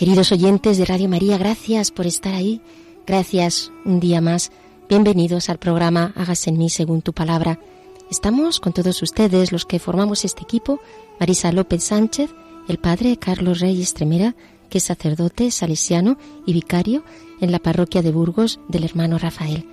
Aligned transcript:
Queridos 0.00 0.32
oyentes 0.32 0.78
de 0.78 0.86
Radio 0.86 1.10
María, 1.10 1.36
gracias 1.36 1.90
por 1.90 2.06
estar 2.06 2.34
ahí. 2.34 2.62
Gracias 3.06 3.70
un 3.84 4.00
día 4.00 4.22
más. 4.22 4.50
Bienvenidos 4.88 5.50
al 5.50 5.58
programa 5.58 6.14
Hágase 6.16 6.48
en 6.48 6.56
mí 6.56 6.70
según 6.70 7.02
tu 7.02 7.12
palabra. 7.12 7.60
Estamos 8.10 8.60
con 8.60 8.72
todos 8.72 9.02
ustedes, 9.02 9.52
los 9.52 9.66
que 9.66 9.78
formamos 9.78 10.24
este 10.24 10.42
equipo, 10.42 10.80
Marisa 11.20 11.52
López 11.52 11.84
Sánchez, 11.84 12.30
el 12.66 12.78
padre 12.78 13.18
Carlos 13.18 13.60
Reyes 13.60 13.92
Tremera, 13.92 14.34
que 14.70 14.78
es 14.78 14.84
sacerdote 14.84 15.50
salesiano 15.50 16.16
y 16.46 16.54
vicario 16.54 17.04
en 17.42 17.52
la 17.52 17.58
parroquia 17.58 18.00
de 18.00 18.10
Burgos 18.10 18.58
del 18.68 18.84
hermano 18.84 19.18
Rafael. 19.18 19.68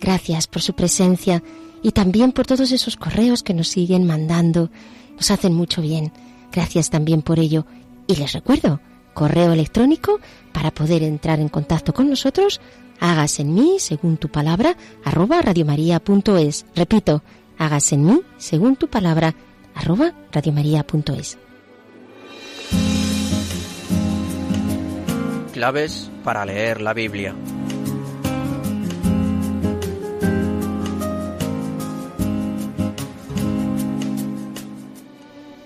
Gracias 0.00 0.48
por 0.48 0.60
su 0.60 0.72
presencia 0.72 1.40
y 1.84 1.92
también 1.92 2.32
por 2.32 2.48
todos 2.48 2.72
esos 2.72 2.96
correos 2.96 3.44
que 3.44 3.54
nos 3.54 3.68
siguen 3.68 4.08
mandando. 4.08 4.70
Nos 5.14 5.30
hacen 5.30 5.54
mucho 5.54 5.82
bien. 5.82 6.10
Gracias 6.50 6.90
también 6.90 7.22
por 7.22 7.38
ello. 7.38 7.64
Y 8.08 8.16
les 8.16 8.32
recuerdo, 8.32 8.80
correo 9.18 9.52
electrónico 9.52 10.20
para 10.52 10.70
poder 10.70 11.02
entrar 11.02 11.40
en 11.40 11.48
contacto 11.48 11.92
con 11.92 12.08
nosotros, 12.08 12.60
hágase 13.00 13.42
en 13.42 13.52
mí, 13.52 13.80
según 13.80 14.16
tu 14.16 14.28
palabra, 14.28 14.76
arroba 15.04 15.42
radiomaria.es. 15.42 16.66
Repito, 16.76 17.24
hágase 17.58 17.96
en 17.96 18.04
mí, 18.06 18.20
según 18.36 18.76
tu 18.76 18.86
palabra, 18.86 19.34
arroba 19.74 20.14
radiomaria.es. 20.30 21.36
Claves 25.52 26.12
para 26.22 26.46
leer 26.46 26.80
la 26.80 26.94
Biblia. 26.94 27.34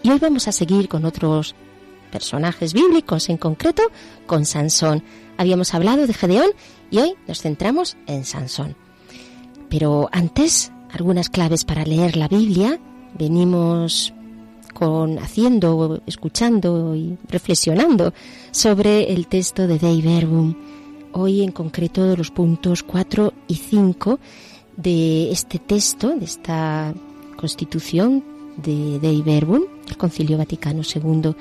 Y 0.02 0.10
hoy 0.10 0.18
vamos 0.18 0.48
a 0.48 0.52
seguir 0.52 0.88
con 0.88 1.04
otros 1.04 1.54
personajes 2.12 2.72
bíblicos, 2.74 3.28
en 3.28 3.38
concreto 3.38 3.82
con 4.26 4.44
Sansón. 4.44 5.02
Habíamos 5.38 5.74
hablado 5.74 6.06
de 6.06 6.14
Gedeón 6.14 6.50
y 6.90 6.98
hoy 6.98 7.14
nos 7.26 7.40
centramos 7.40 7.96
en 8.06 8.24
Sansón. 8.24 8.76
Pero 9.68 10.08
antes, 10.12 10.70
algunas 10.92 11.30
claves 11.30 11.64
para 11.64 11.84
leer 11.84 12.16
la 12.16 12.28
Biblia. 12.28 12.78
Venimos 13.18 14.12
con 14.72 15.18
haciendo, 15.18 16.00
escuchando 16.06 16.94
y 16.94 17.18
reflexionando 17.28 18.12
sobre 18.50 19.12
el 19.12 19.26
texto 19.26 19.66
de 19.66 19.78
Dei 19.78 20.02
Verbum. 20.02 20.54
Hoy 21.12 21.42
en 21.42 21.52
concreto 21.52 22.16
los 22.16 22.30
puntos 22.30 22.82
4 22.82 23.32
y 23.48 23.56
5 23.56 24.18
de 24.76 25.30
este 25.30 25.58
texto, 25.58 26.16
de 26.16 26.24
esta 26.24 26.94
constitución 27.36 28.24
de 28.56 28.98
Dei 28.98 29.22
Verbum, 29.22 29.62
del 29.86 29.96
Concilio 29.96 30.38
Vaticano 30.38 30.82
II, 30.82 31.34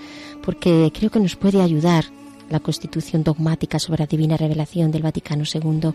porque 0.44 0.92
creo 0.94 1.10
que 1.10 1.20
nos 1.20 1.36
puede 1.36 1.62
ayudar 1.62 2.06
la 2.50 2.60
constitución 2.60 3.24
dogmática 3.24 3.80
sobre 3.80 4.00
la 4.00 4.08
divina 4.08 4.38
revelación 4.38 4.92
del 4.92 5.04
Vaticano 5.04 5.44
II 5.52 5.94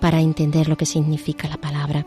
para 0.00 0.20
entender 0.20 0.68
lo 0.68 0.76
que 0.76 0.86
significa 0.86 1.48
la 1.48 1.58
palabra. 1.58 2.06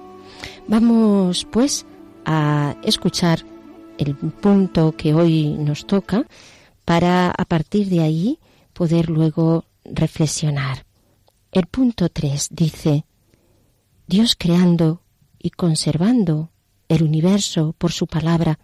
Vamos, 0.68 1.46
pues, 1.52 1.86
a 2.26 2.76
escuchar 2.84 3.46
el 3.98 4.16
punto 4.16 4.96
que 4.98 5.14
hoy 5.14 5.50
nos 5.50 5.86
toca 5.86 6.26
para, 6.86 7.30
a 7.32 7.46
partir 7.46 7.90
de 7.90 8.02
ahí, 8.02 8.40
poder 8.74 9.10
luego 9.10 9.66
reflexionar. 9.86 10.86
El 11.52 11.68
punto 11.68 12.10
3 12.10 12.50
dice, 12.52 13.06
Dios 14.08 14.36
creando 14.36 15.04
y 15.38 15.52
conservando 15.52 16.50
el 16.90 17.04
universo 17.04 17.76
por 17.78 17.92
su 17.92 18.08
palabra, 18.08 18.60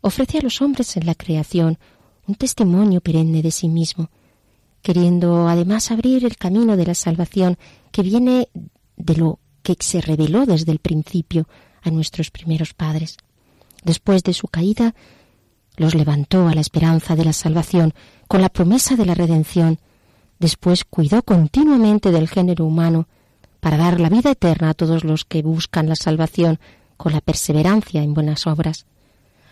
ofrece 0.00 0.38
a 0.38 0.42
los 0.42 0.60
hombres 0.60 0.96
en 0.96 1.06
la 1.06 1.14
creación 1.14 1.78
un 2.26 2.34
testimonio 2.34 3.00
perenne 3.00 3.42
de 3.42 3.50
sí 3.50 3.68
mismo, 3.68 4.10
queriendo 4.82 5.48
además 5.48 5.90
abrir 5.90 6.24
el 6.24 6.36
camino 6.36 6.76
de 6.76 6.86
la 6.86 6.94
salvación 6.94 7.58
que 7.90 8.02
viene 8.02 8.48
de 8.96 9.16
lo 9.16 9.38
que 9.62 9.76
se 9.78 10.00
reveló 10.00 10.46
desde 10.46 10.72
el 10.72 10.78
principio 10.78 11.48
a 11.82 11.90
nuestros 11.90 12.30
primeros 12.30 12.74
padres. 12.74 13.16
Después 13.84 14.22
de 14.22 14.32
su 14.32 14.48
caída, 14.48 14.94
los 15.76 15.94
levantó 15.94 16.48
a 16.48 16.54
la 16.54 16.60
esperanza 16.60 17.16
de 17.16 17.24
la 17.24 17.32
salvación 17.32 17.94
con 18.28 18.40
la 18.40 18.48
promesa 18.48 18.96
de 18.96 19.06
la 19.06 19.14
redención. 19.14 19.78
Después 20.38 20.84
cuidó 20.84 21.22
continuamente 21.22 22.10
del 22.10 22.28
género 22.28 22.64
humano 22.64 23.08
para 23.60 23.76
dar 23.76 24.00
la 24.00 24.08
vida 24.08 24.32
eterna 24.32 24.70
a 24.70 24.74
todos 24.74 25.04
los 25.04 25.24
que 25.24 25.42
buscan 25.42 25.88
la 25.88 25.96
salvación 25.96 26.58
con 26.96 27.12
la 27.12 27.20
perseverancia 27.20 28.02
en 28.02 28.14
buenas 28.14 28.46
obras. 28.46 28.86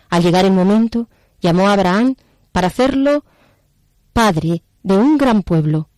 Al 0.09 0.23
llegar 0.23 0.45
el 0.45 0.51
momento, 0.51 1.07
llamó 1.41 1.69
a 1.69 1.73
Abraham 1.73 2.15
para 2.51 2.67
hacerlo 2.67 3.23
padre 4.13 4.63
de 4.83 4.97
un 4.97 5.17
gran 5.17 5.43
pueblo. 5.43 5.89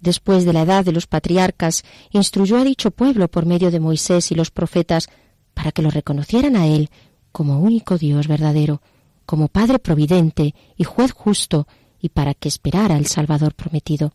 Después 0.00 0.44
de 0.44 0.52
la 0.52 0.62
edad 0.62 0.84
de 0.84 0.92
los 0.92 1.06
patriarcas, 1.06 1.84
instruyó 2.10 2.58
a 2.58 2.64
dicho 2.64 2.90
pueblo 2.90 3.28
por 3.28 3.46
medio 3.46 3.70
de 3.70 3.80
Moisés 3.80 4.32
y 4.32 4.34
los 4.34 4.50
profetas 4.50 5.08
para 5.54 5.70
que 5.70 5.82
lo 5.82 5.90
reconocieran 5.90 6.56
a 6.56 6.66
él 6.66 6.90
como 7.30 7.60
único 7.60 7.98
Dios 7.98 8.26
verdadero, 8.26 8.82
como 9.26 9.48
Padre 9.48 9.78
providente 9.78 10.54
y 10.76 10.84
juez 10.84 11.12
justo, 11.12 11.66
y 12.00 12.08
para 12.08 12.34
que 12.34 12.48
esperara 12.48 12.96
el 12.96 13.06
Salvador 13.06 13.54
prometido. 13.54 14.12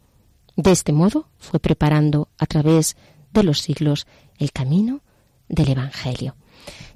De 0.57 0.71
este 0.71 0.91
modo 0.91 1.29
fue 1.37 1.59
preparando 1.59 2.27
a 2.37 2.45
través 2.45 2.97
de 3.31 3.43
los 3.43 3.61
siglos 3.61 4.07
el 4.37 4.51
camino 4.51 5.01
del 5.47 5.69
Evangelio. 5.69 6.35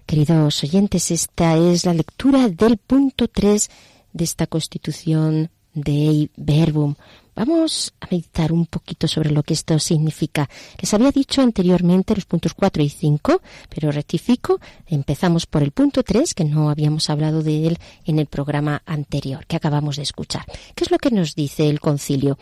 Queridos 0.05 0.63
oyentes, 0.63 1.11
esta 1.11 1.55
es 1.55 1.85
la 1.85 1.93
lectura 1.93 2.49
del 2.49 2.77
punto 2.77 3.29
3 3.29 3.69
de 4.13 4.24
esta 4.24 4.48
constitución 4.48 5.50
de 5.74 6.30
Verbum. 6.36 6.96
Vamos 7.34 7.94
a 8.02 8.08
meditar 8.12 8.52
un 8.52 8.66
poquito 8.66 9.08
sobre 9.08 9.31
lo 9.31 9.42
que 9.42 9.54
esto 9.54 9.80
significa. 9.80 10.50
Les 10.80 10.94
había 10.94 11.12
dicho 11.12 11.42
anteriormente 11.42 12.13
los 12.13 12.25
puntos 12.25 12.54
4 12.54 12.84
y 12.84 12.90
5, 12.90 13.42
pero 13.69 13.92
rectifico. 13.92 14.60
Empezamos 14.86 15.46
por 15.46 15.63
el 15.63 15.72
punto 15.72 16.04
3, 16.04 16.34
que 16.34 16.44
no 16.44 16.69
habíamos 16.69 17.10
hablado 17.10 17.42
de 17.42 17.68
él 17.68 17.80
en 18.06 18.19
el 18.19 18.25
programa 18.25 18.84
anterior, 18.86 19.46
que 19.48 19.56
acabamos 19.56 19.96
de 19.96 20.04
escuchar. 20.04 20.46
¿Qué 20.75 20.84
es 20.84 20.92
lo 20.92 20.98
que 20.98 21.12
nos 21.12 21.34
dice 21.34 21.69
el 21.69 21.80
concilio? 21.80 22.38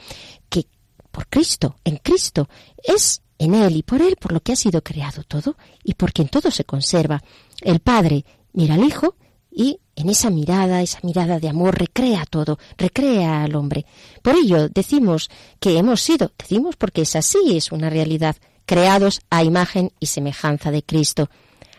Que 0.49 0.65
por 1.11 1.27
Cristo, 1.27 1.75
en 1.83 1.97
Cristo, 1.97 2.49
es 2.83 3.21
en 3.37 3.55
Él 3.55 3.77
y 3.77 3.83
por 3.83 4.01
Él 4.01 4.15
por 4.19 4.33
lo 4.33 4.41
que 4.41 4.53
ha 4.53 4.55
sido 4.55 4.83
creado 4.83 5.23
todo 5.23 5.55
y 5.83 5.93
por 5.93 6.13
quien 6.13 6.27
todo 6.27 6.51
se 6.51 6.65
conserva. 6.65 7.23
El 7.61 7.79
Padre 7.79 8.25
mira 8.53 8.75
al 8.75 8.83
Hijo 8.83 9.15
y 9.51 9.79
en 9.99 10.09
esa 10.09 10.29
mirada, 10.29 10.81
esa 10.81 10.99
mirada 11.03 11.39
de 11.39 11.49
amor, 11.49 11.77
recrea 11.77 12.25
todo, 12.25 12.57
recrea 12.77 13.43
al 13.43 13.55
hombre. 13.55 13.85
Por 14.21 14.35
ello 14.35 14.69
decimos 14.69 15.29
que 15.59 15.77
hemos 15.77 16.01
sido, 16.01 16.31
decimos 16.37 16.77
porque 16.77 17.01
es 17.01 17.15
así, 17.17 17.57
es 17.57 17.71
una 17.71 17.89
realidad, 17.89 18.37
creados 18.65 19.19
a 19.29 19.43
imagen 19.43 19.91
y 19.99 20.05
semejanza 20.05 20.71
de 20.71 20.83
Cristo. 20.83 21.29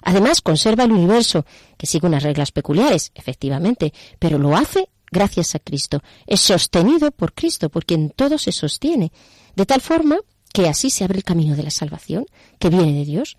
Además, 0.02 0.42
conserva 0.42 0.84
el 0.84 0.92
universo, 0.92 1.46
que 1.78 1.86
sigue 1.86 2.06
unas 2.06 2.22
reglas 2.22 2.52
peculiares, 2.52 3.10
efectivamente, 3.14 3.92
pero 4.18 4.38
lo 4.38 4.54
hace 4.54 4.88
gracias 5.10 5.54
a 5.54 5.58
Cristo. 5.58 6.02
Es 6.26 6.40
sostenido 6.40 7.10
por 7.12 7.32
Cristo, 7.32 7.70
porque 7.70 7.94
en 7.94 8.10
todo 8.10 8.36
se 8.36 8.52
sostiene. 8.52 9.12
De 9.56 9.66
tal 9.66 9.80
forma 9.80 10.18
que 10.52 10.68
así 10.68 10.90
se 10.90 11.04
abre 11.04 11.18
el 11.18 11.24
camino 11.24 11.56
de 11.56 11.62
la 11.62 11.70
salvación, 11.70 12.26
que 12.58 12.70
viene 12.70 12.92
de 12.92 13.04
Dios, 13.04 13.36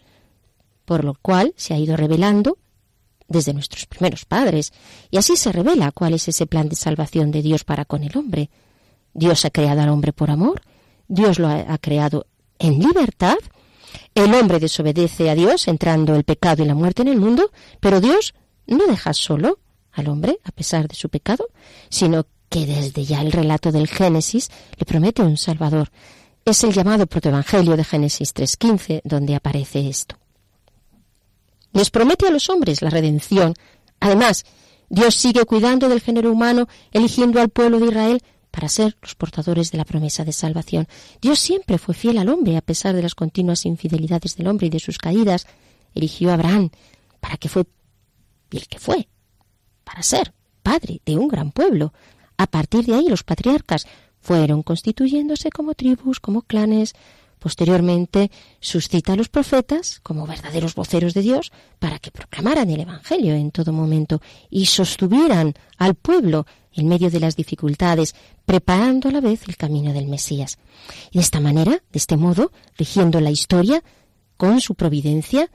por 0.85 1.03
lo 1.03 1.15
cual 1.21 1.53
se 1.55 1.73
ha 1.73 1.77
ido 1.77 1.95
revelando 1.95 2.57
desde 3.31 3.53
nuestros 3.53 3.85
primeros 3.85 4.25
padres, 4.25 4.73
y 5.09 5.17
así 5.17 5.35
se 5.35 5.51
revela 5.51 5.91
cuál 5.91 6.13
es 6.13 6.27
ese 6.27 6.45
plan 6.45 6.69
de 6.69 6.75
salvación 6.75 7.31
de 7.31 7.41
Dios 7.41 7.63
para 7.63 7.85
con 7.85 8.03
el 8.03 8.15
hombre. 8.17 8.49
Dios 9.13 9.45
ha 9.45 9.49
creado 9.49 9.81
al 9.81 9.89
hombre 9.89 10.13
por 10.13 10.29
amor, 10.29 10.61
Dios 11.07 11.39
lo 11.39 11.47
ha, 11.47 11.77
creado 11.77 12.27
en 12.59 12.79
libertad, 12.79 13.37
el 14.15 14.33
hombre 14.33 14.59
desobedece 14.59 15.29
a 15.29 15.35
Dios 15.35 15.67
entrando 15.67 16.15
el 16.15 16.23
pecado 16.23 16.63
y 16.63 16.65
la 16.65 16.75
muerte 16.75 17.01
en 17.01 17.09
el 17.09 17.19
mundo, 17.19 17.51
pero 17.79 17.99
Dios 17.99 18.33
no 18.67 18.85
deja 18.87 19.13
solo 19.13 19.59
al 19.91 20.07
hombre 20.07 20.39
a 20.43 20.51
pesar 20.51 20.87
de 20.87 20.95
su 20.95 21.09
pecado, 21.09 21.47
sino 21.89 22.25
que 22.49 22.65
desde 22.65 23.03
ya 23.03 23.21
el 23.21 23.31
relato 23.31 23.71
del 23.71 23.87
Génesis 23.87 24.49
le 24.77 24.85
promete 24.85 25.21
un 25.21 25.37
Salvador. 25.37 25.89
Es 26.45 26.63
el 26.63 26.73
llamado 26.73 27.07
protoevangelio 27.07 27.77
de 27.77 27.83
Génesis 27.83 28.33
3.15 28.33 29.01
donde 29.03 29.35
aparece 29.35 29.87
esto. 29.87 30.20
Les 31.73 31.89
promete 31.89 32.27
a 32.27 32.31
los 32.31 32.49
hombres 32.49 32.81
la 32.81 32.89
redención. 32.89 33.53
Además, 33.99 34.45
Dios 34.89 35.15
sigue 35.15 35.45
cuidando 35.45 35.87
del 35.87 36.01
género 36.01 36.31
humano, 36.31 36.67
eligiendo 36.91 37.39
al 37.39 37.49
pueblo 37.49 37.79
de 37.79 37.87
Israel 37.87 38.23
para 38.51 38.67
ser 38.67 38.97
los 39.01 39.15
portadores 39.15 39.71
de 39.71 39.77
la 39.77 39.85
promesa 39.85 40.25
de 40.25 40.33
salvación. 40.33 40.87
Dios 41.21 41.39
siempre 41.39 41.77
fue 41.77 41.95
fiel 41.95 42.17
al 42.17 42.29
hombre 42.29 42.57
a 42.57 42.61
pesar 42.61 42.93
de 42.95 43.01
las 43.01 43.15
continuas 43.15 43.65
infidelidades 43.65 44.35
del 44.35 44.47
hombre 44.47 44.67
y 44.67 44.69
de 44.69 44.79
sus 44.79 44.97
caídas. 44.97 45.47
Eligió 45.95 46.31
a 46.31 46.33
Abraham 46.33 46.69
para 47.21 47.37
que 47.37 47.47
fue 47.47 47.63
y 48.51 48.57
el 48.57 48.67
que 48.67 48.79
fue, 48.79 49.07
para 49.85 50.03
ser 50.03 50.33
padre 50.61 51.01
de 51.05 51.17
un 51.17 51.27
gran 51.27 51.51
pueblo. 51.51 51.93
A 52.37 52.47
partir 52.47 52.85
de 52.85 52.95
ahí 52.95 53.07
los 53.07 53.23
patriarcas 53.23 53.87
fueron 54.19 54.61
constituyéndose 54.61 55.49
como 55.49 55.73
tribus, 55.73 56.19
como 56.19 56.41
clanes, 56.41 56.93
Posteriormente 57.41 58.29
suscita 58.59 59.13
a 59.13 59.15
los 59.15 59.27
profetas 59.27 59.99
como 60.03 60.27
verdaderos 60.27 60.75
voceros 60.75 61.15
de 61.15 61.23
Dios 61.23 61.51
para 61.79 61.97
que 61.97 62.11
proclamaran 62.11 62.69
el 62.69 62.81
Evangelio 62.81 63.33
en 63.33 63.49
todo 63.49 63.73
momento 63.73 64.21
y 64.51 64.67
sostuvieran 64.67 65.55
al 65.79 65.95
pueblo 65.95 66.45
en 66.71 66.87
medio 66.87 67.09
de 67.09 67.19
las 67.19 67.35
dificultades, 67.35 68.13
preparando 68.45 69.09
a 69.09 69.11
la 69.11 69.21
vez 69.21 69.41
el 69.47 69.57
camino 69.57 69.91
del 69.91 70.05
Mesías. 70.05 70.59
Y 71.09 71.17
de 71.17 71.23
esta 71.23 71.39
manera, 71.39 71.71
de 71.71 71.97
este 71.97 72.15
modo, 72.15 72.51
rigiendo 72.77 73.19
la 73.19 73.31
historia 73.31 73.83
con 74.37 74.61
su 74.61 74.75
providencia 74.75 75.49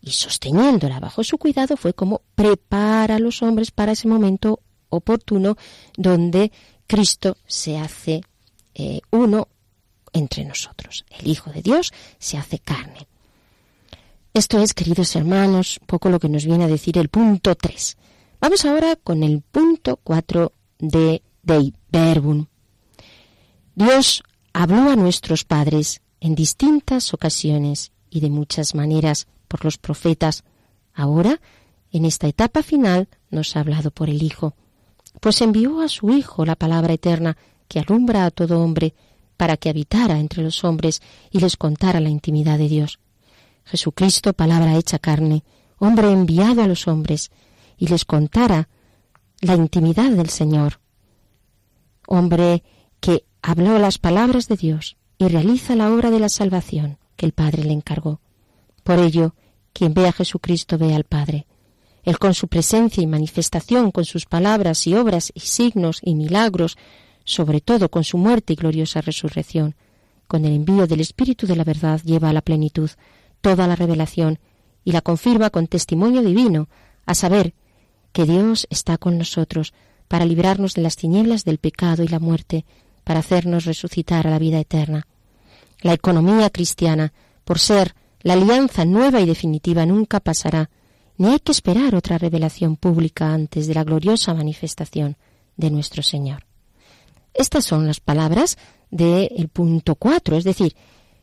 y 0.00 0.12
sosteniéndola 0.12 1.00
bajo 1.00 1.24
su 1.24 1.36
cuidado, 1.36 1.76
fue 1.76 1.94
como 1.94 2.22
prepara 2.36 3.16
a 3.16 3.18
los 3.18 3.42
hombres 3.42 3.72
para 3.72 3.90
ese 3.90 4.06
momento 4.06 4.60
oportuno 4.88 5.56
donde 5.96 6.52
Cristo 6.86 7.36
se 7.44 7.76
hace 7.76 8.20
eh, 8.74 9.00
uno 9.10 9.48
entre 10.12 10.44
nosotros. 10.44 11.04
El 11.18 11.28
Hijo 11.28 11.50
de 11.50 11.62
Dios 11.62 11.92
se 12.18 12.38
hace 12.38 12.58
carne. 12.58 13.06
Esto 14.34 14.58
es, 14.60 14.72
queridos 14.72 15.14
hermanos, 15.14 15.78
poco 15.86 16.08
lo 16.08 16.18
que 16.18 16.28
nos 16.28 16.46
viene 16.46 16.64
a 16.64 16.68
decir 16.68 16.96
el 16.96 17.08
punto 17.08 17.54
3. 17.54 17.96
Vamos 18.40 18.64
ahora 18.64 18.96
con 18.96 19.22
el 19.22 19.42
punto 19.42 19.98
4 20.02 20.52
de 20.78 21.22
Dei 21.42 21.74
Verbum. 21.90 22.46
Dios 23.74 24.22
habló 24.52 24.90
a 24.90 24.96
nuestros 24.96 25.44
padres 25.44 26.00
en 26.20 26.34
distintas 26.34 27.12
ocasiones 27.14 27.92
y 28.10 28.20
de 28.20 28.30
muchas 28.30 28.74
maneras 28.74 29.26
por 29.48 29.64
los 29.64 29.78
profetas. 29.78 30.44
Ahora, 30.94 31.40
en 31.90 32.04
esta 32.04 32.26
etapa 32.26 32.62
final, 32.62 33.08
nos 33.30 33.54
ha 33.54 33.60
hablado 33.60 33.90
por 33.90 34.08
el 34.08 34.22
Hijo, 34.22 34.54
pues 35.20 35.40
envió 35.42 35.80
a 35.80 35.88
su 35.88 36.10
Hijo 36.10 36.44
la 36.44 36.56
palabra 36.56 36.94
eterna 36.94 37.36
que 37.68 37.80
alumbra 37.80 38.24
a 38.24 38.30
todo 38.30 38.62
hombre 38.62 38.94
para 39.42 39.56
que 39.56 39.70
habitara 39.70 40.20
entre 40.20 40.40
los 40.40 40.62
hombres 40.62 41.02
y 41.32 41.40
les 41.40 41.56
contara 41.56 41.98
la 41.98 42.10
intimidad 42.10 42.58
de 42.58 42.68
Dios. 42.68 43.00
Jesucristo, 43.64 44.34
palabra 44.34 44.76
hecha 44.76 45.00
carne, 45.00 45.42
hombre 45.78 46.12
enviado 46.12 46.62
a 46.62 46.68
los 46.68 46.86
hombres, 46.86 47.32
y 47.76 47.88
les 47.88 48.04
contara 48.04 48.68
la 49.40 49.56
intimidad 49.56 50.12
del 50.12 50.28
Señor. 50.28 50.78
Hombre 52.06 52.62
que 53.00 53.24
habló 53.42 53.80
las 53.80 53.98
palabras 53.98 54.46
de 54.46 54.56
Dios 54.56 54.96
y 55.18 55.26
realiza 55.26 55.74
la 55.74 55.92
obra 55.92 56.12
de 56.12 56.20
la 56.20 56.28
salvación 56.28 56.98
que 57.16 57.26
el 57.26 57.32
Padre 57.32 57.64
le 57.64 57.72
encargó. 57.72 58.20
Por 58.84 59.00
ello, 59.00 59.34
quien 59.72 59.92
ve 59.92 60.06
a 60.06 60.12
Jesucristo 60.12 60.78
ve 60.78 60.94
al 60.94 61.02
Padre. 61.02 61.48
Él 62.04 62.20
con 62.20 62.34
su 62.34 62.46
presencia 62.46 63.02
y 63.02 63.08
manifestación, 63.08 63.90
con 63.90 64.04
sus 64.04 64.24
palabras 64.24 64.86
y 64.86 64.94
obras 64.94 65.32
y 65.34 65.40
signos 65.40 65.98
y 66.00 66.14
milagros, 66.14 66.76
sobre 67.24 67.60
todo 67.60 67.90
con 67.90 68.04
su 68.04 68.18
muerte 68.18 68.52
y 68.52 68.56
gloriosa 68.56 69.00
resurrección. 69.00 69.74
Con 70.26 70.44
el 70.44 70.52
envío 70.52 70.86
del 70.86 71.00
Espíritu 71.00 71.46
de 71.46 71.56
la 71.56 71.64
verdad 71.64 72.00
lleva 72.02 72.30
a 72.30 72.32
la 72.32 72.42
plenitud 72.42 72.90
toda 73.40 73.66
la 73.66 73.76
revelación 73.76 74.38
y 74.84 74.92
la 74.92 75.00
confirma 75.00 75.50
con 75.50 75.66
testimonio 75.66 76.22
divino, 76.22 76.68
a 77.06 77.14
saber, 77.14 77.54
que 78.12 78.24
Dios 78.24 78.66
está 78.70 78.98
con 78.98 79.18
nosotros 79.18 79.72
para 80.08 80.26
librarnos 80.26 80.74
de 80.74 80.82
las 80.82 80.96
tinieblas 80.96 81.44
del 81.44 81.58
pecado 81.58 82.02
y 82.02 82.08
la 82.08 82.18
muerte, 82.18 82.64
para 83.04 83.20
hacernos 83.20 83.64
resucitar 83.64 84.26
a 84.26 84.30
la 84.30 84.38
vida 84.38 84.60
eterna. 84.60 85.06
La 85.80 85.94
economía 85.94 86.50
cristiana, 86.50 87.12
por 87.44 87.58
ser 87.58 87.94
la 88.20 88.34
alianza 88.34 88.84
nueva 88.84 89.20
y 89.20 89.26
definitiva, 89.26 89.84
nunca 89.86 90.20
pasará, 90.20 90.70
ni 91.16 91.28
hay 91.28 91.40
que 91.40 91.52
esperar 91.52 91.94
otra 91.94 92.18
revelación 92.18 92.76
pública 92.76 93.32
antes 93.32 93.66
de 93.66 93.74
la 93.74 93.84
gloriosa 93.84 94.34
manifestación 94.34 95.16
de 95.56 95.70
nuestro 95.70 96.02
Señor. 96.02 96.44
Estas 97.34 97.64
son 97.64 97.86
las 97.86 98.00
palabras 98.00 98.58
del 98.90 99.48
punto 99.48 99.94
4, 99.94 100.36
es 100.36 100.44
decir, 100.44 100.74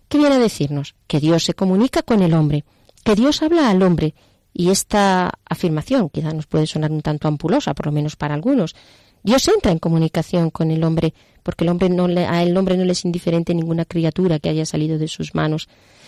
¿qué 0.08 0.18
viene 0.18 0.36
a 0.36 0.40
decirnos? 0.40 0.96
Que 1.08 1.20
Dios 1.20 1.44
se 1.44 1.54
comunica 1.54 2.02
con 2.02 2.22
el 2.22 2.34
hombre, 2.34 2.66
que 3.04 3.16
Dios 3.16 3.42
habla 3.44 3.70
al 3.70 3.84
hombre, 3.84 4.16
y 4.54 4.70
esta 4.72 5.32
afirmación 5.46 6.10
quizá 6.10 6.34
nos 6.34 6.48
puede 6.48 6.68
sonar 6.68 6.92
un 6.92 7.02
tanto 7.02 7.28
ampulosa, 7.28 7.74
por 7.74 7.86
lo 7.86 7.92
menos 7.92 8.16
para 8.16 8.34
algunos. 8.34 8.76
Dios 9.24 9.48
entra 9.48 9.72
en 9.72 9.80
comunicación 9.80 10.50
con 10.50 10.72
el 10.72 10.84
hombre, 10.84 11.14
porque 11.44 11.64
el 11.64 11.70
hombre 11.70 11.90
no 11.90 12.08
le, 12.08 12.26
a 12.26 12.42
el 12.44 12.56
hombre 12.58 12.78
no 12.78 12.86
le 12.86 12.94
es 12.94 13.06
indiferente 13.06 13.54
ninguna 13.54 13.86
criatura 13.86 14.40
que 14.40 14.50
haya 14.50 14.66
salido 14.66 14.98
de 14.98 15.08
sus 15.08 15.36
manos. 15.36 15.68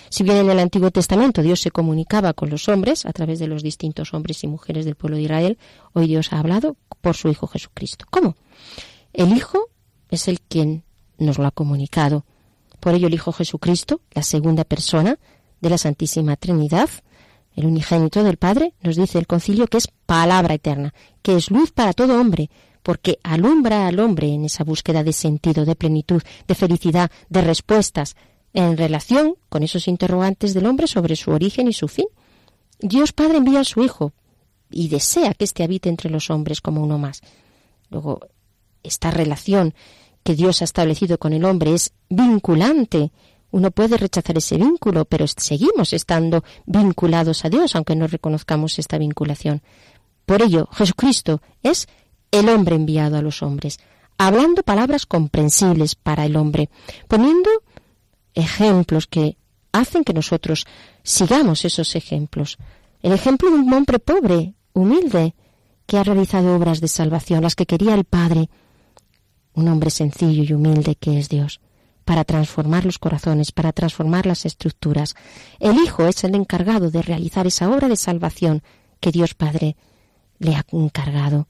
Si 0.09 0.23
bien 0.23 0.37
en 0.37 0.49
el 0.49 0.59
Antiguo 0.59 0.91
Testamento 0.91 1.41
Dios 1.41 1.61
se 1.61 1.71
comunicaba 1.71 2.33
con 2.33 2.49
los 2.49 2.67
hombres 2.67 3.05
a 3.05 3.13
través 3.13 3.39
de 3.39 3.47
los 3.47 3.63
distintos 3.63 4.13
hombres 4.13 4.43
y 4.43 4.47
mujeres 4.47 4.85
del 4.85 4.95
pueblo 4.95 5.17
de 5.17 5.23
Israel, 5.23 5.57
hoy 5.93 6.07
Dios 6.07 6.33
ha 6.33 6.39
hablado 6.39 6.75
por 7.01 7.15
su 7.15 7.29
Hijo 7.29 7.47
Jesucristo. 7.47 8.05
¿Cómo? 8.09 8.35
El 9.13 9.33
Hijo 9.33 9.69
es 10.11 10.27
el 10.27 10.39
quien 10.41 10.83
nos 11.17 11.39
lo 11.39 11.47
ha 11.47 11.51
comunicado. 11.51 12.25
Por 12.79 12.93
ello 12.93 13.07
el 13.07 13.13
Hijo 13.13 13.31
Jesucristo, 13.31 14.01
la 14.11 14.23
segunda 14.23 14.65
persona 14.65 15.17
de 15.61 15.69
la 15.69 15.77
Santísima 15.77 16.35
Trinidad, 16.35 16.89
el 17.55 17.65
unigénito 17.65 18.23
del 18.23 18.37
Padre, 18.37 18.73
nos 18.81 18.95
dice 18.95 19.17
el 19.17 19.27
concilio 19.27 19.67
que 19.67 19.77
es 19.77 19.87
palabra 20.05 20.55
eterna, 20.55 20.93
que 21.21 21.35
es 21.35 21.49
luz 21.49 21.71
para 21.71 21.93
todo 21.93 22.19
hombre, 22.19 22.49
porque 22.83 23.19
alumbra 23.23 23.87
al 23.87 23.99
hombre 23.99 24.33
en 24.33 24.45
esa 24.45 24.63
búsqueda 24.63 25.03
de 25.03 25.13
sentido, 25.13 25.65
de 25.65 25.75
plenitud, 25.75 26.21
de 26.47 26.55
felicidad, 26.55 27.11
de 27.29 27.41
respuestas, 27.41 28.15
en 28.53 28.75
relación 28.75 29.35
con 29.49 29.63
esos 29.63 29.87
interrogantes 29.87 30.53
del 30.53 30.65
hombre 30.65 30.87
sobre 30.87 31.15
su 31.15 31.31
origen 31.31 31.67
y 31.67 31.73
su 31.73 31.87
fin. 31.87 32.07
Dios 32.79 33.13
Padre 33.13 33.37
envía 33.37 33.61
a 33.61 33.65
su 33.65 33.83
Hijo 33.83 34.13
y 34.69 34.87
desea 34.87 35.33
que 35.33 35.45
éste 35.45 35.63
habite 35.63 35.89
entre 35.89 36.09
los 36.09 36.29
hombres 36.29 36.61
como 36.61 36.81
uno 36.81 36.97
más. 36.97 37.21
Luego, 37.89 38.19
esta 38.83 39.11
relación 39.11 39.73
que 40.23 40.35
Dios 40.35 40.61
ha 40.61 40.65
establecido 40.65 41.17
con 41.17 41.33
el 41.33 41.45
hombre 41.45 41.73
es 41.73 41.93
vinculante. 42.09 43.11
Uno 43.51 43.71
puede 43.71 43.97
rechazar 43.97 44.37
ese 44.37 44.57
vínculo, 44.57 45.05
pero 45.05 45.25
seguimos 45.27 45.93
estando 45.93 46.43
vinculados 46.65 47.43
a 47.43 47.49
Dios, 47.49 47.75
aunque 47.75 47.95
no 47.95 48.07
reconozcamos 48.07 48.79
esta 48.79 48.97
vinculación. 48.97 49.61
Por 50.25 50.41
ello, 50.41 50.67
Jesucristo 50.71 51.41
es 51.63 51.87
el 52.31 52.47
hombre 52.49 52.75
enviado 52.75 53.17
a 53.17 53.21
los 53.21 53.43
hombres, 53.43 53.79
hablando 54.17 54.63
palabras 54.63 55.05
comprensibles 55.05 55.95
para 55.95 56.25
el 56.25 56.35
hombre, 56.35 56.69
poniendo 57.07 57.49
ejemplos 58.33 59.07
que 59.07 59.37
hacen 59.73 60.03
que 60.03 60.13
nosotros 60.13 60.65
sigamos 61.03 61.65
esos 61.65 61.95
ejemplos. 61.95 62.57
El 63.01 63.13
ejemplo 63.13 63.49
de 63.49 63.55
un 63.55 63.73
hombre 63.73 63.99
pobre, 63.99 64.53
humilde, 64.73 65.35
que 65.85 65.97
ha 65.97 66.03
realizado 66.03 66.55
obras 66.55 66.79
de 66.79 66.87
salvación, 66.87 67.41
las 67.41 67.55
que 67.55 67.65
quería 67.65 67.95
el 67.95 68.05
Padre, 68.05 68.49
un 69.53 69.67
hombre 69.67 69.89
sencillo 69.89 70.43
y 70.43 70.53
humilde 70.53 70.95
que 70.95 71.19
es 71.19 71.29
Dios, 71.29 71.59
para 72.05 72.23
transformar 72.23 72.85
los 72.85 72.99
corazones, 72.99 73.51
para 73.51 73.73
transformar 73.73 74.25
las 74.25 74.45
estructuras. 74.45 75.15
El 75.59 75.77
Hijo 75.77 76.05
es 76.07 76.23
el 76.23 76.35
encargado 76.35 76.89
de 76.91 77.01
realizar 77.01 77.47
esa 77.47 77.69
obra 77.69 77.87
de 77.87 77.95
salvación 77.95 78.63
que 78.99 79.11
Dios 79.11 79.33
Padre 79.33 79.75
le 80.39 80.55
ha 80.55 80.65
encargado. 80.71 81.47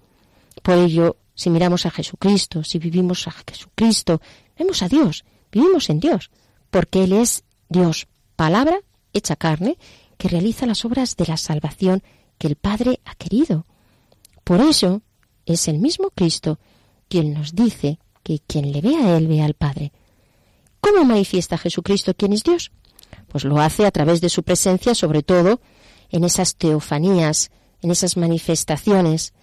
Por 0.61 0.77
ello, 0.77 1.17
si 1.33 1.49
miramos 1.49 1.85
a 1.85 1.91
Jesucristo, 1.91 2.63
si 2.63 2.79
vivimos 2.79 3.27
a 3.27 3.31
Jesucristo, 3.31 4.21
vemos 4.57 4.83
a 4.83 4.89
Dios, 4.89 5.23
vivimos 5.51 5.89
en 5.89 5.99
Dios, 5.99 6.29
porque 6.69 7.03
Él 7.03 7.13
es 7.13 7.43
Dios, 7.69 8.07
palabra 8.35 8.79
hecha 9.13 9.35
carne, 9.35 9.77
que 10.17 10.29
realiza 10.29 10.65
las 10.65 10.85
obras 10.85 11.15
de 11.15 11.25
la 11.25 11.37
salvación 11.37 12.03
que 12.37 12.47
el 12.47 12.55
Padre 12.55 12.99
ha 13.05 13.15
querido. 13.15 13.65
Por 14.43 14.61
eso 14.61 15.01
es 15.45 15.67
el 15.67 15.79
mismo 15.79 16.11
Cristo 16.11 16.59
quien 17.11 17.33
nos 17.33 17.53
dice 17.53 17.99
que 18.23 18.39
quien 18.47 18.71
le 18.71 18.79
ve 18.79 18.95
a 18.95 19.17
Él 19.17 19.27
ve 19.27 19.41
al 19.41 19.53
Padre. 19.53 19.91
¿Cómo 20.79 21.03
manifiesta 21.03 21.57
Jesucristo 21.57 22.13
quién 22.15 22.31
es 22.31 22.41
Dios? 22.41 22.71
Pues 23.27 23.43
lo 23.43 23.59
hace 23.59 23.85
a 23.85 23.91
través 23.91 24.21
de 24.21 24.29
su 24.29 24.43
presencia, 24.43 24.95
sobre 24.95 25.21
todo 25.21 25.59
en 26.09 26.23
esas 26.23 26.55
teofanías, 26.55 27.51
en 27.81 27.91
esas 27.91 28.15
manifestaciones. 28.15 29.33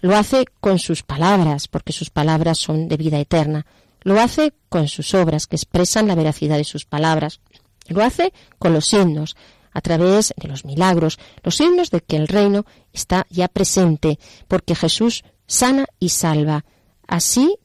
Lo 0.00 0.16
hace 0.16 0.46
con 0.60 0.78
sus 0.78 1.02
palabras, 1.02 1.68
porque 1.68 1.92
sus 1.92 2.08
palabras 2.08 2.56
son 2.56 2.88
de 2.88 2.96
vida 2.96 3.18
eterna. 3.18 3.66
Lo 4.00 4.18
hace 4.20 4.54
con 4.70 4.88
sus 4.88 5.12
obras, 5.12 5.46
que 5.46 5.56
expresan 5.56 6.08
la 6.08 6.14
veracidad 6.14 6.56
de 6.56 6.64
sus 6.64 6.86
palabras. 6.86 7.40
Lo 7.88 8.02
hace 8.02 8.32
con 8.58 8.72
los 8.72 8.86
signos, 8.86 9.36
a 9.72 9.82
través 9.82 10.32
de 10.34 10.48
los 10.48 10.64
milagros, 10.64 11.18
los 11.42 11.56
signos 11.56 11.90
de 11.90 12.00
que 12.00 12.16
el 12.16 12.26
reino 12.26 12.64
está 12.94 13.26
ya 13.28 13.48
presente, 13.48 14.18
porque 14.48 14.74
Jesús 14.74 15.24
sana 15.46 15.84
y 16.00 16.08
salva. 16.08 16.64
Así 17.08 17.58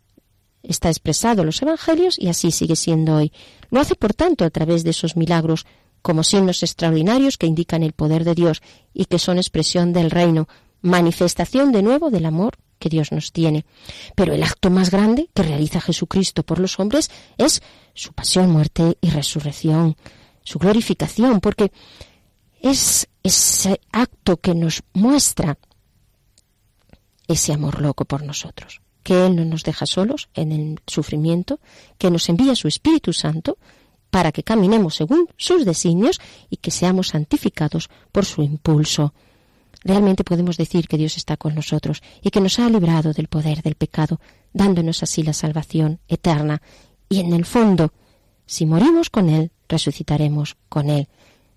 está 0.64 0.90
expresado 0.90 1.42
en 1.42 1.48
los 1.48 1.62
evangelios 1.62 2.18
y 2.18 2.30
así 2.30 2.50
sigue 2.50 2.76
siendo 2.76 3.18
hoy. 3.18 3.32
Lo 3.70 3.80
hace, 3.80 3.94
por 3.94 4.16
tanto, 4.16 4.46
a 4.46 4.50
través 4.50 4.84
de 4.84 4.90
esos 4.90 5.16
milagros, 5.16 5.68
como 6.02 6.24
signos 6.24 6.64
extraordinarios 6.64 7.38
que 7.38 7.46
indican 7.46 7.84
el 7.84 7.94
poder 7.94 8.24
de 8.24 8.34
Dios 8.34 8.64
y 8.94 9.06
que 9.06 9.20
son 9.20 9.38
expresión 9.38 9.94
del 9.94 10.10
reino, 10.10 10.48
manifestación 10.82 11.72
de 11.72 11.84
nuevo 11.84 12.10
del 12.10 12.26
amor 12.26 12.58
que 12.80 12.90
Dios 12.90 13.12
nos 13.12 13.32
tiene. 13.32 13.66
Pero 14.16 14.34
el 14.34 14.44
acto 14.44 14.70
más 14.70 14.90
grande 14.90 15.30
que 15.34 15.44
realiza 15.44 15.80
Jesucristo 15.80 16.44
por 16.44 16.60
los 16.60 16.80
hombres 16.80 17.12
es 17.38 17.62
su 17.94 18.14
pasión, 18.14 18.50
muerte 18.50 18.98
y 19.00 19.10
resurrección, 19.10 19.96
su 20.44 20.60
glorificación, 20.60 21.40
porque 21.40 21.72
es 22.62 23.08
ese 23.24 23.80
acto 23.92 24.38
que 24.38 24.56
nos 24.56 24.84
muestra 24.94 25.58
ese 27.28 27.54
amor 27.54 27.82
loco 27.82 28.06
por 28.06 28.24
nosotros, 28.24 28.82
que 29.03 29.25
Él 29.25 29.36
no 29.36 29.45
nos 29.45 29.63
deja 29.63 29.86
solos 29.86 30.29
en 30.33 30.51
el 30.51 30.79
sufrimiento, 30.88 31.60
que 31.98 32.10
nos 32.10 32.27
envía 32.29 32.55
su 32.55 32.67
Espíritu 32.67 33.13
Santo 33.13 33.57
para 34.10 34.31
que 34.31 34.43
caminemos 34.43 34.95
según 34.95 35.27
sus 35.38 35.65
designios 35.65 36.19
y 36.50 36.57
que 36.57 36.72
seamos 36.72 37.10
santificados 37.10 37.89
por 38.12 38.25
su 38.25 38.41
impulso. 38.43 39.13
Realmente 39.83 40.24
podemos 40.24 40.55
decir 40.55 40.88
que 40.88 40.98
Dios 40.98 41.17
está 41.17 41.36
con 41.36 41.55
nosotros 41.55 42.01
y 42.22 42.29
que 42.29 42.39
nos 42.39 42.57
ha 42.60 42.69
librado 42.69 43.12
del 43.12 43.27
poder 43.27 43.62
del 43.62 43.75
pecado, 43.75 44.19
dándonos 44.53 45.03
así 45.03 45.24
la 45.24 45.33
salvación 45.33 46.00
eterna. 46.07 46.62
Y 47.10 47.19
en 47.19 47.33
el 47.33 47.43
fondo, 47.43 47.91
si 48.45 48.65
morimos 48.65 49.10
con 49.10 49.29
Él, 49.29 49.51
resucitaremos 49.67 50.57
con 50.69 50.89
Él, 50.89 51.10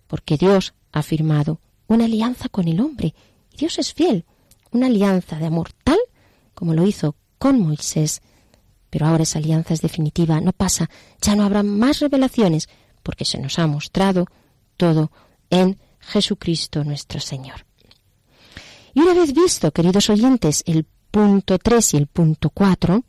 porque 0.08 0.36
Dios 0.36 0.74
ha 0.92 1.02
firmado 1.02 1.60
una 1.86 2.06
alianza 2.06 2.48
con 2.48 2.66
el 2.66 2.80
hombre. 2.80 3.14
Y 3.52 3.58
Dios 3.58 3.78
es 3.78 3.92
fiel, 3.92 4.24
una 4.72 4.86
alianza 4.86 5.38
de 5.38 5.46
amor 5.46 5.70
tal 5.84 5.98
como 6.56 6.74
lo 6.74 6.86
hizo 6.86 7.14
con 7.38 7.60
Moisés. 7.60 8.22
Pero 8.90 9.06
ahora 9.06 9.24
esa 9.24 9.38
alianza 9.38 9.74
es 9.74 9.82
definitiva, 9.82 10.40
no 10.40 10.52
pasa, 10.52 10.88
ya 11.20 11.34
no 11.34 11.44
habrá 11.44 11.62
más 11.62 12.00
revelaciones, 12.00 12.68
porque 13.02 13.24
se 13.24 13.38
nos 13.38 13.58
ha 13.58 13.66
mostrado 13.66 14.26
todo 14.76 15.10
en 15.50 15.78
Jesucristo 16.00 16.84
nuestro 16.84 17.20
Señor. 17.20 17.66
Y 18.94 19.00
una 19.00 19.14
vez 19.14 19.32
visto, 19.34 19.72
queridos 19.72 20.08
oyentes, 20.08 20.62
el 20.66 20.86
punto 21.10 21.58
3 21.58 21.94
y 21.94 21.96
el 21.98 22.06
punto 22.06 22.50
4 22.50 23.04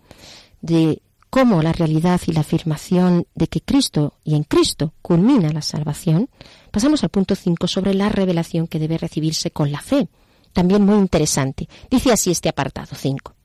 de 0.62 1.02
cómo 1.30 1.62
la 1.62 1.74
realidad 1.74 2.20
y 2.28 2.34
la 2.34 2.42
afirmación 2.42 3.26
de 3.36 3.48
que 3.48 3.62
Cristo 3.62 4.16
y 4.24 4.36
en 4.36 4.44
Cristo 4.44 4.94
culmina 5.02 5.50
la 5.50 5.62
salvación, 5.62 6.30
pasamos 6.72 7.04
al 7.04 7.10
punto 7.10 7.36
5 7.36 7.68
sobre 7.68 7.94
la 7.94 8.10
revelación 8.10 8.68
que 8.68 8.80
debe 8.80 8.98
recibirse 8.98 9.52
con 9.52 9.72
la 9.72 9.82
fe. 9.82 10.10
También 10.54 10.84
muy 10.84 10.98
interesante. 10.98 11.68
Dice 11.90 12.12
así 12.12 12.32
este 12.32 12.50
apartado 12.50 12.96
5. 12.96 13.37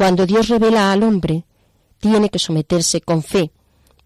Cuando 0.00 0.24
Dios 0.24 0.48
revela 0.48 0.92
al 0.92 1.02
hombre, 1.02 1.44
tiene 1.98 2.30
que 2.30 2.38
someterse 2.38 3.02
con 3.02 3.22
fe. 3.22 3.50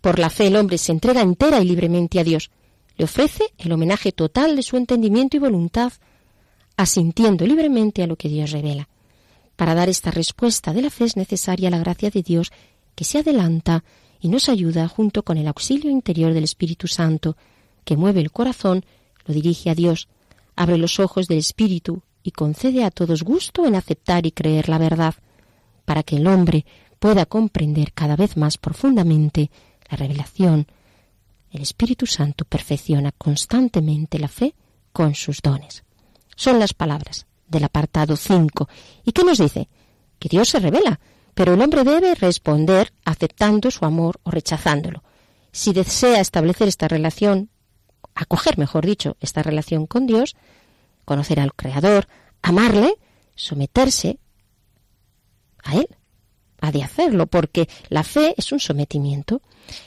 Por 0.01 0.19
la 0.19 0.29
fe 0.29 0.49
el 0.49 0.57
hombre 0.57 0.77
se 0.77 0.91
entrega 0.91 1.21
entera 1.21 1.61
y 1.61 1.67
libremente 1.67 2.19
a 2.19 2.25
Dios. 2.25 2.51
Le 2.97 3.05
ofrece 3.05 3.45
el 3.59 3.71
homenaje 3.71 4.11
total 4.11 4.57
de 4.57 4.65
su 4.65 4.77
entendimiento 4.77 5.37
y 5.37 5.39
voluntad 5.39 5.93
asintiendo 6.77 7.47
libremente 7.47 8.03
a 8.03 8.09
lo 8.09 8.17
que 8.17 8.29
Dios 8.29 8.51
revela. 8.51 8.89
Para 9.55 9.77
dar 9.77 9.89
esta 9.89 10.11
respuesta 10.11 10.73
de 10.73 10.83
la 10.83 10.91
fe 10.91 11.05
es 11.05 11.17
necesaria 11.17 11.71
la 11.71 11.79
gracia 11.79 12.11
de 12.11 12.25
Dios 12.25 12.51
que 12.97 13.05
se 13.05 13.19
adelanta 13.19 13.85
y 14.21 14.31
nos 14.31 14.49
ayuda 14.49 14.89
junto 14.89 15.23
con 15.23 15.39
el 15.39 15.47
auxilio 15.47 15.93
interior 15.93 16.35
del 16.35 16.43
Espíritu 16.43 16.89
Santo, 16.89 17.37
que 17.85 17.97
mueve 17.97 18.21
el 18.21 18.33
corazón, 18.33 18.85
lo 19.27 19.33
dirige 19.33 19.71
a 19.71 19.77
Dios, 19.77 20.09
abre 20.57 20.77
los 20.77 20.99
ojos 20.99 21.29
del 21.29 21.39
Espíritu 21.39 22.03
y 22.25 22.33
concede 22.33 22.83
a 22.83 22.91
todos 22.91 23.23
gusto 23.23 23.65
en 23.65 23.77
aceptar 23.77 24.27
y 24.27 24.33
creer 24.33 24.69
la 24.69 24.79
verdad, 24.79 25.15
para 25.85 26.03
que 26.03 26.17
el 26.17 26.27
hombre 26.27 26.65
pueda 26.99 27.27
comprender 27.27 27.93
cada 27.93 28.17
vez 28.17 28.37
más 28.37 28.59
profundamente 28.59 29.51
la 29.91 29.97
revelación. 29.97 30.67
El 31.51 31.63
Espíritu 31.63 32.07
Santo 32.07 32.45
perfecciona 32.45 33.13
constantemente 33.13 34.19
la 34.19 34.29
fe 34.29 34.55
con 34.93 35.15
sus 35.15 35.43
dones. 35.43 35.85
Son 36.37 36.59
las 36.59 36.75
palabras 36.75 37.27
del 37.47 37.65
apartado 37.65 38.17
5. 38.17 38.69
¿Y 39.05 39.13
qué 39.13 39.25
nos 39.25 39.39
dice? 39.39 39.69
Que 40.19 40.29
Dios 40.29 40.49
se 40.49 40.61
revela, 40.61 40.99
pero 41.35 41.55
el 41.55 41.61
hombre 41.61 41.85
debe 41.85 42.15
responder 42.15 42.93
aceptando 43.05 43.71
su 43.71 43.85
amor 43.85 44.21
o 44.23 44.31
rechazándolo. 44.31 45.03
Si 45.53 45.73
desea 45.73 46.21
establecer 46.21 46.69
esta 46.69 46.89
relación, 46.89 47.51
acoger, 48.15 48.59
mejor 48.59 48.87
dicho, 48.87 49.17
esta 49.21 49.43
relación 49.43 49.87
con 49.87 50.07
Dios, 50.07 50.37
conocer 51.05 51.39
al 51.39 51.55
Creador, 51.55 52.09
amarle, 52.43 52.95
someterse 53.35 54.19
a 55.65 55.77
Él. 55.77 55.89
Ha 56.61 56.73
de 56.73 56.83
hacerlo, 56.83 57.27
porque 57.27 57.69
la 57.89 58.05
fe 58.05 58.35
es 58.37 58.53
un 58.53 58.61
sometimiento, 58.61 59.43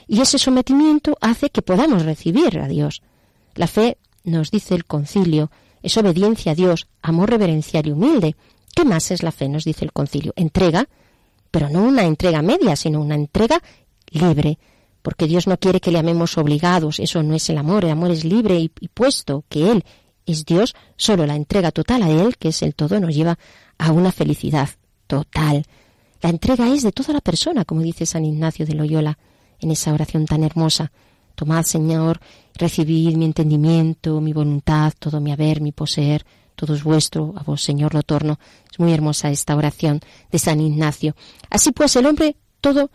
y 0.06 0.20
ese 0.20 0.38
sometimiento 0.38 1.16
hace 1.20 1.50
que 1.50 1.62
podamos 1.62 2.04
recibir 2.04 2.58
a 2.58 2.68
Dios. 2.68 3.02
La 3.54 3.66
fe, 3.66 3.96
nos 4.24 4.50
dice 4.50 4.74
el 4.74 4.84
concilio, 4.84 5.50
es 5.82 5.96
obediencia 5.96 6.52
a 6.52 6.54
Dios, 6.54 6.88
amor 7.02 7.30
reverencial 7.30 7.86
y 7.86 7.92
humilde. 7.92 8.36
¿Qué 8.74 8.84
más 8.84 9.10
es 9.10 9.22
la 9.22 9.32
fe? 9.32 9.48
Nos 9.48 9.64
dice 9.64 9.84
el 9.84 9.92
concilio. 9.92 10.32
Entrega, 10.36 10.88
pero 11.50 11.68
no 11.70 11.82
una 11.82 12.04
entrega 12.04 12.42
media, 12.42 12.76
sino 12.76 13.00
una 13.00 13.14
entrega 13.14 13.62
libre, 14.10 14.58
porque 15.02 15.26
Dios 15.26 15.46
no 15.46 15.58
quiere 15.58 15.80
que 15.80 15.90
le 15.90 15.98
amemos 15.98 16.36
obligados, 16.38 16.98
eso 17.00 17.22
no 17.22 17.34
es 17.34 17.48
el 17.50 17.58
amor, 17.58 17.84
el 17.84 17.92
amor 17.92 18.10
es 18.10 18.24
libre 18.24 18.58
y, 18.58 18.68
puesto 18.68 19.44
que 19.48 19.70
Él 19.70 19.84
es 20.26 20.44
Dios, 20.44 20.74
solo 20.96 21.26
la 21.26 21.36
entrega 21.36 21.72
total 21.72 22.02
a 22.02 22.10
Él, 22.10 22.36
que 22.36 22.48
es 22.48 22.62
el 22.62 22.74
todo, 22.74 23.00
nos 23.00 23.14
lleva 23.14 23.38
a 23.78 23.92
una 23.92 24.12
felicidad 24.12 24.68
total. 25.08 25.66
La 26.22 26.30
entrega 26.30 26.72
es 26.72 26.84
de 26.84 26.92
toda 26.92 27.12
la 27.12 27.20
persona, 27.20 27.64
como 27.64 27.82
dice 27.82 28.06
San 28.06 28.24
Ignacio 28.24 28.64
de 28.64 28.74
Loyola 28.74 29.18
en 29.58 29.72
esa 29.72 29.92
oración 29.92 30.26
tan 30.26 30.44
hermosa. 30.44 30.92
Tomad, 31.34 31.64
Señor, 31.64 32.20
recibid 32.54 33.16
mi 33.16 33.24
entendimiento, 33.24 34.20
mi 34.20 34.32
voluntad, 34.32 34.92
todo 34.98 35.20
mi 35.20 35.32
haber, 35.32 35.60
mi 35.60 35.72
poseer, 35.72 36.24
todo 36.54 36.74
es 36.74 36.82
vuestro, 36.82 37.34
a 37.36 37.42
vos, 37.42 37.62
Señor, 37.62 37.94
lo 37.94 38.02
torno. 38.02 38.38
Es 38.70 38.78
muy 38.78 38.92
hermosa 38.92 39.30
esta 39.30 39.56
oración 39.56 40.00
de 40.30 40.38
San 40.38 40.60
Ignacio. 40.60 41.14
Así 41.50 41.72
pues, 41.72 41.94
el 41.96 42.06
hombre, 42.06 42.36
todo 42.60 42.90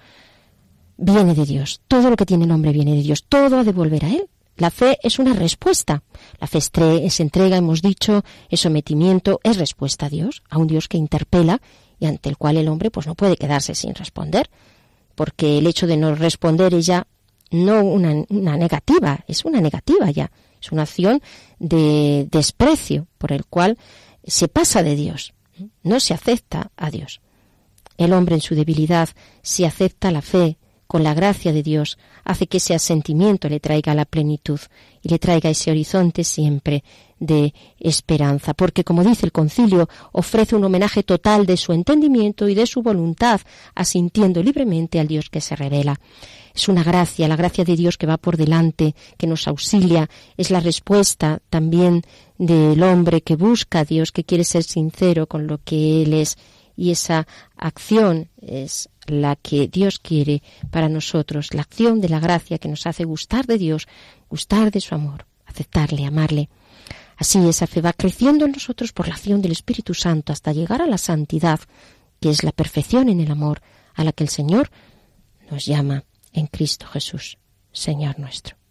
viene 0.98 1.34
de 1.34 1.46
Dios, 1.46 1.82
todo 1.88 2.10
lo 2.10 2.16
que 2.16 2.26
tiene 2.26 2.46
el 2.46 2.52
hombre 2.52 2.72
viene 2.72 2.96
de 2.96 3.02
Dios, 3.02 3.24
todo 3.28 3.58
ha 3.58 3.64
de 3.64 3.72
volver 3.72 4.06
a 4.06 4.10
Él. 4.10 4.30
La 4.56 4.70
fe 4.70 5.00
es 5.02 5.20
una 5.20 5.34
respuesta. 5.34 6.04
La 6.40 6.48
fe 6.48 6.60
es 6.60 7.20
entrega, 7.20 7.58
hemos 7.58 7.82
dicho, 7.82 8.24
es 8.50 8.62
sometimiento, 8.62 9.40
es 9.44 9.58
respuesta 9.58 10.06
a 10.06 10.10
Dios, 10.10 10.44
a 10.50 10.58
un 10.58 10.68
Dios 10.68 10.88
que 10.88 10.98
interpela 10.98 11.60
y 12.00 12.06
ante 12.06 12.30
el 12.30 12.38
cual 12.38 12.58
el 12.58 12.68
hombre 12.68 12.92
pues 12.92 13.08
no 13.08 13.16
puede 13.16 13.38
quedarse 13.38 13.76
sin 13.76 13.96
responder, 13.96 14.50
porque 15.16 15.58
el 15.58 15.68
hecho 15.68 15.88
de 15.88 15.98
no 15.98 16.14
responder 16.16 16.74
es 16.74 16.86
ya 16.86 17.08
no 17.52 17.84
una, 17.84 18.14
negativa, 18.58 19.24
es 19.28 19.46
una 19.46 19.62
negativa 19.62 20.10
ya, 20.10 20.32
es 20.60 20.72
una 20.72 20.84
acción 20.84 21.22
de 21.60 22.28
desprecio 22.32 23.08
por 23.18 23.32
el 23.32 23.46
cual 23.46 23.78
se 24.26 24.48
pasa 24.48 24.84
de 24.84 24.96
Dios, 24.96 25.34
no 25.84 26.00
se 26.00 26.14
acepta 26.14 26.72
a 26.76 26.90
Dios. 26.90 27.22
El 27.98 28.12
hombre 28.14 28.36
en 28.36 28.42
su 28.42 28.56
debilidad, 28.56 29.10
si 29.44 29.66
acepta 29.66 30.12
la 30.12 30.24
fe 30.24 30.58
con 30.94 31.04
la 31.04 31.16
gracia 31.16 31.52
de 31.52 31.64
Dios, 31.64 31.98
hace 32.24 32.46
que 32.46 32.58
ese 32.58 32.76
asentimiento 32.76 33.50
le 33.50 33.60
traiga 33.60 33.96
la 33.96 34.06
plenitud 34.06 34.60
y 35.02 35.10
le 35.10 35.18
traiga 35.18 35.50
ese 35.50 35.72
horizonte 35.72 36.24
siempre 36.24 36.84
de 37.20 37.52
esperanza, 37.80 38.54
porque 38.54 38.84
como 38.84 39.04
dice 39.04 39.26
el 39.26 39.32
concilio, 39.32 39.90
ofrece 40.12 40.56
un 40.56 40.66
homenaje 40.66 41.02
total 41.02 41.48
de 41.48 41.58
su 41.58 41.74
entendimiento 41.74 42.48
y 42.48 42.54
de 42.54 42.68
su 42.68 42.84
voluntad, 42.84 43.42
asintiendo 43.74 44.44
libremente 44.44 45.00
al 45.00 45.08
Dios 45.08 45.32
que 45.32 45.42
se 45.42 45.56
revela. 45.56 46.00
Es 46.54 46.68
una 46.68 46.84
gracia, 46.84 47.28
la 47.28 47.38
gracia 47.38 47.64
de 47.64 47.76
Dios 47.76 47.98
que 47.98 48.06
va 48.06 48.18
por 48.18 48.38
delante, 48.38 48.94
que 49.18 49.26
nos 49.26 49.48
auxilia, 49.48 50.08
es 50.38 50.52
la 50.52 50.60
respuesta 50.60 51.40
también 51.50 52.04
del 52.38 52.84
hombre 52.84 53.22
que 53.22 53.36
busca 53.36 53.80
a 53.80 53.86
Dios, 53.86 54.12
que 54.12 54.26
quiere 54.26 54.44
ser 54.44 54.62
sincero 54.62 55.26
con 55.26 55.48
lo 55.48 55.58
que 55.58 56.04
Él 56.04 56.14
es, 56.14 56.38
y 56.76 56.92
esa 56.92 57.26
acción 57.56 58.30
es 58.40 58.90
la 59.08 59.36
que 59.36 59.68
Dios 59.68 60.00
quiere 60.00 60.42
para 60.72 60.90
nosotros, 60.90 61.54
la 61.54 61.62
acción 61.62 62.02
de 62.02 62.10
la 62.10 62.20
gracia 62.20 62.58
que 62.58 62.68
nos 62.68 62.88
hace 62.88 63.04
gustar 63.04 63.46
de 63.46 63.58
Dios, 63.58 63.88
gustar 64.30 64.72
de 64.72 64.82
su 64.82 64.96
amor, 64.96 65.26
aceptarle, 65.46 66.06
amarle. 66.06 66.50
Así 67.18 67.40
esa 67.48 67.68
fe 67.68 67.82
va 67.82 67.94
creciendo 67.94 68.46
en 68.46 68.52
nosotros 68.52 68.92
por 68.92 69.08
la 69.08 69.16
acción 69.16 69.42
del 69.42 69.52
Espíritu 69.52 69.94
Santo 69.94 70.34
hasta 70.34 70.54
llegar 70.54 70.82
a 70.82 70.88
la 70.88 70.98
santidad, 70.98 71.60
que 72.20 72.30
es 72.30 72.44
la 72.44 72.52
perfección 72.52 73.10
en 73.10 73.20
el 73.20 73.32
amor 73.32 73.62
a 73.94 74.04
la 74.04 74.12
que 74.12 74.24
el 74.24 74.30
Señor 74.30 74.72
nos 75.52 75.66
llama 75.66 76.06
en 76.32 76.48
Cristo 76.48 76.88
Jesús, 76.88 77.38
Señor 77.72 78.20
nuestro. 78.20 78.63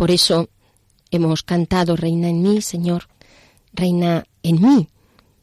Por 0.00 0.10
eso 0.10 0.48
hemos 1.10 1.42
cantado 1.42 1.94
Reina 1.94 2.30
en 2.30 2.40
mí, 2.40 2.62
Señor, 2.62 3.10
Reina 3.74 4.24
en 4.42 4.62
mí, 4.62 4.88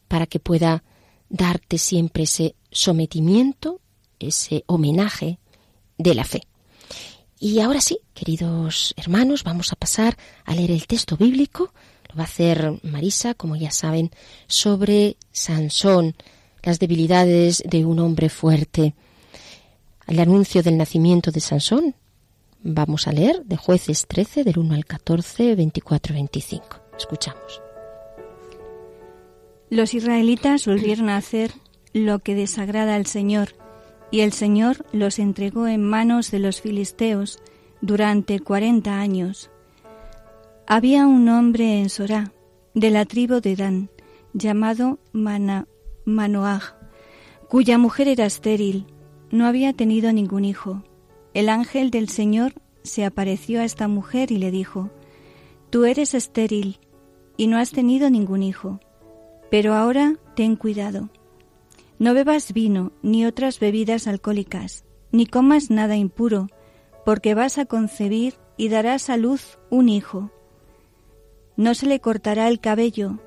para 0.07 0.25
que 0.25 0.39
pueda 0.39 0.83
darte 1.29 1.77
siempre 1.77 2.23
ese 2.23 2.55
sometimiento, 2.71 3.81
ese 4.17 4.63
homenaje 4.65 5.37
de 5.99 6.15
la 6.15 6.23
fe. 6.23 6.41
Y 7.39 7.59
ahora 7.59 7.81
sí, 7.81 7.99
queridos 8.15 8.95
hermanos, 8.97 9.43
vamos 9.43 9.71
a 9.71 9.75
pasar 9.75 10.17
a 10.43 10.55
leer 10.55 10.71
el 10.71 10.87
texto 10.87 11.17
bíblico. 11.17 11.71
Lo 12.09 12.15
va 12.15 12.23
a 12.23 12.25
hacer 12.25 12.79
Marisa, 12.81 13.35
como 13.35 13.55
ya 13.57 13.69
saben, 13.69 14.09
sobre 14.47 15.17
Sansón, 15.31 16.15
las 16.63 16.79
debilidades 16.79 17.61
de 17.63 17.85
un 17.85 17.99
hombre 17.99 18.29
fuerte. 18.29 18.95
El 20.07 20.19
anuncio 20.19 20.63
del 20.63 20.77
nacimiento 20.77 21.29
de 21.29 21.41
Sansón 21.41 21.93
Vamos 22.63 23.07
a 23.07 23.11
leer 23.11 23.43
de 23.45 23.55
jueces 23.55 24.07
13 24.07 24.43
del 24.43 24.59
1 24.59 24.75
al 24.75 24.85
14, 24.85 25.55
24, 25.55 26.13
25. 26.13 26.67
Escuchamos. 26.97 27.61
Los 29.69 29.93
israelitas 29.93 30.65
volvieron 30.65 31.09
a 31.09 31.17
hacer 31.17 31.51
lo 31.93 32.19
que 32.19 32.35
desagrada 32.35 32.95
al 32.95 33.05
Señor, 33.05 33.49
y 34.11 34.21
el 34.21 34.31
Señor 34.31 34.85
los 34.91 35.19
entregó 35.19 35.67
en 35.67 35.83
manos 35.83 36.31
de 36.31 36.39
los 36.39 36.61
filisteos 36.61 37.39
durante 37.81 38.39
cuarenta 38.39 38.99
años. 38.99 39.49
Había 40.65 41.05
un 41.05 41.29
hombre 41.29 41.79
en 41.79 41.89
Sorá, 41.89 42.31
de 42.73 42.89
la 42.91 43.05
tribu 43.05 43.39
de 43.39 43.55
Dan, 43.55 43.89
llamado 44.33 44.99
Mana, 45.11 45.67
cuya 47.47 47.77
mujer 47.77 48.07
era 48.07 48.25
estéril, 48.25 48.85
no 49.31 49.45
había 49.45 49.73
tenido 49.73 50.11
ningún 50.11 50.45
hijo. 50.45 50.83
El 51.37 51.49
ángel 51.49 51.91
del 51.91 52.09
Señor 52.09 52.55
se 52.81 53.05
apareció 53.05 53.61
a 53.61 53.63
esta 53.63 53.87
mujer 53.87 54.31
y 54.31 54.39
le 54.39 54.49
dijo, 54.49 54.89
Tú 55.69 55.85
eres 55.85 56.15
estéril 56.15 56.79
y 57.37 57.45
no 57.45 57.59
has 57.59 57.69
tenido 57.69 58.09
ningún 58.09 58.41
hijo, 58.41 58.79
pero 59.51 59.75
ahora 59.75 60.15
ten 60.35 60.55
cuidado. 60.55 61.11
No 61.99 62.15
bebas 62.15 62.53
vino 62.53 62.91
ni 63.03 63.23
otras 63.27 63.59
bebidas 63.59 64.07
alcohólicas, 64.07 64.83
ni 65.11 65.27
comas 65.27 65.69
nada 65.69 65.95
impuro, 65.95 66.47
porque 67.05 67.35
vas 67.35 67.59
a 67.59 67.67
concebir 67.67 68.33
y 68.57 68.69
darás 68.69 69.11
a 69.11 69.15
luz 69.15 69.59
un 69.69 69.89
hijo. 69.89 70.31
No 71.55 71.75
se 71.75 71.85
le 71.85 71.99
cortará 71.99 72.47
el 72.47 72.59
cabello, 72.59 73.19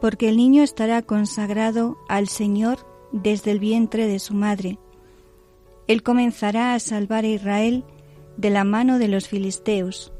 porque 0.00 0.30
el 0.30 0.38
niño 0.38 0.62
estará 0.62 1.02
consagrado 1.02 1.98
al 2.08 2.26
Señor 2.28 2.78
desde 3.12 3.50
el 3.50 3.58
vientre 3.58 4.06
de 4.06 4.18
su 4.18 4.32
madre 4.32 4.78
él 5.90 6.04
comenzará 6.04 6.74
a 6.74 6.78
salvar 6.78 7.24
a 7.24 7.26
Israel 7.28 7.82
de 8.36 8.50
la 8.50 8.62
mano 8.62 9.00
de 9.00 9.08
los 9.08 9.26
filisteos. 9.26 10.12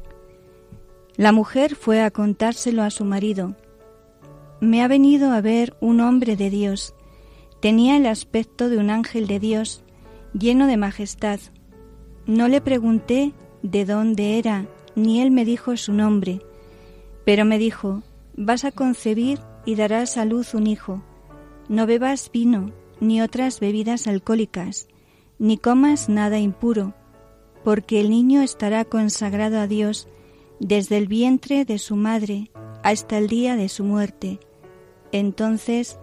La 1.15 1.31
mujer 1.31 1.75
fue 1.75 2.01
a 2.01 2.11
contárselo 2.11 2.83
a 2.83 2.89
su 2.89 3.05
marido. 3.05 3.55
Me 4.59 4.83
ha 4.83 4.89
venido 4.89 5.31
a 5.31 5.39
ver 5.39 5.77
un 5.79 6.01
hombre 6.01 6.35
de 6.35 6.49
Dios. 6.49 6.93
Tenía 7.61 7.95
el 7.95 8.05
aspecto 8.05 8.67
de 8.67 8.79
un 8.79 8.89
ángel 8.89 9.27
de 9.27 9.39
Dios, 9.39 9.81
lleno 10.33 10.67
de 10.67 10.75
majestad. 10.75 11.39
No 12.25 12.49
le 12.49 12.59
pregunté 12.59 13.31
de 13.63 13.85
dónde 13.85 14.39
era, 14.39 14.65
ni 14.95 15.21
él 15.21 15.31
me 15.31 15.45
dijo 15.45 15.77
su 15.77 15.93
nombre, 15.93 16.41
pero 17.23 17.45
me 17.45 17.57
dijo, 17.57 18.03
vas 18.35 18.65
a 18.65 18.73
concebir 18.73 19.39
y 19.65 19.75
darás 19.75 20.17
a 20.17 20.25
luz 20.25 20.53
un 20.53 20.67
hijo. 20.67 21.01
No 21.69 21.85
bebas 21.85 22.29
vino 22.29 22.73
ni 22.99 23.21
otras 23.21 23.61
bebidas 23.61 24.05
alcohólicas 24.07 24.89
ni 25.41 25.57
comas 25.57 26.07
nada 26.07 26.37
impuro, 26.37 26.93
porque 27.63 27.99
el 27.99 28.11
niño 28.11 28.43
estará 28.43 28.85
consagrado 28.85 29.59
a 29.59 29.65
Dios 29.65 30.07
desde 30.59 30.99
el 30.99 31.07
vientre 31.07 31.65
de 31.65 31.79
su 31.79 31.95
madre 31.95 32.51
hasta 32.83 33.17
el 33.17 33.27
día 33.27 33.55
de 33.55 33.67
su 33.67 33.83
muerte. 33.83 34.39
Entonces 35.11 35.97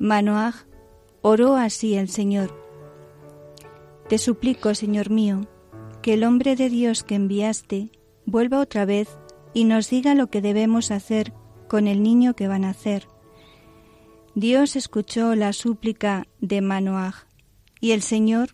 Manoah 0.00 0.66
oró 1.22 1.54
así 1.54 1.96
al 1.96 2.08
Señor. 2.08 2.52
Te 4.08 4.18
suplico, 4.18 4.74
Señor 4.74 5.10
mío, 5.10 5.42
que 6.02 6.14
el 6.14 6.24
hombre 6.24 6.56
de 6.56 6.68
Dios 6.68 7.04
que 7.04 7.14
enviaste 7.14 7.92
vuelva 8.26 8.58
otra 8.58 8.84
vez 8.84 9.08
y 9.54 9.64
nos 9.64 9.88
diga 9.88 10.16
lo 10.16 10.30
que 10.30 10.42
debemos 10.42 10.90
hacer 10.90 11.32
con 11.68 11.86
el 11.86 12.02
niño 12.02 12.34
que 12.34 12.48
va 12.48 12.56
a 12.56 12.58
nacer. 12.58 13.06
Dios 14.34 14.74
escuchó 14.74 15.36
la 15.36 15.52
súplica 15.52 16.26
de 16.40 16.60
Manoah 16.60 17.27
y 17.80 17.92
el 17.92 18.02
Señor, 18.02 18.50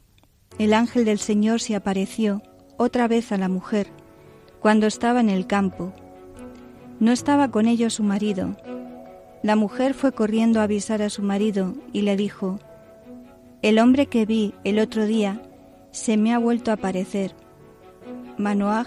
el 0.58 0.72
ángel 0.72 1.04
del 1.04 1.18
Señor 1.18 1.60
se 1.60 1.74
apareció 1.74 2.42
otra 2.76 3.08
vez 3.08 3.32
a 3.32 3.38
la 3.38 3.48
mujer 3.48 3.88
cuando 4.60 4.86
estaba 4.86 5.20
en 5.20 5.30
el 5.30 5.46
campo. 5.46 5.92
No 7.00 7.12
estaba 7.12 7.50
con 7.50 7.66
ellos 7.66 7.94
su 7.94 8.02
marido. 8.02 8.56
La 9.42 9.56
mujer 9.56 9.94
fue 9.94 10.12
corriendo 10.12 10.60
a 10.60 10.62
avisar 10.62 11.02
a 11.02 11.10
su 11.10 11.22
marido 11.22 11.74
y 11.92 12.02
le 12.02 12.16
dijo, 12.16 12.58
El 13.62 13.78
hombre 13.78 14.06
que 14.06 14.24
vi 14.24 14.54
el 14.64 14.78
otro 14.78 15.04
día 15.04 15.42
se 15.90 16.16
me 16.16 16.32
ha 16.32 16.38
vuelto 16.38 16.70
a 16.70 16.74
aparecer. 16.74 17.34
Manoah 18.38 18.86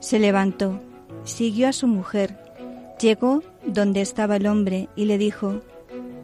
se 0.00 0.18
levantó, 0.18 0.80
siguió 1.24 1.68
a 1.68 1.72
su 1.72 1.86
mujer, 1.86 2.36
llegó 3.00 3.42
donde 3.64 4.00
estaba 4.00 4.36
el 4.36 4.46
hombre 4.46 4.88
y 4.96 5.04
le 5.04 5.18
dijo, 5.18 5.60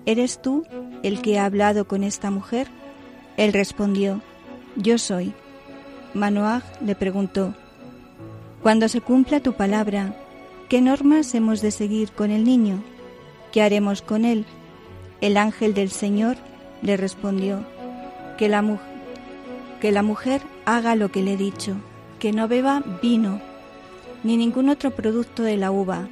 ¿Eres 0.07 0.43
tú 0.43 0.65
el 1.03 1.23
que 1.23 1.39
ha 1.39 1.45
hablado 1.45 1.87
con 1.87 2.03
esta 2.03 2.31
mujer? 2.31 2.69
Él 3.39 3.53
respondió, 3.53 4.21
Yo 4.77 4.99
soy. 4.99 5.33
Manoah 6.13 6.63
le 6.85 6.95
preguntó, 6.97 7.55
cuando 8.63 8.89
se 8.89 9.01
cumpla 9.01 9.39
tu 9.39 9.53
palabra, 9.53 10.17
¿qué 10.69 10.81
normas 10.81 11.33
hemos 11.35 11.63
de 11.63 11.71
seguir 11.71 12.11
con 12.11 12.33
el 12.33 12.43
niño? 12.43 12.83
¿Qué 13.53 13.63
haremos 13.63 14.03
con 14.03 14.25
él? 14.25 14.45
El 15.21 15.37
ángel 15.37 15.73
del 15.73 15.91
Señor 15.91 16.37
le 16.83 16.97
respondió, 16.97 17.65
que 18.37 18.49
la, 18.49 18.65
que 19.81 19.93
la 19.93 20.03
mujer 20.03 20.43
haga 20.65 20.97
lo 20.97 21.13
que 21.13 21.23
le 21.23 21.35
he 21.35 21.37
dicho, 21.37 21.77
que 22.19 22.33
no 22.33 22.49
beba 22.49 22.83
vino, 23.01 23.41
ni 24.25 24.37
ningún 24.37 24.69
otro 24.69 24.91
producto 24.91 25.45
de 25.45 25.57
la 25.57 25.71
uva, 25.71 26.09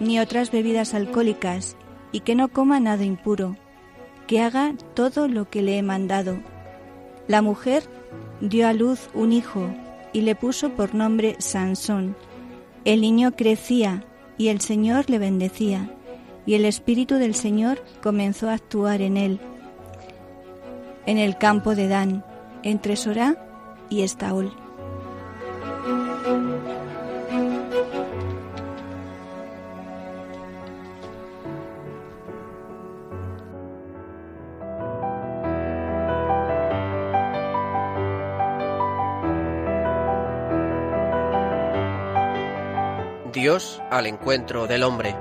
ni 0.00 0.18
otras 0.18 0.50
bebidas 0.50 0.94
alcohólicas, 0.94 1.76
y 2.10 2.20
que 2.20 2.34
no 2.34 2.48
coma 2.48 2.80
nada 2.80 3.04
impuro, 3.04 3.56
que 4.26 4.40
haga 4.40 4.72
todo 4.94 5.28
lo 5.28 5.50
que 5.50 5.60
le 5.60 5.76
he 5.76 5.82
mandado. 5.82 6.38
La 7.26 7.40
mujer 7.40 7.84
dio 8.40 8.68
a 8.68 8.72
luz 8.72 9.08
un 9.14 9.32
hijo 9.32 9.70
y 10.12 10.20
le 10.22 10.34
puso 10.34 10.70
por 10.70 10.94
nombre 10.94 11.36
Sansón. 11.38 12.16
El 12.84 13.00
niño 13.00 13.32
crecía 13.34 14.04
y 14.36 14.48
el 14.48 14.60
Señor 14.60 15.08
le 15.08 15.18
bendecía, 15.18 15.90
y 16.44 16.54
el 16.54 16.64
Espíritu 16.64 17.14
del 17.14 17.34
Señor 17.34 17.82
comenzó 18.02 18.50
a 18.50 18.54
actuar 18.54 19.00
en 19.00 19.16
él, 19.16 19.40
en 21.06 21.18
el 21.18 21.38
campo 21.38 21.74
de 21.74 21.88
Dan, 21.88 22.24
entre 22.62 22.96
Sorá 22.96 23.36
y 23.88 24.02
Estaol. 24.02 24.52
Dios 43.34 43.82
al 43.90 44.06
encuentro 44.06 44.68
del 44.68 44.84
hombre. 44.84 45.12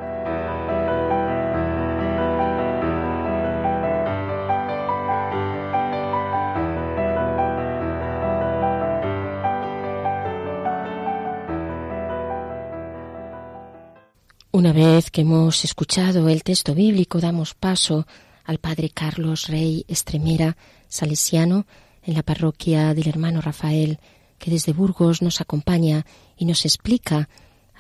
Una 14.52 14.71
vez 14.71 15.10
que 15.10 15.21
hemos 15.21 15.65
escuchado 15.65 16.30
el 16.30 16.43
texto 16.43 16.76
bíblico, 16.76 17.19
damos 17.19 17.56
paso 17.56 18.06
al 18.45 18.60
Padre 18.60 18.91
Carlos 18.91 19.47
Rey 19.47 19.86
Estremera, 19.88 20.56
salesiano, 20.88 21.65
en 22.04 22.13
la 22.13 22.21
parroquia 22.21 22.93
del 22.93 23.08
hermano 23.08 23.41
Rafael, 23.41 23.97
que 24.38 24.52
desde 24.52 24.71
Burgos 24.71 25.23
nos 25.23 25.41
acompaña 25.41 26.06
y 26.38 26.45
nos 26.45 26.63
explica 26.65 27.28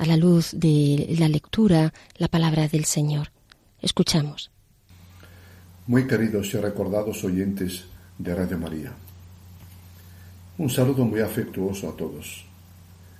a 0.03 0.05
la 0.05 0.17
luz 0.17 0.51
de 0.51 1.15
la 1.17 1.29
lectura 1.29 1.93
la 2.17 2.27
palabra 2.27 2.67
del 2.67 2.83
Señor. 2.83 3.31
Escuchamos. 3.81 4.51
Muy 5.87 6.07
queridos 6.07 6.53
y 6.53 6.57
recordados 6.57 7.23
oyentes 7.23 7.85
de 8.17 8.35
Radio 8.35 8.57
María, 8.57 8.91
un 10.57 10.69
saludo 10.69 11.05
muy 11.05 11.21
afectuoso 11.21 11.87
a 11.87 11.95
todos. 11.95 12.43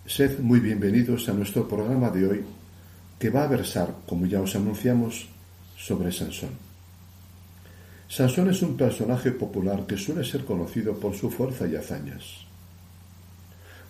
Sed 0.06 0.40
muy 0.40 0.60
bienvenidos 0.60 1.30
a 1.30 1.34
nuestro 1.34 1.70
programa 1.70 2.10
de 2.10 2.28
hoy 2.28 2.44
que 3.18 3.30
va 3.30 3.44
a 3.46 3.48
versar, 3.48 3.96
como 4.06 4.26
ya 4.26 4.42
os 4.42 4.54
anunciamos, 4.56 5.28
sobre 5.78 6.12
Sansón. 6.12 6.52
Sansón 8.10 8.50
es 8.50 8.62
un 8.62 8.76
personaje 8.76 9.32
popular 9.32 9.86
que 9.88 9.96
suele 9.96 10.26
ser 10.26 10.44
conocido 10.44 11.00
por 11.00 11.16
su 11.16 11.32
fuerza 11.32 11.66
y 11.66 11.78
hazañas. 11.78 12.46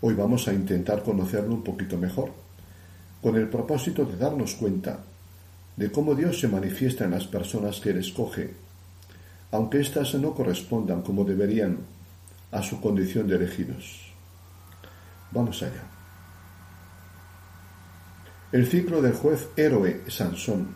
Hoy 0.02 0.14
vamos 0.14 0.48
a 0.48 0.54
intentar 0.54 1.02
conocerlo 1.02 1.56
un 1.56 1.64
poquito 1.64 1.98
mejor 1.98 2.43
con 3.24 3.38
el 3.38 3.48
propósito 3.48 4.04
de 4.04 4.18
darnos 4.18 4.56
cuenta 4.56 5.00
de 5.78 5.90
cómo 5.90 6.14
Dios 6.14 6.42
se 6.42 6.50
manifiesta 6.50 7.06
en 7.06 7.12
las 7.12 7.26
personas 7.26 7.80
que 7.80 7.92
Él 7.92 8.00
escoge, 8.00 8.54
aunque 9.52 9.80
éstas 9.80 10.14
no 10.16 10.36
correspondan 10.36 11.02
como 11.02 11.24
deberían 11.24 11.78
a 12.52 12.62
su 12.62 12.82
condición 12.82 13.28
de 13.28 13.38
elegidos. 13.38 14.12
Vamos 15.32 15.64
allá. 15.64 15.84
El 18.52 18.68
ciclo 18.68 19.02
del 19.02 19.14
juez 19.14 19.48
héroe 19.56 20.02
Sansón, 20.10 20.68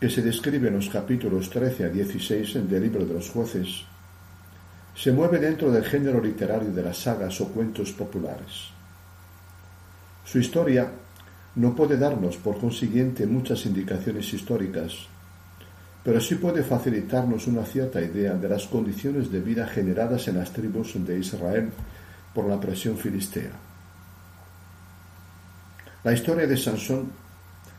que 0.00 0.08
se 0.08 0.22
describe 0.22 0.68
en 0.68 0.76
los 0.76 0.88
capítulos 0.88 1.50
13 1.50 1.84
a 1.84 1.88
16 1.88 2.70
del 2.70 2.82
libro 2.82 3.04
de 3.04 3.14
los 3.14 3.28
jueces, 3.28 3.84
se 4.94 5.10
mueve 5.10 5.38
dentro 5.40 5.70
del 5.72 5.84
género 5.84 6.22
literario 6.22 6.70
de 6.70 6.82
las 6.82 6.96
sagas 6.96 7.38
o 7.40 7.48
cuentos 7.48 7.90
populares. 7.92 8.70
Su 10.24 10.38
historia 10.38 10.90
no 11.56 11.74
puede 11.74 11.96
darnos, 11.96 12.36
por 12.36 12.58
consiguiente, 12.58 13.26
muchas 13.26 13.64
indicaciones 13.64 14.32
históricas, 14.32 14.92
pero 16.04 16.20
sí 16.20 16.36
puede 16.36 16.62
facilitarnos 16.62 17.46
una 17.46 17.64
cierta 17.64 18.00
idea 18.00 18.34
de 18.34 18.48
las 18.48 18.66
condiciones 18.66 19.32
de 19.32 19.40
vida 19.40 19.66
generadas 19.66 20.28
en 20.28 20.36
las 20.36 20.52
tribus 20.52 20.92
de 21.04 21.18
Israel 21.18 21.70
por 22.34 22.46
la 22.46 22.60
presión 22.60 22.96
filistea. 22.96 23.50
La 26.04 26.12
historia 26.12 26.46
de 26.46 26.56
Sansón 26.56 27.10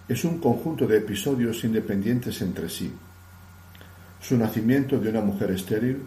es 0.09 0.25
un 0.25 0.39
conjunto 0.39 0.87
de 0.87 0.97
episodios 0.97 1.63
independientes 1.63 2.41
entre 2.41 2.67
sí. 2.67 2.91
Su 4.19 4.37
nacimiento 4.37 4.99
de 4.99 5.09
una 5.09 5.21
mujer 5.21 5.51
estéril, 5.51 6.01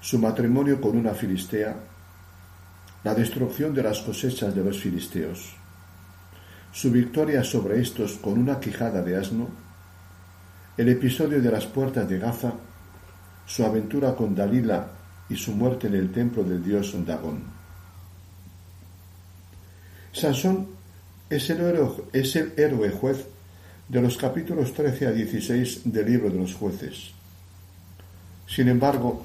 su 0.00 0.18
matrimonio 0.20 0.80
con 0.80 0.96
una 0.96 1.12
filistea, 1.14 1.74
la 3.02 3.14
destrucción 3.14 3.74
de 3.74 3.82
las 3.82 4.00
cosechas 4.00 4.54
de 4.54 4.62
los 4.62 4.78
filisteos, 4.78 5.56
su 6.76 6.90
victoria 6.90 7.42
sobre 7.42 7.80
estos 7.80 8.16
con 8.16 8.38
una 8.38 8.60
quijada 8.60 9.00
de 9.00 9.16
asno, 9.16 9.48
el 10.76 10.90
episodio 10.90 11.40
de 11.40 11.50
las 11.50 11.64
puertas 11.64 12.06
de 12.06 12.18
Gaza, 12.18 12.52
su 13.46 13.64
aventura 13.64 14.14
con 14.14 14.34
Dalila 14.34 14.86
y 15.30 15.36
su 15.36 15.52
muerte 15.52 15.86
en 15.86 15.94
el 15.94 16.12
templo 16.12 16.44
del 16.44 16.62
dios 16.62 16.94
Dagón. 17.06 17.44
Sansón 20.12 20.66
es 21.30 21.48
el, 21.48 21.62
héroe, 21.62 21.92
es 22.12 22.36
el 22.36 22.52
héroe 22.58 22.90
juez 22.90 23.24
de 23.88 24.02
los 24.02 24.18
capítulos 24.18 24.74
13 24.74 25.06
a 25.06 25.12
16 25.12 25.80
del 25.90 26.04
libro 26.04 26.28
de 26.28 26.36
los 26.36 26.52
jueces. 26.52 27.10
Sin 28.46 28.68
embargo, 28.68 29.24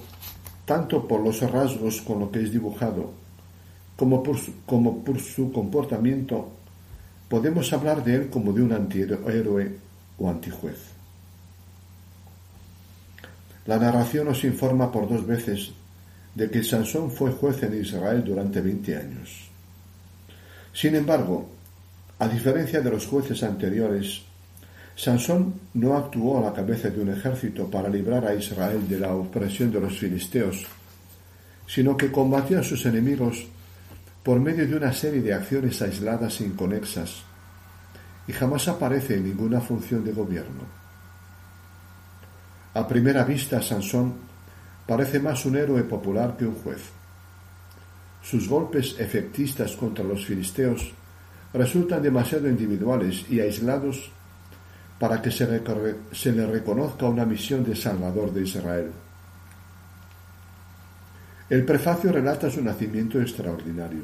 tanto 0.64 1.06
por 1.06 1.20
los 1.20 1.42
rasgos 1.42 2.00
con 2.00 2.22
lo 2.22 2.32
que 2.32 2.44
es 2.44 2.52
dibujado, 2.54 3.12
como 3.98 4.24
por 4.24 4.38
como 4.66 5.04
por 5.04 5.20
su 5.20 5.52
comportamiento 5.52 6.61
podemos 7.32 7.72
hablar 7.72 8.04
de 8.04 8.16
él 8.16 8.30
como 8.30 8.52
de 8.52 8.62
un 8.62 8.74
antihéroe 8.74 9.72
o 10.18 10.30
antijuez. 10.30 10.76
La 13.66 13.78
narración 13.80 14.26
nos 14.26 14.44
informa 14.44 14.92
por 14.92 15.08
dos 15.08 15.26
veces 15.26 15.72
de 16.36 16.52
que 16.52 16.62
Sansón 16.62 17.10
fue 17.10 17.32
juez 17.32 17.64
en 17.64 17.80
Israel 17.80 18.22
durante 18.26 18.60
20 18.60 18.98
años. 18.98 19.48
Sin 20.74 20.94
embargo, 20.94 21.50
a 22.20 22.28
diferencia 22.28 22.82
de 22.82 22.92
los 22.92 23.08
jueces 23.08 23.44
anteriores, 23.44 24.24
Sansón 24.98 25.54
no 25.76 25.96
actuó 25.96 26.38
a 26.38 26.50
la 26.50 26.54
cabeza 26.54 26.90
de 26.90 27.00
un 27.00 27.14
ejército 27.14 27.72
para 27.72 27.88
librar 27.88 28.26
a 28.26 28.36
Israel 28.36 28.90
de 28.90 29.00
la 29.00 29.16
opresión 29.16 29.72
de 29.72 29.80
los 29.80 29.98
filisteos, 29.98 30.66
sino 31.66 31.96
que 31.96 32.12
combatió 32.12 32.60
a 32.60 32.64
sus 32.64 32.86
enemigos 32.86 33.46
por 34.24 34.40
medio 34.40 34.68
de 34.68 34.76
una 34.76 34.94
serie 34.94 35.22
de 35.22 35.34
acciones 35.34 35.82
aisladas 35.82 36.42
e 36.42 36.46
inconexas 36.46 37.24
y 38.28 38.34
jamás 38.34 38.68
aparece 38.68 39.16
en 39.16 39.26
ninguna 39.26 39.62
función 39.62 40.04
de 40.04 40.14
gobierno. 40.14 40.64
A 42.74 42.88
primera 42.88 43.24
vista, 43.24 43.62
Sansón 43.62 44.14
parece 44.88 45.20
más 45.20 45.46
un 45.46 45.58
héroe 45.58 45.84
popular 45.84 46.38
que 46.38 46.46
un 46.46 46.56
juez. 46.56 46.82
Sus 48.22 48.48
golpes 48.48 48.96
efectistas 49.00 49.76
contra 49.76 50.04
los 50.04 50.26
filisteos 50.26 50.94
resultan 51.54 52.02
demasiado 52.02 52.48
individuales 52.48 53.26
y 53.30 53.40
aislados 53.40 54.12
para 55.00 55.22
que 55.22 55.32
se, 55.32 56.32
le 56.32 56.46
reconozca 56.46 57.08
una 57.08 57.26
misión 57.26 57.64
de 57.64 57.76
Salvador 57.76 58.32
de 58.32 58.44
Israel. 58.44 58.92
El 61.52 61.66
prefacio 61.66 62.14
relata 62.14 62.50
su 62.50 62.64
nacimiento 62.64 63.20
extraordinario. 63.20 64.04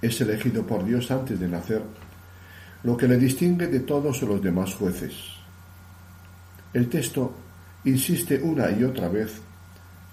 Es 0.00 0.20
elegido 0.20 0.66
por 0.66 0.84
Dios 0.84 1.08
antes 1.12 1.38
de 1.38 1.46
nacer, 1.46 1.80
lo 2.82 2.96
que 2.96 3.06
le 3.06 3.16
distingue 3.16 3.68
de 3.68 3.78
todos 3.78 4.20
los 4.22 4.42
demás 4.42 4.74
jueces. 4.74 5.14
El 6.72 6.88
texto 6.88 7.32
insiste 7.84 8.42
una 8.42 8.72
y 8.72 8.82
otra 8.82 9.08
vez 9.08 9.40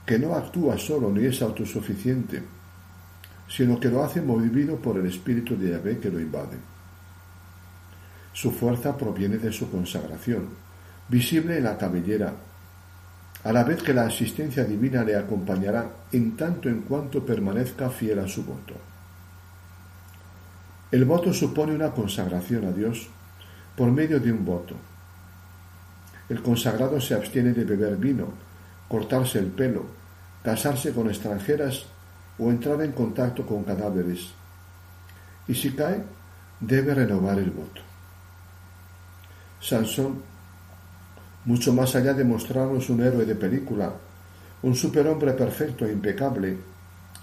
que 0.05 0.19
no 0.19 0.35
actúa 0.35 0.77
solo 0.77 1.09
ni 1.09 1.25
es 1.25 1.41
autosuficiente, 1.41 2.43
sino 3.47 3.79
que 3.79 3.89
lo 3.89 4.03
hace 4.03 4.21
movido 4.21 4.75
por 4.75 4.99
el 4.99 5.07
espíritu 5.07 5.57
de 5.57 5.71
Yahvé 5.71 5.97
que 5.97 6.11
lo 6.11 6.19
invade. 6.19 6.57
Su 8.33 8.51
fuerza 8.51 8.95
proviene 8.95 9.39
de 9.39 9.51
su 9.51 9.71
consagración, 9.71 10.47
visible 11.07 11.57
en 11.57 11.63
la 11.63 11.75
cabellera, 11.75 12.35
a 13.43 13.53
la 13.53 13.63
vez 13.63 13.81
que 13.81 13.93
la 13.93 14.05
asistencia 14.05 14.63
divina 14.63 15.03
le 15.03 15.15
acompañará 15.15 15.89
en 16.11 16.35
tanto 16.35 16.67
en 16.67 16.81
cuanto 16.81 17.25
permanezca 17.25 17.89
fiel 17.89 18.19
a 18.19 18.27
su 18.27 18.43
voto. 18.43 18.73
El 20.91 21.05
voto 21.05 21.33
supone 21.33 21.73
una 21.73 21.91
consagración 21.91 22.65
a 22.65 22.71
Dios 22.71 23.07
por 23.75 23.91
medio 23.91 24.19
de 24.19 24.31
un 24.31 24.43
voto. 24.43 24.75
El 26.27 26.41
consagrado 26.41 26.99
se 26.99 27.13
abstiene 27.13 27.53
de 27.53 27.63
beber 27.63 27.95
vino, 27.95 28.27
cortarse 28.87 29.39
el 29.39 29.47
pelo, 29.47 29.85
casarse 30.43 30.91
con 30.91 31.07
extranjeras 31.07 31.85
o 32.37 32.49
entrar 32.49 32.81
en 32.81 32.91
contacto 32.91 33.45
con 33.45 33.63
cadáveres. 33.63 34.29
Y 35.47 35.55
si 35.55 35.71
cae, 35.71 36.03
debe 36.59 36.93
renovar 36.93 37.39
el 37.39 37.51
voto. 37.51 37.81
Sansón, 39.61 40.21
mucho 41.45 41.73
más 41.73 41.95
allá 41.95 42.13
de 42.13 42.23
mostrarnos 42.23 42.89
un 42.89 43.01
héroe 43.01 43.25
de 43.25 43.35
película, 43.35 43.93
un 44.63 44.75
superhombre 44.75 45.33
perfecto 45.33 45.85
e 45.85 45.91
impecable, 45.91 46.57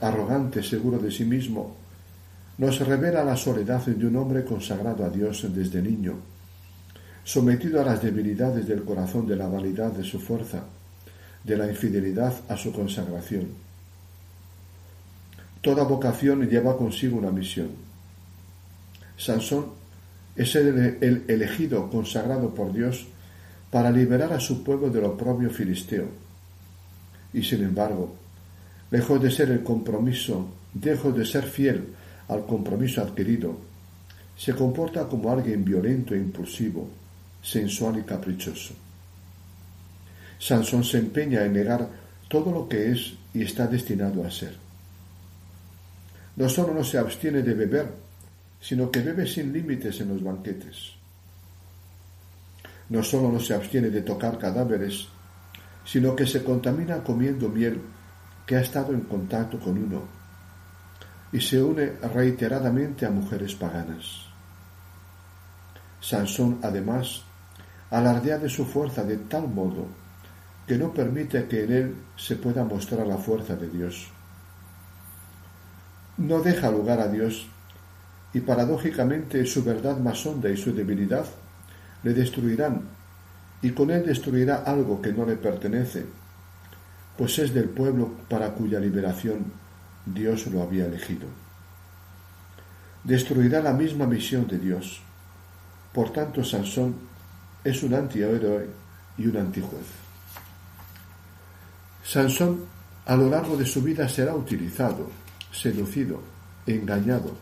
arrogante, 0.01 0.63
seguro 0.63 0.99
de 0.99 1.11
sí 1.11 1.25
mismo, 1.25 1.77
nos 2.59 2.79
revela 2.81 3.25
la 3.25 3.37
soledad 3.37 3.85
de 3.85 4.07
un 4.07 4.17
hombre 4.17 4.45
consagrado 4.45 5.05
a 5.05 5.11
Dios 5.11 5.47
desde 5.55 5.83
niño, 5.83 6.15
sometido 7.25 7.81
a 7.81 7.85
las 7.85 8.03
debilidades 8.03 8.67
del 8.67 8.85
corazón 8.85 9.27
de 9.27 9.37
la 9.37 9.49
vanidad 9.49 9.93
de 9.93 10.05
su 10.05 10.19
fuerza, 10.19 10.65
de 11.45 11.57
la 11.57 11.69
infidelidad 11.69 12.33
a 12.49 12.57
su 12.57 12.73
consagración 12.73 13.67
Toda 15.67 15.83
vocación 15.83 16.49
lleva 16.49 16.77
consigo 16.77 17.19
una 17.19 17.33
misión. 17.33 17.71
Sansón 19.17 19.67
es 20.37 20.55
el, 20.55 21.25
elegido 21.27 21.91
consagrado 21.91 22.55
por 22.55 22.73
Dios 22.73 23.05
para 23.71 23.91
liberar 23.91 24.33
a 24.33 24.41
su 24.41 24.63
pueblo 24.63 24.91
del 24.91 25.05
oprobio 25.05 25.51
filisteo. 25.51 26.07
Y 27.33 27.43
sin 27.43 27.65
embargo, 27.65 28.15
lejos 28.91 29.23
de 29.23 29.31
ser 29.31 29.51
el 29.51 29.63
compromiso, 29.63 30.49
lejos 30.83 31.17
de 31.17 31.25
ser 31.25 31.45
fiel 31.45 31.89
al 32.29 32.47
compromiso 32.47 33.03
adquirido, 33.03 33.57
se 34.37 34.55
comporta 34.55 35.09
como 35.09 35.31
alguien 35.31 35.65
violento 35.65 36.15
e 36.15 36.19
impulsivo, 36.19 36.89
sensual 37.43 37.99
y 37.99 38.03
caprichoso. 38.03 38.75
Sansón 40.39 40.85
se 40.85 40.99
empeña 40.99 41.45
en 41.45 41.55
negar 41.55 41.89
todo 42.29 42.53
lo 42.53 42.69
que 42.69 42.93
es 42.93 43.15
y 43.33 43.43
está 43.43 43.67
destinado 43.67 44.25
a 44.25 44.31
ser 44.31 44.67
no 46.37 46.49
solo 46.49 46.75
no 46.75 46.85
se 46.85 46.99
abstiene 46.99 47.43
de 47.43 47.55
beber, 47.55 47.89
sino 48.61 48.91
que 48.91 49.01
bebe 49.01 49.27
sin 49.27 49.53
límites 49.53 50.01
en 50.01 50.09
los 50.09 50.23
banquetes. 50.23 50.96
No 52.89 53.03
solo 53.03 53.31
no 53.31 53.41
se 53.41 53.55
abstiene 53.55 53.91
de 53.91 54.03
tocar 54.03 54.39
cadáveres, 54.39 55.09
sino 55.85 56.15
que 56.15 56.27
se 56.27 56.43
contamina 56.45 57.03
comiendo 57.03 57.49
miel 57.49 57.81
que 58.47 58.57
ha 58.57 58.61
estado 58.61 58.93
en 58.93 59.01
contacto 59.03 59.59
con 59.59 59.77
uno 59.77 60.03
y 61.33 61.41
se 61.41 61.63
une 61.63 61.93
reiteradamente 62.15 63.05
a 63.05 63.11
mujeres 63.11 63.55
paganas. 63.55 64.27
Sansón, 66.01 66.61
además, 66.63 67.23
alardea 67.91 68.39
de 68.39 68.49
su 68.49 68.65
fuerza 68.65 69.03
de 69.03 69.17
tal 69.17 69.49
modo 69.49 69.89
que 70.67 70.79
no 70.79 70.93
permite 70.93 71.47
que 71.47 71.65
en 71.65 71.73
él 71.73 71.95
se 72.17 72.37
pueda 72.37 72.65
mostrar 72.65 73.07
la 73.07 73.19
fuerza 73.19 73.57
de 73.57 73.69
Dios 73.69 74.09
no 76.17 76.41
deja 76.41 76.71
lugar 76.71 77.01
a 77.01 77.09
Dios 77.09 77.47
y 78.33 78.41
paradójicamente 78.41 79.45
su 79.45 79.63
verdad 79.63 79.99
más 79.99 80.25
honda 80.27 80.49
y 80.49 80.57
su 80.57 80.75
debilidad 80.75 81.27
le 82.03 82.15
destruirán 82.15 82.83
y 83.63 83.71
con 83.71 83.91
él 83.91 84.05
destruirá 84.05 84.63
algo 84.67 85.01
que 85.01 85.13
no 85.13 85.25
le 85.25 85.37
pertenece, 85.37 86.05
pues 87.17 87.39
es 87.39 87.55
del 87.55 87.69
pueblo 87.69 88.13
para 88.29 88.51
cuya 88.51 88.79
liberación 88.79 89.53
Dios 90.05 90.47
lo 90.49 90.63
había 90.63 90.87
elegido. 90.87 91.27
Destruirá 93.03 93.61
la 93.61 93.73
misma 93.73 94.07
misión 94.07 94.47
de 94.47 94.59
Dios. 94.59 95.01
Por 95.93 96.13
tanto, 96.13 96.45
Sansón 96.45 96.95
es 97.65 97.83
un 97.83 97.95
antihéroe 97.95 98.69
y 99.17 99.27
un 99.27 99.37
antijuez. 99.37 99.87
Sansón 102.05 102.65
a 103.07 103.17
lo 103.17 103.31
largo 103.31 103.57
de 103.57 103.65
su 103.65 103.83
vida 103.83 104.09
será 104.09 104.35
utilizado 104.35 105.09
seducido, 105.57 106.21
engañado. 106.67 107.35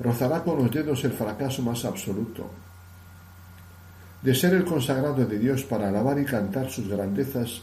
Rozará 0.00 0.42
con 0.42 0.58
los 0.58 0.70
dedos 0.70 1.04
el 1.04 1.12
fracaso 1.12 1.62
más 1.62 1.84
absoluto. 1.84 2.50
De 4.24 4.34
ser 4.34 4.54
el 4.54 4.64
consagrado 4.64 5.26
de 5.26 5.38
Dios 5.38 5.64
para 5.64 5.88
alabar 5.88 6.18
y 6.18 6.24
cantar 6.24 6.70
sus 6.70 6.88
grandezas, 6.88 7.60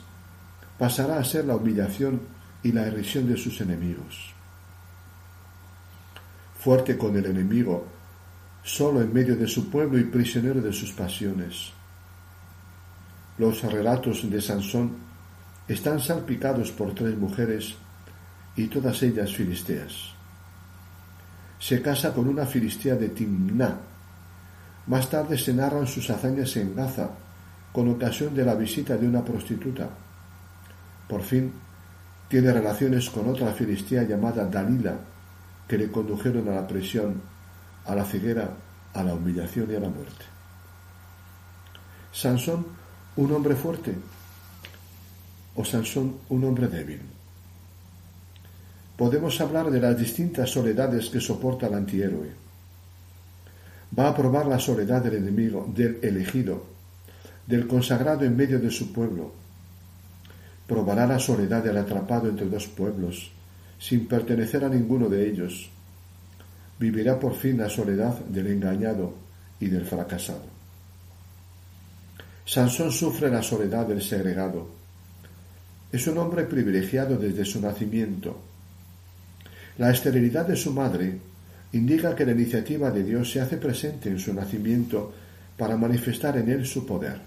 pasará 0.78 1.18
a 1.18 1.24
ser 1.24 1.46
la 1.46 1.56
humillación 1.56 2.22
y 2.62 2.72
la 2.72 2.86
irrisión 2.86 3.28
de 3.28 3.36
sus 3.36 3.60
enemigos. 3.62 4.32
Fuerte 6.60 7.00
con 7.00 7.18
el 7.18 7.26
enemigo, 7.26 7.88
solo 8.62 9.02
en 9.02 9.12
medio 9.12 9.36
de 9.36 9.48
su 9.48 9.72
pueblo 9.72 9.98
y 9.98 10.04
prisionero 10.04 10.62
de 10.62 10.72
sus 10.72 10.92
pasiones. 10.92 11.72
Los 13.40 13.64
relatos 13.64 14.30
de 14.30 14.40
Sansón 14.40 14.92
están 15.68 16.00
salpicados 16.00 16.72
por 16.72 16.94
tres 16.94 17.18
mujeres 17.18 17.74
y 18.56 18.68
todas 18.68 19.02
ellas 19.02 19.34
filisteas. 19.34 20.12
Se 21.58 21.82
casa 21.82 22.14
con 22.14 22.28
una 22.28 22.46
filistea 22.46 22.94
de 22.94 23.10
Timná. 23.10 23.80
Más 24.88 25.10
tarde 25.10 25.38
se 25.38 25.54
narran 25.54 25.88
sus 25.88 26.10
hazañas 26.10 26.56
en 26.58 26.76
Gaza, 26.76 27.10
con 27.72 27.90
ocasión 27.90 28.34
de 28.36 28.44
la 28.44 28.56
visita 28.56 28.98
de 28.98 29.08
una 29.08 29.24
prostituta. 29.24 29.90
Por 31.08 31.22
fin, 31.22 31.54
tiene 32.28 32.52
relaciones 32.52 33.10
con 33.10 33.30
otra 33.30 33.54
filistea 33.54 34.04
llamada 34.04 34.46
Dalila, 34.46 34.98
que 35.68 35.78
le 35.78 35.92
condujeron 35.92 36.50
a 36.50 36.56
la 36.56 36.68
prisión, 36.68 37.22
a 37.86 37.96
la 37.96 38.06
ceguera, 38.06 38.50
a 38.94 39.04
la 39.04 39.14
humillación 39.14 39.72
y 39.72 39.76
a 39.76 39.80
la 39.80 39.90
muerte. 39.90 40.26
Sansón, 42.12 42.66
un 43.16 43.32
hombre 43.32 43.56
fuerte, 43.56 43.96
o 45.56 45.64
Sansón, 45.64 46.18
un 46.30 46.44
hombre 46.44 46.68
débil 46.68 47.02
podemos 49.02 49.42
hablar 49.42 49.72
de 49.72 49.82
las 49.82 49.98
distintas 49.98 50.52
soledades 50.52 51.10
que 51.10 51.20
soporta 51.20 51.66
el 51.66 51.74
antihéroe. 51.74 52.30
Va 53.98 54.08
a 54.08 54.16
probar 54.16 54.46
la 54.46 54.60
soledad 54.60 55.04
del 55.04 55.16
enemigo, 55.16 55.70
del 55.74 56.00
elegido, 56.02 56.66
del 57.46 57.68
consagrado 57.68 58.24
en 58.24 58.36
medio 58.36 58.60
de 58.60 58.72
su 58.72 58.94
pueblo. 58.94 59.34
Probará 60.68 61.06
la 61.06 61.20
soledad 61.20 61.64
del 61.64 61.78
atrapado 61.78 62.30
entre 62.30 62.48
dos 62.48 62.68
pueblos, 62.68 63.32
sin 63.78 64.08
pertenecer 64.08 64.64
a 64.64 64.70
ninguno 64.70 65.10
de 65.10 65.28
ellos. 65.28 65.70
Vivirá 66.80 67.20
por 67.20 67.36
fin 67.36 67.58
la 67.58 67.70
soledad 67.70 68.18
del 68.20 68.48
engañado 68.48 69.14
y 69.60 69.68
del 69.68 69.86
fracasado. 69.86 70.46
Sansón 72.46 72.92
sufre 72.92 73.30
la 73.30 73.44
soledad 73.44 73.86
del 73.86 74.02
segregado. 74.02 74.70
Es 75.92 76.08
un 76.08 76.18
hombre 76.18 76.46
privilegiado 76.46 77.18
desde 77.18 77.46
su 77.46 77.62
nacimiento 77.62 78.52
la 79.78 79.90
esterilidad 79.90 80.46
de 80.46 80.56
su 80.56 80.74
madre 80.74 81.18
indica 81.74 82.16
que 82.16 82.26
la 82.26 82.34
iniciativa 82.34 82.92
de 82.92 83.04
Dios 83.04 83.32
se 83.32 83.42
hace 83.42 83.58
presente 83.58 84.10
en 84.10 84.20
su 84.20 84.34
nacimiento 84.34 85.14
para 85.58 85.78
manifestar 85.78 86.38
en 86.38 86.50
él 86.50 86.66
su 86.66 86.86
poder. 86.86 87.20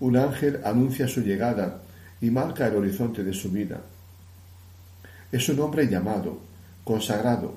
Un 0.00 0.16
ángel 0.16 0.60
anuncia 0.64 1.08
su 1.08 1.20
llegada 1.20 1.82
y 2.20 2.30
marca 2.30 2.66
el 2.66 2.76
horizonte 2.76 3.24
de 3.24 3.32
su 3.32 3.50
vida. 3.50 3.80
Es 5.32 5.48
un 5.48 5.60
hombre 5.60 5.88
llamado, 5.88 6.38
consagrado, 6.84 7.54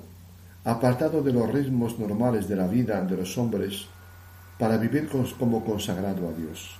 apartado 0.64 1.22
de 1.22 1.32
los 1.32 1.50
ritmos 1.50 1.98
normales 1.98 2.48
de 2.48 2.56
la 2.56 2.66
vida 2.66 3.02
de 3.02 3.16
los 3.16 3.36
hombres 3.38 3.86
para 4.58 4.76
vivir 4.76 5.08
como 5.38 5.64
consagrado 5.64 6.28
a 6.28 6.32
Dios. 6.32 6.76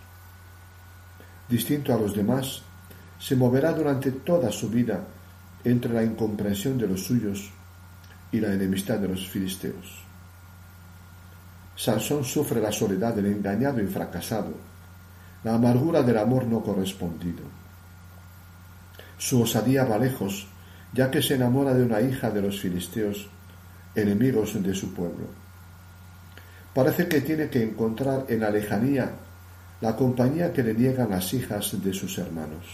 Distinto 1.49 1.93
a 1.93 1.99
los 1.99 2.15
demás, 2.15 2.63
se 3.19 3.37
moverá 3.37 3.73
durante 3.73 4.11
toda 4.11 4.51
su 4.51 4.69
vida 4.71 5.05
entre 5.65 5.93
la 5.93 6.05
incomprensión 6.05 6.79
de 6.79 6.89
los 6.89 7.05
suyos 7.05 7.51
y 8.35 8.41
la 8.41 8.53
enemistad 8.53 8.99
de 8.99 9.07
los 9.07 9.29
filisteos. 9.29 10.03
Sansón 11.77 12.25
sufre 12.25 12.61
la 12.61 12.73
soledad 12.73 13.15
del 13.15 13.27
engañado 13.27 13.81
y 13.81 13.87
fracasado, 13.87 14.53
la 15.45 15.55
amargura 15.55 16.03
del 16.03 16.19
amor 16.19 16.45
no 16.47 16.61
correspondido. 16.61 17.45
Su 19.19 19.43
osadía 19.43 19.85
va 19.85 19.99
lejos, 19.99 20.49
ya 20.93 21.13
que 21.13 21.23
se 21.23 21.37
enamora 21.37 21.75
de 21.75 21.85
una 21.85 22.01
hija 22.01 22.29
de 22.31 22.43
los 22.43 22.59
filisteos, 22.61 23.29
enemigos 23.95 24.61
de 24.61 24.75
su 24.75 24.93
pueblo. 24.93 25.27
Parece 26.75 27.07
que 27.07 27.21
tiene 27.21 27.49
que 27.49 27.63
encontrar 27.63 28.27
en 28.29 28.41
la 28.41 28.51
lejanía 28.51 29.13
la 29.81 29.95
compañía 29.95 30.53
que 30.53 30.65
le 30.65 30.75
niegan 30.75 31.11
las 31.11 31.33
hijas 31.35 31.81
de 31.81 31.95
sus 31.95 32.19
hermanos. 32.19 32.67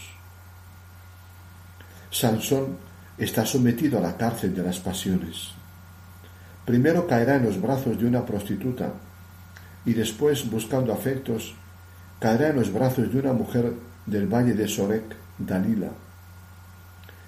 Sansón 2.09 2.77
está 3.17 3.45
sometido 3.45 3.97
a 3.97 4.01
la 4.01 4.17
cárcel 4.17 4.55
de 4.55 4.63
las 4.63 4.79
pasiones. 4.79 5.51
Primero 6.65 7.07
caerá 7.07 7.35
en 7.35 7.45
los 7.45 7.59
brazos 7.59 7.99
de 7.99 8.05
una 8.05 8.25
prostituta 8.25 8.93
y 9.85 9.93
después, 9.93 10.49
buscando 10.49 10.93
afectos, 10.93 11.55
caerá 12.19 12.49
en 12.49 12.57
los 12.57 12.71
brazos 12.71 13.11
de 13.11 13.19
una 13.19 13.33
mujer 13.33 13.73
del 14.05 14.27
valle 14.27 14.53
de 14.53 14.67
Sorek, 14.67 15.15
Dalila. 15.37 15.89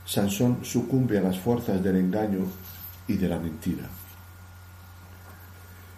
Sansón 0.05 0.59
sucumbe 0.63 1.17
a 1.17 1.21
las 1.21 1.39
fuerzas 1.39 1.81
del 1.81 1.97
engaño 1.97 2.45
y 3.07 3.15
de 3.15 3.27
la 3.27 3.39
mentira. 3.39 3.89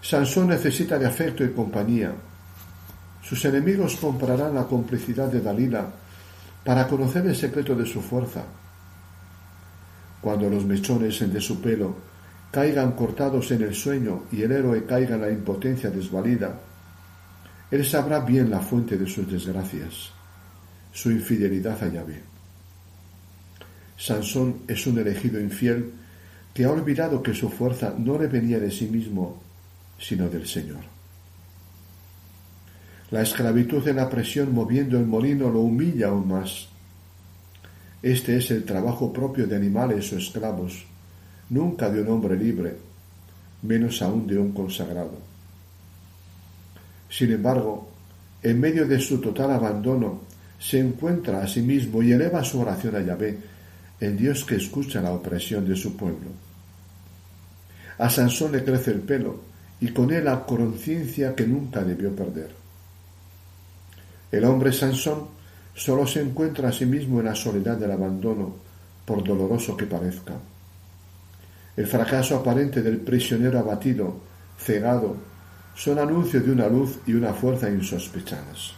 Sansón 0.01 0.47
necesita 0.49 0.99
de 0.99 1.07
afecto 1.07 1.43
y 1.43 1.51
compañía. 1.51 2.13
Sus 3.23 3.43
enemigos 3.45 3.95
comprarán 3.95 4.53
la 4.53 4.65
complicidad 4.65 5.27
de 5.27 5.41
Dalila 5.41 5.87
para 6.63 6.87
conocer 6.87 7.25
el 7.25 7.35
secreto 7.35 7.75
de 7.75 7.85
su 7.85 8.01
fuerza. 8.01 8.43
Cuando 10.21 10.49
los 10.49 10.65
mechones 10.65 11.19
de 11.31 11.41
su 11.41 11.61
pelo 11.61 11.95
caigan 12.51 12.93
cortados 12.93 13.51
en 13.51 13.63
el 13.63 13.75
sueño 13.75 14.23
y 14.31 14.41
el 14.41 14.51
héroe 14.51 14.85
caiga 14.85 15.15
en 15.15 15.21
la 15.21 15.29
impotencia 15.29 15.89
desvalida, 15.89 16.59
él 17.71 17.85
sabrá 17.85 18.19
bien 18.19 18.49
la 18.49 18.59
fuente 18.59 18.97
de 18.97 19.07
sus 19.07 19.29
desgracias, 19.29 20.11
su 20.91 21.11
infidelidad 21.11 21.83
a 21.83 21.89
Yahvé. 21.89 22.21
Sansón 23.97 24.61
es 24.67 24.85
un 24.87 24.99
elegido 24.99 25.39
infiel 25.39 25.91
que 26.53 26.65
ha 26.65 26.71
olvidado 26.71 27.21
que 27.21 27.33
su 27.33 27.49
fuerza 27.49 27.93
no 27.97 28.17
le 28.17 28.27
venía 28.27 28.59
de 28.59 28.71
sí 28.71 28.87
mismo, 28.87 29.41
sino 29.99 30.29
del 30.29 30.47
Señor. 30.47 30.81
La 33.11 33.21
esclavitud 33.21 33.83
de 33.83 33.93
la 33.93 34.09
presión 34.09 34.53
moviendo 34.53 34.97
el 34.97 35.05
molino 35.05 35.49
lo 35.49 35.59
humilla 35.59 36.07
aún 36.07 36.27
más. 36.27 36.69
Este 38.05 38.37
es 38.37 38.51
el 38.51 38.65
trabajo 38.65 39.11
propio 39.11 39.47
de 39.47 39.55
animales 39.55 40.13
o 40.13 40.17
esclavos, 40.19 40.85
nunca 41.49 41.89
de 41.89 42.03
un 42.03 42.09
hombre 42.09 42.37
libre, 42.37 42.75
menos 43.63 43.99
aún 44.03 44.27
de 44.27 44.37
un 44.37 44.51
consagrado. 44.51 45.17
Sin 47.09 47.31
embargo, 47.31 47.89
en 48.43 48.59
medio 48.59 48.85
de 48.85 48.99
su 48.99 49.19
total 49.19 49.53
abandono, 49.53 50.21
se 50.59 50.77
encuentra 50.77 51.41
a 51.41 51.47
sí 51.47 51.63
mismo 51.63 52.03
y 52.03 52.11
eleva 52.11 52.43
su 52.43 52.59
oración 52.59 52.95
a 52.95 53.01
Yahvé, 53.01 53.39
el 53.99 54.15
Dios 54.15 54.45
que 54.45 54.57
escucha 54.57 55.01
la 55.01 55.11
opresión 55.11 55.67
de 55.67 55.75
su 55.75 55.97
pueblo. 55.97 56.29
A 57.97 58.07
Sansón 58.07 58.51
le 58.51 58.63
crece 58.63 58.91
el 58.91 58.99
pelo 58.99 59.39
y 59.81 59.87
con 59.87 60.11
él 60.11 60.25
la 60.25 60.45
conciencia 60.45 61.33
que 61.33 61.47
nunca 61.47 61.83
debió 61.83 62.15
perder. 62.15 62.51
El 64.31 64.45
hombre 64.45 64.71
Sansón 64.73 65.34
solo 65.75 66.07
se 66.07 66.21
encuentra 66.21 66.69
a 66.69 66.71
sí 66.71 66.85
mismo 66.85 67.19
en 67.19 67.25
la 67.25 67.35
soledad 67.35 67.77
del 67.77 67.91
abandono, 67.91 68.55
por 69.05 69.23
doloroso 69.23 69.77
que 69.77 69.85
parezca. 69.85 70.33
El 71.75 71.85
fracaso 71.85 72.37
aparente 72.37 72.81
del 72.81 72.97
prisionero 72.97 73.59
abatido, 73.59 74.21
cegado, 74.57 75.17
son 75.75 75.99
anuncios 75.99 76.45
de 76.45 76.51
una 76.51 76.67
luz 76.67 76.99
y 77.05 77.13
una 77.13 77.33
fuerza 77.33 77.69
insospechadas. 77.69 78.73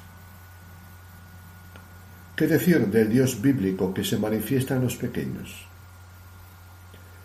¿Qué 2.36 2.48
decir 2.48 2.88
del 2.88 3.10
Dios 3.10 3.40
bíblico 3.40 3.94
que 3.94 4.04
se 4.04 4.18
manifiesta 4.18 4.76
en 4.76 4.84
los 4.84 4.96
pequeños? 4.96 5.66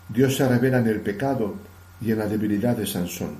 Dios 0.09 0.35
se 0.35 0.47
revela 0.47 0.79
en 0.79 0.87
el 0.87 1.01
pecado 1.01 1.55
y 1.99 2.11
en 2.11 2.19
la 2.19 2.27
debilidad 2.27 2.77
de 2.77 2.85
Sansón. 2.85 3.35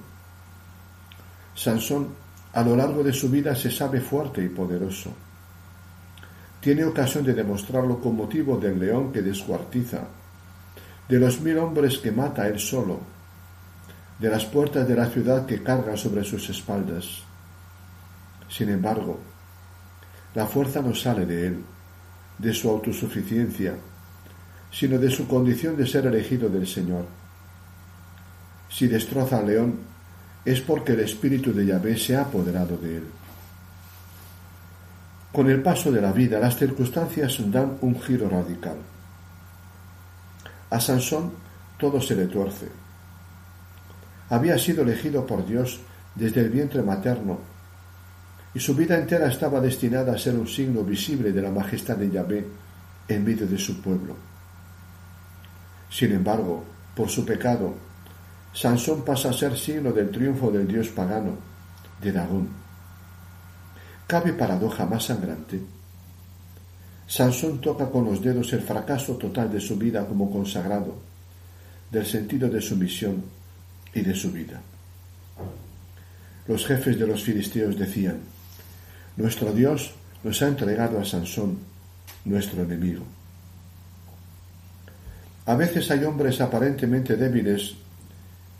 Sansón 1.56 2.10
a 2.54 2.64
lo 2.64 2.76
largo 2.76 3.04
de 3.04 3.14
su 3.14 3.30
vida 3.30 3.56
se 3.56 3.70
sabe 3.70 4.02
fuerte 4.02 4.44
y 4.44 4.50
poderoso. 4.50 5.14
Tiene 6.64 6.86
ocasión 6.86 7.26
de 7.26 7.34
demostrarlo 7.34 8.00
con 8.00 8.16
motivo 8.16 8.58
del 8.58 8.80
león 8.80 9.12
que 9.12 9.22
descuartiza, 9.22 10.08
de 11.10 11.20
los 11.20 11.42
mil 11.42 11.58
hombres 11.58 11.98
que 11.98 12.14
mata 12.14 12.48
él 12.48 12.58
solo, 12.58 13.02
de 14.18 14.30
las 14.30 14.46
puertas 14.46 14.88
de 14.88 14.96
la 14.96 15.08
ciudad 15.08 15.46
que 15.46 15.62
carga 15.62 15.98
sobre 15.98 16.24
sus 16.24 16.50
espaldas. 16.50 17.22
Sin 18.48 18.70
embargo, 18.70 19.20
la 20.36 20.48
fuerza 20.48 20.82
no 20.82 20.96
sale 20.96 21.26
de 21.26 21.48
él, 21.48 21.66
de 22.38 22.54
su 22.54 22.70
autosuficiencia, 22.70 23.76
sino 24.72 24.98
de 24.98 25.12
su 25.12 25.28
condición 25.28 25.76
de 25.76 25.86
ser 25.86 26.06
elegido 26.06 26.48
del 26.48 26.66
Señor. 26.66 27.06
Si 28.70 28.88
destroza 28.88 29.40
al 29.40 29.48
león, 29.48 29.80
es 30.46 30.62
porque 30.62 30.94
el 30.94 31.02
espíritu 31.02 31.52
de 31.52 31.66
Yahvé 31.66 31.98
se 31.98 32.16
ha 32.16 32.22
apoderado 32.22 32.78
de 32.78 32.98
él. 33.00 33.04
Con 35.34 35.50
el 35.50 35.64
paso 35.64 35.92
de 35.92 36.00
la 36.00 36.12
vida, 36.12 36.40
las 36.40 36.56
circunstancias 36.56 37.38
dan 37.52 37.80
un 37.82 38.00
giro 38.00 38.30
radical. 38.30 38.78
A 40.70 40.80
Sansón 40.80 41.32
todo 41.80 42.00
se 42.00 42.16
le 42.16 42.28
tuerce. 42.28 42.68
Había 44.30 44.60
sido 44.60 44.84
elegido 44.84 45.26
por 45.26 45.46
Dios 45.46 45.80
desde 46.14 46.42
el 46.42 46.50
vientre 46.50 46.84
materno 46.84 47.40
y 48.54 48.60
su 48.60 48.76
vida 48.76 48.96
entera 48.96 49.28
estaba 49.28 49.60
destinada 49.60 50.14
a 50.14 50.20
ser 50.20 50.36
un 50.36 50.48
signo 50.48 50.84
visible 50.84 51.32
de 51.32 51.42
la 51.42 51.50
majestad 51.50 51.98
de 51.98 52.12
Yahvé 52.12 52.46
en 53.08 53.26
medio 53.26 53.48
de 53.48 53.58
su 53.58 53.82
pueblo. 53.82 54.16
Sin 55.90 56.12
embargo, 56.12 56.64
por 56.96 57.10
su 57.10 57.26
pecado, 57.26 57.74
Sansón 58.54 59.04
pasa 59.04 59.32
a 59.32 59.34
ser 59.34 59.58
signo 59.58 59.92
del 59.92 60.12
triunfo 60.12 60.52
del 60.52 60.68
dios 60.68 60.90
pagano, 60.90 61.38
de 62.00 62.12
Dagón. 62.12 62.63
¿Cabe 64.08 64.34
paradoja 64.34 64.86
más 64.86 65.06
sangrante? 65.06 65.60
Sansón 67.08 67.62
toca 67.62 67.90
con 67.90 68.06
los 68.06 68.22
dedos 68.22 68.54
el 68.54 68.62
fracaso 68.62 69.16
total 69.16 69.52
de 69.52 69.62
su 69.62 69.78
vida 69.78 70.06
como 70.06 70.32
consagrado, 70.32 70.96
del 71.92 72.06
sentido 72.06 72.50
de 72.50 72.62
su 72.62 72.76
misión 72.76 73.24
y 73.94 74.02
de 74.02 74.16
su 74.16 74.32
vida. 74.32 74.62
Los 76.48 76.66
jefes 76.66 76.98
de 76.98 77.08
los 77.08 77.24
filisteos 77.24 77.78
decían, 77.78 78.20
Nuestro 79.16 79.52
Dios 79.54 79.94
nos 80.24 80.42
ha 80.42 80.48
entregado 80.48 81.00
a 81.00 81.06
Sansón, 81.06 81.60
nuestro 82.26 82.64
enemigo. 82.64 83.04
A 85.46 85.56
veces 85.56 85.92
hay 85.92 86.04
hombres 86.06 86.40
aparentemente 86.42 87.16
débiles 87.16 87.76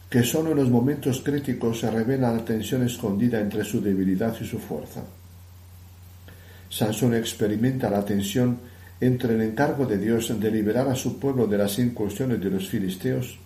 que 0.10 0.24
solo 0.24 0.52
en 0.52 0.58
los 0.58 0.70
momentos 0.70 1.22
críticos 1.24 1.80
se 1.80 1.90
revela 1.90 2.32
la 2.32 2.46
tensión 2.46 2.84
escondida 2.84 3.40
entre 3.40 3.64
su 3.64 3.82
debilidad 3.82 4.36
y 4.40 4.46
su 4.46 4.60
fuerza. 4.60 5.02
Sansón 6.74 7.14
experimenta 7.14 7.88
la 7.88 8.04
tensión 8.04 8.58
entre 9.00 9.36
el 9.36 9.42
encargo 9.42 9.86
de 9.86 10.00
Dios 10.00 10.40
de 10.40 10.50
liberar 10.50 10.88
a 10.88 10.96
su 10.96 11.20
pueblo 11.20 11.46
de 11.46 11.60
las 11.60 11.78
incursiones 11.78 12.42
de 12.42 12.50
los 12.50 12.68
filisteos 12.68 13.38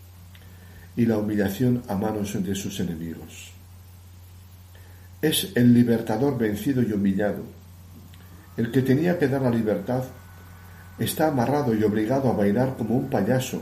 y 0.95 1.05
la 1.05 1.17
humillación 1.17 1.83
a 1.89 1.95
manos 1.95 2.41
de 2.41 2.55
sus 2.55 2.79
enemigos. 2.79 3.51
Es 5.21 5.51
el 5.55 5.73
libertador 5.73 6.37
vencido 6.37 6.81
y 6.81 6.93
humillado. 6.93 7.43
El 8.55 8.71
que 8.71 8.81
tenía 8.81 9.19
que 9.19 9.27
dar 9.27 9.41
la 9.41 9.49
libertad 9.49 10.05
está 10.97 11.27
amarrado 11.27 11.75
y 11.75 11.83
obligado 11.83 12.29
a 12.29 12.33
bailar 12.33 12.77
como 12.77 12.95
un 12.95 13.09
payaso 13.09 13.61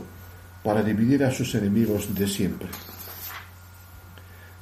para 0.62 0.84
dividir 0.84 1.24
a 1.24 1.32
sus 1.32 1.52
enemigos 1.56 2.14
de 2.14 2.28
siempre. 2.28 2.68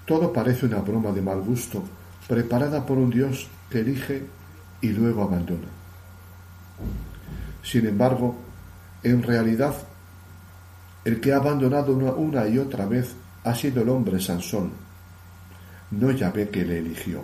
Todo 0.06 0.32
parece 0.32 0.64
una 0.64 0.78
broma 0.78 1.12
de 1.12 1.20
mal 1.20 1.42
gusto, 1.42 1.84
preparada 2.26 2.86
por 2.86 2.96
un 2.96 3.10
Dios 3.10 3.48
que 3.68 3.80
elige 3.80 4.22
y 4.84 4.88
luego 4.88 5.22
abandona. 5.22 5.68
Sin 7.62 7.86
embargo, 7.86 8.36
en 9.02 9.22
realidad, 9.22 9.74
el 11.06 11.20
que 11.22 11.32
ha 11.32 11.36
abandonado 11.36 11.94
una, 11.94 12.46
y 12.46 12.58
otra 12.58 12.84
vez 12.84 13.14
ha 13.44 13.54
sido 13.54 13.80
el 13.80 13.88
hombre 13.88 14.20
Sansón, 14.20 14.72
no 15.90 16.10
Yahvé 16.10 16.50
que 16.50 16.66
le 16.66 16.80
eligió. 16.80 17.22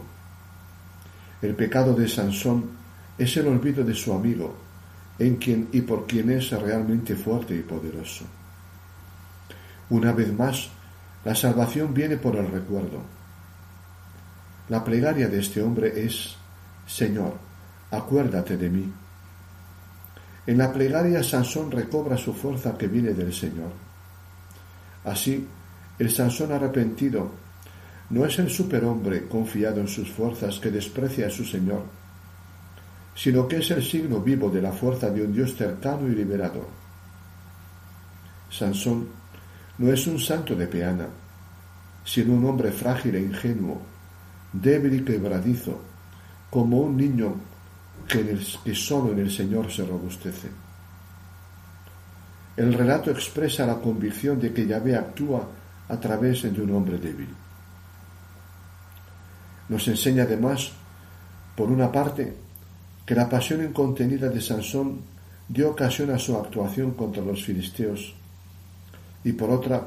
El 1.42 1.54
pecado 1.54 1.92
de 1.92 2.08
Sansón 2.08 2.70
es 3.18 3.36
el 3.36 3.48
olvido 3.48 3.84
de 3.84 3.94
su 3.94 4.14
amigo, 4.14 4.56
en 5.18 5.36
quien 5.36 5.68
y 5.72 5.82
por 5.82 6.06
quien 6.06 6.30
es 6.30 6.50
realmente 6.52 7.14
fuerte 7.14 7.54
y 7.54 7.61
poderoso. 7.61 8.24
Una 9.90 10.12
vez 10.12 10.32
más, 10.32 10.70
la 11.26 11.34
salvación 11.34 11.92
viene 11.92 12.16
por 12.16 12.36
el 12.36 12.50
recuerdo. 12.50 13.02
La 14.70 14.82
plegaria 14.82 15.28
de 15.28 15.40
este 15.40 15.61
hombre 15.61 16.06
es, 16.06 16.36
Señor, 16.86 17.49
acuérdate 17.91 18.57
de 18.57 18.68
mí. 18.68 18.93
En 20.47 20.59
la 20.59 20.72
plegaria 20.72 21.22
Sansón 21.22 21.70
recobra 21.70 22.16
su 22.16 22.32
fuerza 22.32 22.76
que 22.76 22.88
viene 22.88 23.12
del 23.12 23.32
Señor. 23.32 23.70
Así, 25.05 25.47
el 25.99 26.11
Sansón 26.11 26.53
arrepentido 26.53 27.30
no 28.11 28.24
es 28.24 28.38
el 28.38 28.51
superhombre 28.51 29.28
confiado 29.28 29.80
en 29.80 29.88
sus 29.88 30.11
fuerzas 30.11 30.59
que 30.59 30.70
desprecia 30.70 31.28
a 31.28 31.30
su 31.30 31.45
Señor, 31.45 31.82
sino 33.14 33.47
que 33.47 33.59
es 33.59 33.70
el 33.70 33.84
signo 33.84 34.20
vivo 34.20 34.51
de 34.51 34.62
la 34.62 34.72
fuerza 34.72 35.11
de 35.11 35.22
un 35.22 35.32
Dios 35.32 35.55
cercano 35.55 36.09
y 36.09 36.14
liberador. 36.14 36.66
Sansón 38.51 39.09
no 39.78 39.93
es 39.93 40.07
un 40.07 40.18
santo 40.18 40.55
de 40.57 40.66
peana, 40.66 41.07
sino 42.05 42.34
un 42.34 42.45
hombre 42.47 42.72
frágil 42.72 43.14
e 43.14 43.20
ingenuo, 43.20 43.80
débil 44.53 44.95
y 44.95 45.05
quebradizo, 45.05 45.80
como 46.51 46.80
un 46.80 46.97
niño 46.97 47.34
que, 48.07 48.38
que 48.64 48.74
solo 48.74 49.12
en 49.12 49.20
el 49.20 49.30
Señor 49.30 49.70
se 49.70 49.84
robustece. 49.84 50.48
El 52.57 52.74
relato 52.74 53.11
expresa 53.11 53.66
la 53.66 53.80
convicción 53.80 54.38
de 54.40 54.53
que 54.53 54.66
Yahvé 54.66 54.96
actúa 54.96 55.48
a 55.88 55.98
través 55.98 56.42
de 56.42 56.61
un 56.61 56.74
hombre 56.74 56.98
débil. 56.98 57.28
Nos 59.68 59.86
enseña 59.88 60.24
además, 60.24 60.72
por 61.57 61.70
una 61.70 61.90
parte, 61.90 62.34
que 63.07 63.14
la 63.14 63.28
pasión 63.28 63.64
incontenida 63.64 64.28
de 64.28 64.40
Sansón 64.40 65.01
dio 65.48 65.70
ocasión 65.70 66.11
a 66.11 66.18
su 66.18 66.36
actuación 66.36 66.92
contra 66.92 67.24
los 67.24 67.44
filisteos, 67.44 68.14
y 69.24 69.32
por 69.32 69.51
otra, 69.51 69.86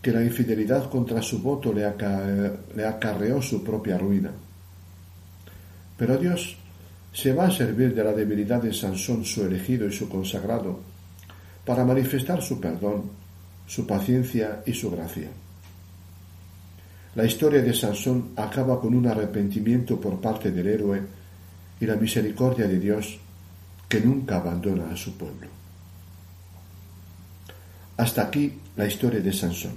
que 0.00 0.12
la 0.12 0.22
infidelidad 0.22 0.88
contra 0.88 1.20
su 1.20 1.40
voto 1.40 1.72
le, 1.72 1.84
acarreó 1.84 3.42
su 3.42 3.62
propia 3.62 3.98
ruina. 3.98 4.30
Pero 5.96 6.16
Dios 6.16 6.56
se 7.12 7.32
va 7.32 7.46
a 7.46 7.50
servir 7.50 7.94
de 7.94 8.04
la 8.04 8.12
debilidad 8.12 8.62
de 8.62 8.72
Sansón, 8.72 9.24
su 9.24 9.44
elegido 9.44 9.86
y 9.86 9.92
su 9.92 10.08
consagrado, 10.08 10.80
para 11.64 11.84
manifestar 11.84 12.42
su 12.42 12.60
perdón, 12.60 13.10
su 13.66 13.86
paciencia 13.86 14.62
y 14.66 14.72
su 14.72 14.90
gracia. 14.90 15.28
La 17.14 17.24
historia 17.24 17.60
de 17.60 17.74
Sansón 17.74 18.30
acaba 18.36 18.80
con 18.80 18.94
un 18.94 19.06
arrepentimiento 19.06 20.00
por 20.00 20.20
parte 20.20 20.52
del 20.52 20.68
héroe 20.68 21.02
y 21.80 21.86
la 21.86 21.96
misericordia 21.96 22.68
de 22.68 22.78
Dios 22.78 23.18
que 23.88 24.00
nunca 24.00 24.36
abandona 24.36 24.90
a 24.92 24.96
su 24.96 25.16
pueblo. 25.16 25.48
Hasta 27.96 28.22
aquí 28.22 28.52
la 28.76 28.86
historia 28.86 29.20
de 29.20 29.32
Sansón. 29.32 29.74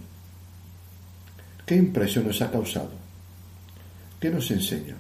¿Qué 1.66 1.76
impresión 1.76 2.28
nos 2.28 2.42
ha 2.42 2.52
causado? 2.52 2.92
¿Qué 4.20 4.30
nos 4.30 4.50
enseña? 4.52 4.96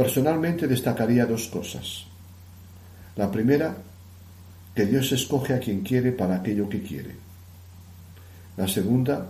Personalmente 0.00 0.66
destacaría 0.66 1.26
dos 1.26 1.48
cosas. 1.48 2.06
La 3.16 3.30
primera, 3.30 3.76
que 4.74 4.86
Dios 4.86 5.12
escoge 5.12 5.52
a 5.52 5.60
quien 5.60 5.82
quiere 5.82 6.10
para 6.12 6.36
aquello 6.36 6.70
que 6.70 6.82
quiere. 6.82 7.14
La 8.56 8.66
segunda, 8.66 9.26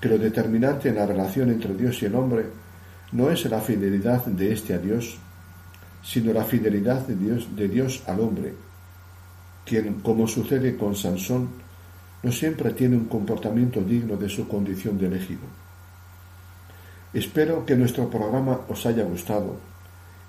que 0.00 0.08
lo 0.08 0.18
determinante 0.18 0.88
en 0.88 0.96
la 0.96 1.06
relación 1.06 1.50
entre 1.50 1.74
Dios 1.74 2.02
y 2.02 2.06
el 2.06 2.16
hombre 2.16 2.46
no 3.12 3.30
es 3.30 3.44
la 3.44 3.60
fidelidad 3.60 4.26
de 4.26 4.52
éste 4.52 4.74
a 4.74 4.78
Dios, 4.78 5.16
sino 6.02 6.32
la 6.32 6.42
fidelidad 6.42 7.06
de 7.06 7.14
Dios, 7.14 7.54
de 7.54 7.68
Dios 7.68 8.02
al 8.08 8.18
hombre, 8.18 8.54
quien, 9.64 10.00
como 10.00 10.26
sucede 10.26 10.76
con 10.76 10.96
Sansón, 10.96 11.50
no 12.24 12.32
siempre 12.32 12.72
tiene 12.72 12.96
un 12.96 13.04
comportamiento 13.04 13.80
digno 13.80 14.16
de 14.16 14.28
su 14.28 14.48
condición 14.48 14.98
de 14.98 15.06
elegido. 15.06 15.46
Espero 17.14 17.64
que 17.64 17.76
nuestro 17.76 18.10
programa 18.10 18.62
os 18.68 18.84
haya 18.84 19.04
gustado 19.04 19.67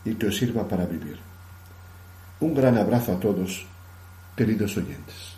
y 0.06 0.16
que 0.16 0.28
os 0.28 0.38
sirva 0.38 0.68
para 0.68 0.86
vivir. 0.86 1.18
Un 2.40 2.54
gran 2.54 2.78
abrazo 2.78 3.14
a 3.14 3.20
todos, 3.20 3.66
queridos 4.36 4.78
oyentes. 4.78 5.36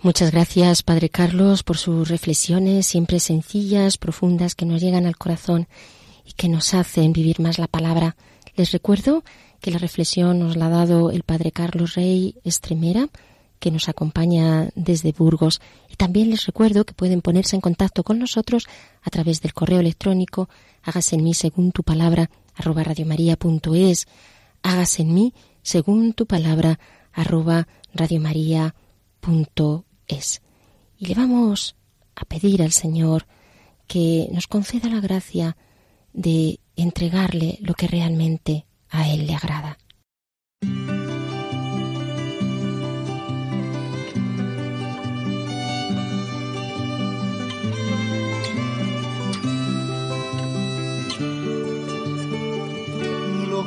Muchas 0.00 0.32
gracias, 0.32 0.82
Padre 0.82 1.08
Carlos, 1.08 1.62
por 1.62 1.78
sus 1.78 2.08
reflexiones 2.08 2.86
siempre 2.86 3.20
sencillas, 3.20 3.98
profundas, 3.98 4.56
que 4.56 4.66
nos 4.66 4.80
llegan 4.80 5.06
al 5.06 5.16
corazón 5.16 5.68
y 6.26 6.32
que 6.32 6.48
nos 6.48 6.74
hacen 6.74 7.12
vivir 7.12 7.38
más 7.38 7.60
la 7.60 7.68
palabra. 7.68 8.16
Les 8.56 8.72
recuerdo 8.72 9.22
que 9.60 9.70
la 9.70 9.78
reflexión 9.78 10.40
nos 10.40 10.56
la 10.56 10.66
ha 10.66 10.70
dado 10.70 11.12
el 11.12 11.22
Padre 11.22 11.52
Carlos 11.52 11.94
Rey 11.94 12.34
Estremera, 12.42 13.08
que 13.60 13.70
nos 13.70 13.88
acompaña 13.88 14.70
desde 14.74 15.12
Burgos. 15.12 15.60
Y 15.88 15.94
también 15.94 16.30
les 16.30 16.46
recuerdo 16.46 16.84
que 16.84 16.94
pueden 16.94 17.20
ponerse 17.20 17.54
en 17.54 17.62
contacto 17.62 18.02
con 18.02 18.18
nosotros 18.18 18.66
a 19.02 19.10
través 19.10 19.40
del 19.40 19.54
correo 19.54 19.78
electrónico 19.78 20.48
hágase 20.82 21.14
en 21.14 21.24
mí 21.24 21.34
según 21.34 21.72
tu 21.72 21.82
palabra 21.82 22.28
arroba 22.54 22.84
radiomaria.es 22.84 24.06
hágase 24.62 25.02
en 25.02 25.14
mí 25.14 25.34
según 25.62 26.12
tu 26.12 26.26
palabra 26.26 26.78
arroba 27.12 27.68
radiomaria.es 27.94 28.72
y 30.98 31.06
le 31.06 31.14
vamos 31.14 31.76
a 32.14 32.24
pedir 32.24 32.62
al 32.62 32.72
Señor 32.72 33.26
que 33.86 34.28
nos 34.32 34.46
conceda 34.46 34.88
la 34.88 35.00
gracia 35.00 35.56
de 36.12 36.60
entregarle 36.76 37.58
lo 37.60 37.74
que 37.74 37.88
realmente 37.88 38.66
a 38.88 39.08
Él 39.10 39.26
le 39.26 39.34
agrada. 39.34 39.78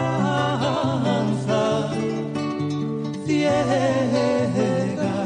Esperanza 0.00 1.90
ciega 3.26 5.18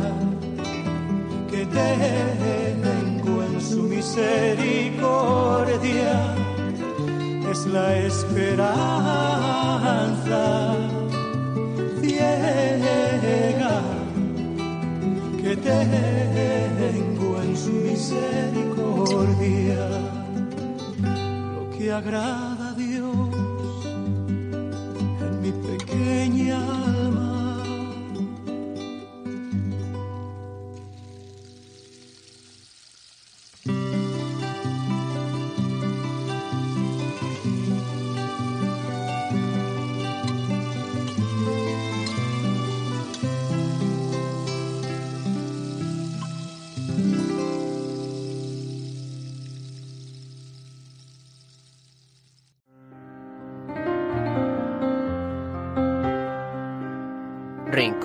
que 1.50 1.62
tengo 1.66 3.42
en 3.42 3.60
su 3.60 3.82
misericordia. 3.84 6.34
Es 7.50 7.66
la 7.66 7.96
esperanza 7.96 8.74
ciega 12.00 13.82
que 15.40 15.56
tengo 15.56 17.42
en 17.42 17.56
su 17.56 17.72
misericordia, 17.72 19.88
lo 21.54 21.62
que 21.76 21.92
agrada 21.92 22.53
pequeña 26.14 26.43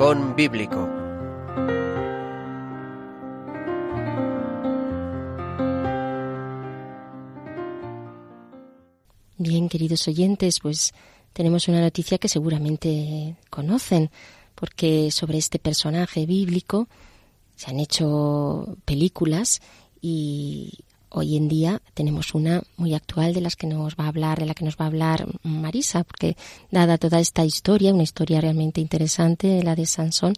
Bíblico. 0.09 0.89
Bien, 9.37 9.69
queridos 9.69 10.07
oyentes, 10.07 10.61
pues 10.61 10.93
tenemos 11.33 11.67
una 11.67 11.79
noticia 11.79 12.17
que 12.17 12.27
seguramente 12.27 13.35
conocen, 13.51 14.09
porque 14.55 15.11
sobre 15.11 15.37
este 15.37 15.59
personaje 15.59 16.25
bíblico 16.25 16.87
se 17.55 17.69
han 17.69 17.79
hecho 17.79 18.77
películas 18.85 19.61
y 20.01 20.79
hoy 21.09 21.37
en 21.37 21.47
día 21.47 21.81
tenemos 21.93 22.33
una 22.33 22.61
muy 22.77 22.93
actual 22.93 23.33
de 23.33 23.41
las 23.41 23.55
que 23.55 23.67
nos 23.67 23.95
va 23.95 24.05
a 24.05 24.07
hablar, 24.09 24.39
de 24.39 24.45
la 24.45 24.53
que 24.53 24.65
nos 24.65 24.75
va 24.75 24.85
a 24.85 24.87
hablar 24.87 25.27
Marisa, 25.43 26.03
porque 26.03 26.37
dada 26.71 26.97
toda 26.97 27.19
esta 27.19 27.45
historia, 27.45 27.93
una 27.93 28.03
historia 28.03 28.41
realmente 28.41 28.81
interesante, 28.81 29.63
la 29.63 29.75
de 29.75 29.85
Sansón, 29.85 30.33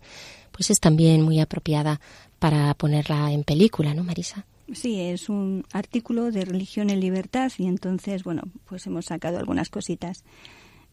pues 0.51 0.69
es 0.69 0.79
también 0.79 1.21
muy 1.21 1.39
apropiada 1.39 1.99
para 2.39 2.73
ponerla 2.73 3.31
en 3.31 3.43
película, 3.43 3.93
¿no, 3.93 4.03
Marisa? 4.03 4.45
Sí, 4.73 4.99
es 4.99 5.29
un 5.29 5.65
artículo 5.73 6.31
de 6.31 6.45
Religión 6.45 6.89
en 6.89 6.99
Libertad 6.99 7.51
y 7.57 7.67
entonces, 7.67 8.23
bueno, 8.23 8.43
pues 8.65 8.87
hemos 8.87 9.05
sacado 9.05 9.37
algunas 9.37 9.69
cositas. 9.69 10.23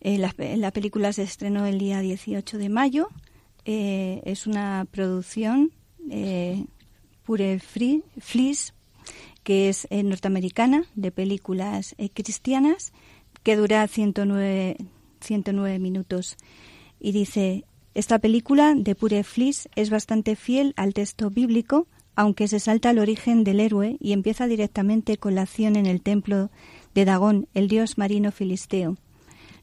Eh, 0.00 0.18
la, 0.18 0.34
la, 0.36 0.72
película 0.72 1.12
se 1.12 1.22
estrenó 1.22 1.66
el 1.66 1.78
día 1.78 2.00
18 2.00 2.58
de 2.58 2.68
mayo. 2.68 3.08
Eh, 3.64 4.20
es 4.24 4.46
una 4.46 4.86
producción 4.90 5.72
eh, 6.10 6.64
Pure 7.24 7.58
Free, 7.58 8.02
Fleece, 8.18 8.72
que 9.48 9.70
es 9.70 9.86
eh, 9.88 10.02
norteamericana, 10.02 10.84
de 10.94 11.10
películas 11.10 11.94
eh, 11.96 12.10
cristianas, 12.10 12.92
que 13.42 13.56
dura 13.56 13.88
109, 13.88 14.76
109 15.22 15.78
minutos. 15.78 16.36
Y 17.00 17.12
dice, 17.12 17.64
esta 17.94 18.18
película 18.18 18.74
de 18.76 18.94
Pure 18.94 19.24
Fleece 19.24 19.70
es 19.74 19.88
bastante 19.88 20.36
fiel 20.36 20.74
al 20.76 20.92
texto 20.92 21.30
bíblico, 21.30 21.86
aunque 22.14 22.46
se 22.46 22.60
salta 22.60 22.90
al 22.90 22.98
origen 22.98 23.42
del 23.42 23.60
héroe 23.60 23.96
y 24.00 24.12
empieza 24.12 24.46
directamente 24.48 25.16
con 25.16 25.34
la 25.34 25.42
acción 25.44 25.76
en 25.76 25.86
el 25.86 26.02
templo 26.02 26.50
de 26.94 27.06
Dagón, 27.06 27.48
el 27.54 27.68
dios 27.68 27.96
marino 27.96 28.32
filisteo. 28.32 28.98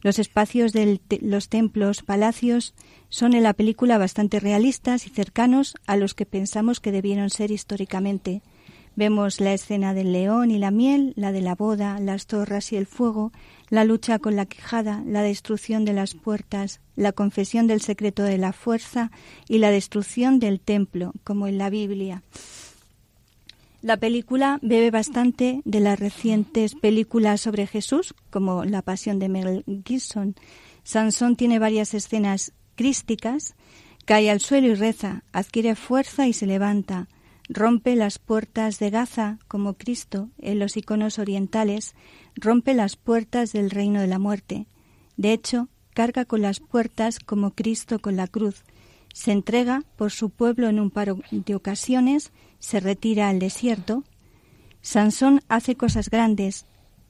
Los 0.01 0.17
espacios 0.17 0.73
de 0.73 0.99
los 1.21 1.47
templos, 1.47 2.01
palacios, 2.01 2.73
son 3.09 3.35
en 3.35 3.43
la 3.43 3.53
película 3.53 3.99
bastante 3.99 4.39
realistas 4.39 5.05
y 5.05 5.11
cercanos 5.11 5.75
a 5.85 5.95
los 5.95 6.15
que 6.15 6.25
pensamos 6.25 6.79
que 6.79 6.91
debieron 6.91 7.29
ser 7.29 7.51
históricamente. 7.51 8.41
Vemos 8.95 9.41
la 9.41 9.53
escena 9.53 9.93
del 9.93 10.13
león 10.13 10.51
y 10.51 10.57
la 10.57 10.71
miel, 10.71 11.13
la 11.17 11.33
de 11.33 11.41
la 11.41 11.55
boda, 11.55 11.99
las 11.99 12.27
torras 12.27 12.71
y 12.71 12.77
el 12.77 12.85
fuego, 12.85 13.33
la 13.69 13.83
lucha 13.83 14.19
con 14.19 14.37
la 14.37 14.45
quijada, 14.45 15.03
la 15.05 15.21
destrucción 15.21 15.83
de 15.83 15.91
las 15.91 16.13
puertas, 16.13 16.79
la 16.95 17.11
confesión 17.11 17.67
del 17.67 17.81
secreto 17.81 18.23
de 18.23 18.37
la 18.37 18.53
fuerza 18.53 19.11
y 19.49 19.57
la 19.57 19.69
destrucción 19.69 20.39
del 20.39 20.61
templo, 20.61 21.11
como 21.25 21.47
en 21.47 21.57
la 21.57 21.69
Biblia. 21.69 22.23
La 23.81 23.97
película 23.97 24.59
bebe 24.61 24.91
bastante 24.91 25.61
de 25.65 25.79
las 25.79 25.99
recientes 25.99 26.73
películas 26.73 27.41
sobre 27.41 27.67
Jesús, 27.67 28.15
como 28.29 28.63
La 28.63 28.81
Pasión 28.81 29.19
de 29.19 29.29
Mel 29.29 29.63
Gibson. 29.85 30.35
Sansón 30.83 31.35
tiene 31.35 31.59
varias 31.59 31.93
escenas 31.93 32.53
crísticas, 32.75 33.55
cae 34.05 34.31
al 34.31 34.39
suelo 34.39 34.69
y 34.69 34.73
reza, 34.73 35.23
adquiere 35.33 35.75
fuerza 35.75 36.27
y 36.27 36.33
se 36.33 36.47
levanta, 36.47 37.07
rompe 37.47 37.95
las 37.95 38.19
puertas 38.19 38.79
de 38.79 38.89
Gaza 38.89 39.39
como 39.47 39.75
Cristo 39.75 40.29
en 40.37 40.59
los 40.59 40.77
iconos 40.77 41.19
orientales, 41.19 41.95
rompe 42.35 42.73
las 42.73 42.95
puertas 42.95 43.53
del 43.53 43.69
reino 43.69 44.01
de 44.01 44.07
la 44.07 44.19
muerte. 44.19 44.67
De 45.17 45.33
hecho, 45.33 45.69
carga 45.93 46.25
con 46.25 46.41
las 46.41 46.59
puertas 46.59 47.19
como 47.19 47.51
Cristo 47.51 47.99
con 47.99 48.15
la 48.15 48.27
cruz, 48.27 48.63
se 49.13 49.31
entrega 49.31 49.83
por 49.95 50.11
su 50.11 50.29
pueblo 50.29 50.67
en 50.67 50.79
un 50.79 50.91
paro 50.91 51.19
de 51.31 51.55
ocasiones, 51.55 52.33
se 52.59 52.81
retira 52.81 53.29
al 53.29 53.39
desierto. 53.39 54.03
Sansón 54.81 55.41
hace 55.47 55.75
cosas 55.75 56.09
grandes, 56.09 56.65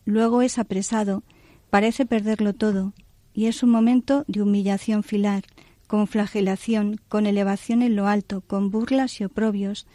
luego 0.06 0.44
es 0.44 0.60
apresado, 0.60 1.24
parece 1.72 2.06
perderlo 2.06 2.54
todo, 2.54 2.94
y 3.34 3.48
es 3.48 3.64
un 3.64 3.72
momento 3.72 4.24
de 4.28 4.44
humillación 4.44 5.02
filar, 5.02 5.46
con 5.88 6.06
flagelación, 6.08 7.02
con 7.10 7.26
elevación 7.26 7.82
en 7.82 7.96
lo 7.96 8.08
alto, 8.08 8.42
con 8.42 8.70
burlas 8.70 9.20
y 9.20 9.24
oprobios, 9.24 9.88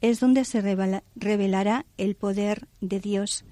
es 0.00 0.20
donde 0.20 0.44
se 0.44 0.60
revelará 0.60 1.86
el 1.96 2.14
poder 2.14 2.68
de 2.80 3.00
Dios. 3.00 3.44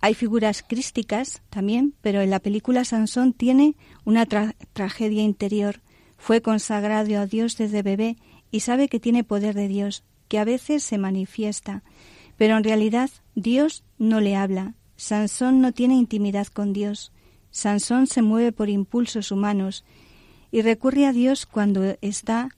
Hay 0.00 0.14
figuras 0.14 0.62
crísticas 0.66 1.42
también, 1.50 1.94
pero 2.00 2.20
en 2.20 2.30
la 2.30 2.38
película 2.38 2.84
Sansón 2.84 3.32
tiene 3.32 3.74
una 4.04 4.26
tragedia 4.26 5.22
interior, 5.22 5.80
fue 6.16 6.40
consagrado 6.42 7.18
a 7.18 7.26
Dios 7.26 7.56
desde 7.56 7.82
bebé 7.82 8.16
y 8.50 8.60
sabe 8.60 8.88
que 8.88 9.00
tiene 9.00 9.24
poder 9.24 9.54
de 9.54 9.68
Dios, 9.68 10.04
que 10.28 10.38
a 10.38 10.44
veces 10.44 10.82
se 10.82 10.98
manifiesta, 10.98 11.82
pero 12.36 12.56
en 12.56 12.64
realidad 12.64 13.10
Dios 13.34 13.84
no 13.98 14.20
le 14.20 14.36
habla. 14.36 14.74
Sansón 14.96 15.60
no 15.60 15.72
tiene 15.72 15.94
intimidad 15.94 16.46
con 16.48 16.72
Dios. 16.72 17.12
Sansón 17.50 18.06
se 18.06 18.22
mueve 18.22 18.52
por 18.52 18.68
impulsos 18.68 19.30
humanos 19.30 19.84
y 20.50 20.62
recurre 20.62 21.06
a 21.06 21.12
Dios 21.12 21.46
cuando 21.46 21.96
está 22.00 22.48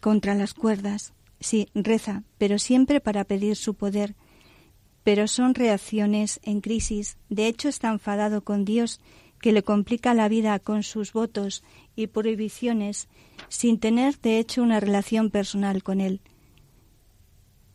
contra 0.00 0.34
las 0.34 0.54
cuerdas. 0.54 1.12
Sí, 1.40 1.68
reza, 1.74 2.24
pero 2.36 2.58
siempre 2.58 3.00
para 3.00 3.24
pedir 3.24 3.56
su 3.56 3.74
poder. 3.74 4.16
Pero 5.04 5.28
son 5.28 5.54
reacciones 5.54 6.40
en 6.42 6.60
crisis. 6.60 7.16
De 7.28 7.46
hecho, 7.46 7.68
está 7.68 7.88
enfadado 7.88 8.42
con 8.42 8.64
Dios 8.64 9.00
que 9.40 9.52
le 9.52 9.62
complica 9.62 10.14
la 10.14 10.28
vida 10.28 10.58
con 10.58 10.82
sus 10.82 11.12
votos 11.12 11.62
y 11.94 12.08
prohibiciones 12.08 13.08
sin 13.48 13.78
tener 13.78 14.18
de 14.18 14.38
hecho 14.38 14.62
una 14.62 14.80
relación 14.80 15.30
personal 15.30 15.82
con 15.82 16.00
él. 16.00 16.20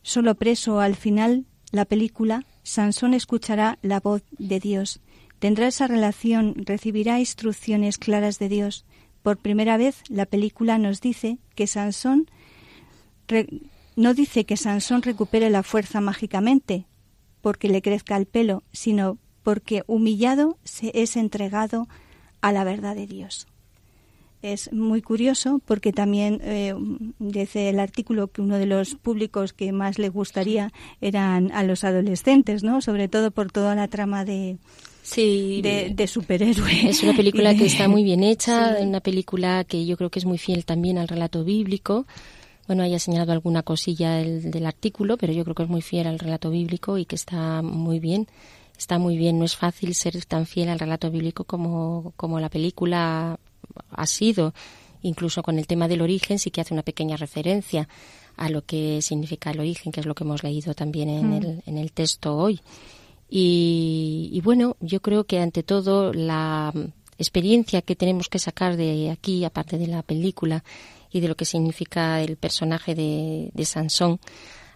Solo 0.02 0.36
preso 0.36 0.80
al 0.80 0.96
final 0.96 1.46
la 1.72 1.86
película, 1.86 2.46
Sansón 2.62 3.14
escuchará 3.14 3.80
la 3.82 4.00
voz 4.00 4.24
de 4.38 4.60
Dios, 4.60 5.02
tendrá 5.40 5.68
esa 5.68 5.88
relación, 5.88 6.54
recibirá 6.66 7.20
instrucciones 7.20 7.98
claras 7.98 8.38
de 8.38 8.50
Dios. 8.50 8.86
Por 9.24 9.38
primera 9.38 9.78
vez 9.78 10.04
la 10.10 10.26
película 10.26 10.78
nos 10.78 11.00
dice 11.00 11.40
que 11.56 11.68
Sansón 11.68 12.30
no 13.96 14.14
dice 14.14 14.46
que 14.46 14.58
Sansón 14.58 15.02
recupere 15.02 15.50
la 15.50 15.64
fuerza 15.64 16.02
mágicamente 16.02 16.86
porque 17.42 17.68
le 17.68 17.82
crezca 17.82 18.18
el 18.18 18.26
pelo, 18.26 18.64
sino 18.72 19.18
porque 19.44 19.84
humillado 19.88 20.58
se 20.64 20.92
es 20.94 21.16
entregado 21.18 21.88
a 22.42 22.52
la 22.52 22.64
verdad 22.64 22.96
de 22.96 23.08
Dios. 23.08 23.48
Es 24.42 24.74
muy 24.74 25.02
curioso 25.02 25.62
porque 25.66 25.94
también 25.94 26.42
eh, 26.44 26.74
dice 27.20 27.70
el 27.70 27.80
artículo 27.80 28.28
que 28.28 28.42
uno 28.42 28.58
de 28.58 28.66
los 28.66 28.96
públicos 28.96 29.54
que 29.54 29.72
más 29.72 30.00
le 30.00 30.10
gustaría 30.10 30.74
eran 31.00 31.52
a 31.54 31.64
los 31.64 31.84
adolescentes, 31.86 32.64
¿no? 32.64 32.82
Sobre 32.82 33.08
todo 33.08 33.32
por 33.32 33.52
toda 33.52 33.76
la 33.76 33.88
trama 33.88 34.26
de, 34.26 34.58
Sí, 35.02 35.62
de, 35.62 35.92
de 35.94 36.08
superhéroe. 36.08 36.90
Es 36.90 37.04
una 37.04 37.14
película 37.14 37.56
que 37.56 37.66
está 37.68 37.88
muy 37.88 38.04
bien 38.04 38.24
hecha, 38.24 38.78
una 38.82 39.02
película 39.02 39.64
que 39.66 39.86
yo 39.86 39.96
creo 39.98 40.10
que 40.10 40.20
es 40.20 40.26
muy 40.26 40.38
fiel 40.38 40.66
también 40.66 40.98
al 40.98 41.08
relato 41.08 41.44
bíblico 41.44 42.06
bueno, 42.68 42.84
haya 42.84 43.00
señalado 43.00 43.32
alguna 43.32 43.64
cosilla 43.64 44.22
el, 44.22 44.52
del 44.52 44.66
artículo, 44.66 45.18
pero 45.18 45.34
yo 45.34 45.44
creo 45.44 45.56
que 45.56 45.64
es 45.64 45.70
muy 45.70 45.82
fiel 45.82 46.08
al 46.08 46.20
relato 46.20 46.50
bíblico 46.50 46.98
y 46.98 47.06
que 47.06 47.16
está 47.16 47.62
muy 47.62 48.00
bien. 48.00 48.28
Está 48.78 48.98
muy 48.98 49.18
bien, 49.18 49.38
no 49.38 49.46
es 49.46 49.56
fácil 49.56 49.94
ser 49.94 50.24
tan 50.26 50.46
fiel 50.46 50.70
al 50.70 50.80
relato 50.80 51.12
bíblico 51.12 51.44
como, 51.44 52.14
como 52.18 52.40
la 52.40 52.50
película 52.50 53.38
ha 53.92 54.08
sido. 54.08 54.54
Incluso 55.04 55.44
con 55.44 55.60
el 55.60 55.68
tema 55.68 55.88
del 55.88 56.02
origen 56.02 56.40
sí 56.40 56.50
que 56.50 56.62
hace 56.62 56.74
una 56.74 56.84
pequeña 56.84 57.18
referencia 57.18 57.88
a 58.38 58.50
lo 58.50 58.64
que 58.66 59.02
significa 59.02 59.52
el 59.52 59.60
origen, 59.60 59.92
que 59.92 60.00
es 60.00 60.06
lo 60.06 60.16
que 60.16 60.24
hemos 60.24 60.44
leído 60.44 60.74
también 60.74 61.10
en, 61.10 61.30
Mm. 61.30 61.34
el, 61.34 61.64
en 61.66 61.78
el 61.78 61.92
texto 61.92 62.36
hoy. 62.36 62.62
Y, 63.30 64.30
y 64.32 64.42
bueno, 64.42 64.76
yo 64.80 65.02
creo 65.02 65.26
que 65.26 65.40
ante 65.40 65.64
todo 65.64 66.14
la 66.14 66.74
experiencia 67.18 67.82
que 67.82 67.96
tenemos 67.96 68.28
que 68.30 68.40
sacar 68.40 68.76
de 68.76 69.12
aquí, 69.12 69.44
aparte 69.46 69.78
de 69.78 69.88
la 69.88 70.02
película 70.02 70.64
y 71.14 71.20
de 71.20 71.28
lo 71.28 71.36
que 71.36 71.46
significa 71.46 72.20
el 72.22 72.36
personaje 72.36 72.96
de, 72.96 73.52
de 73.54 73.66
Sansón, 73.66 74.20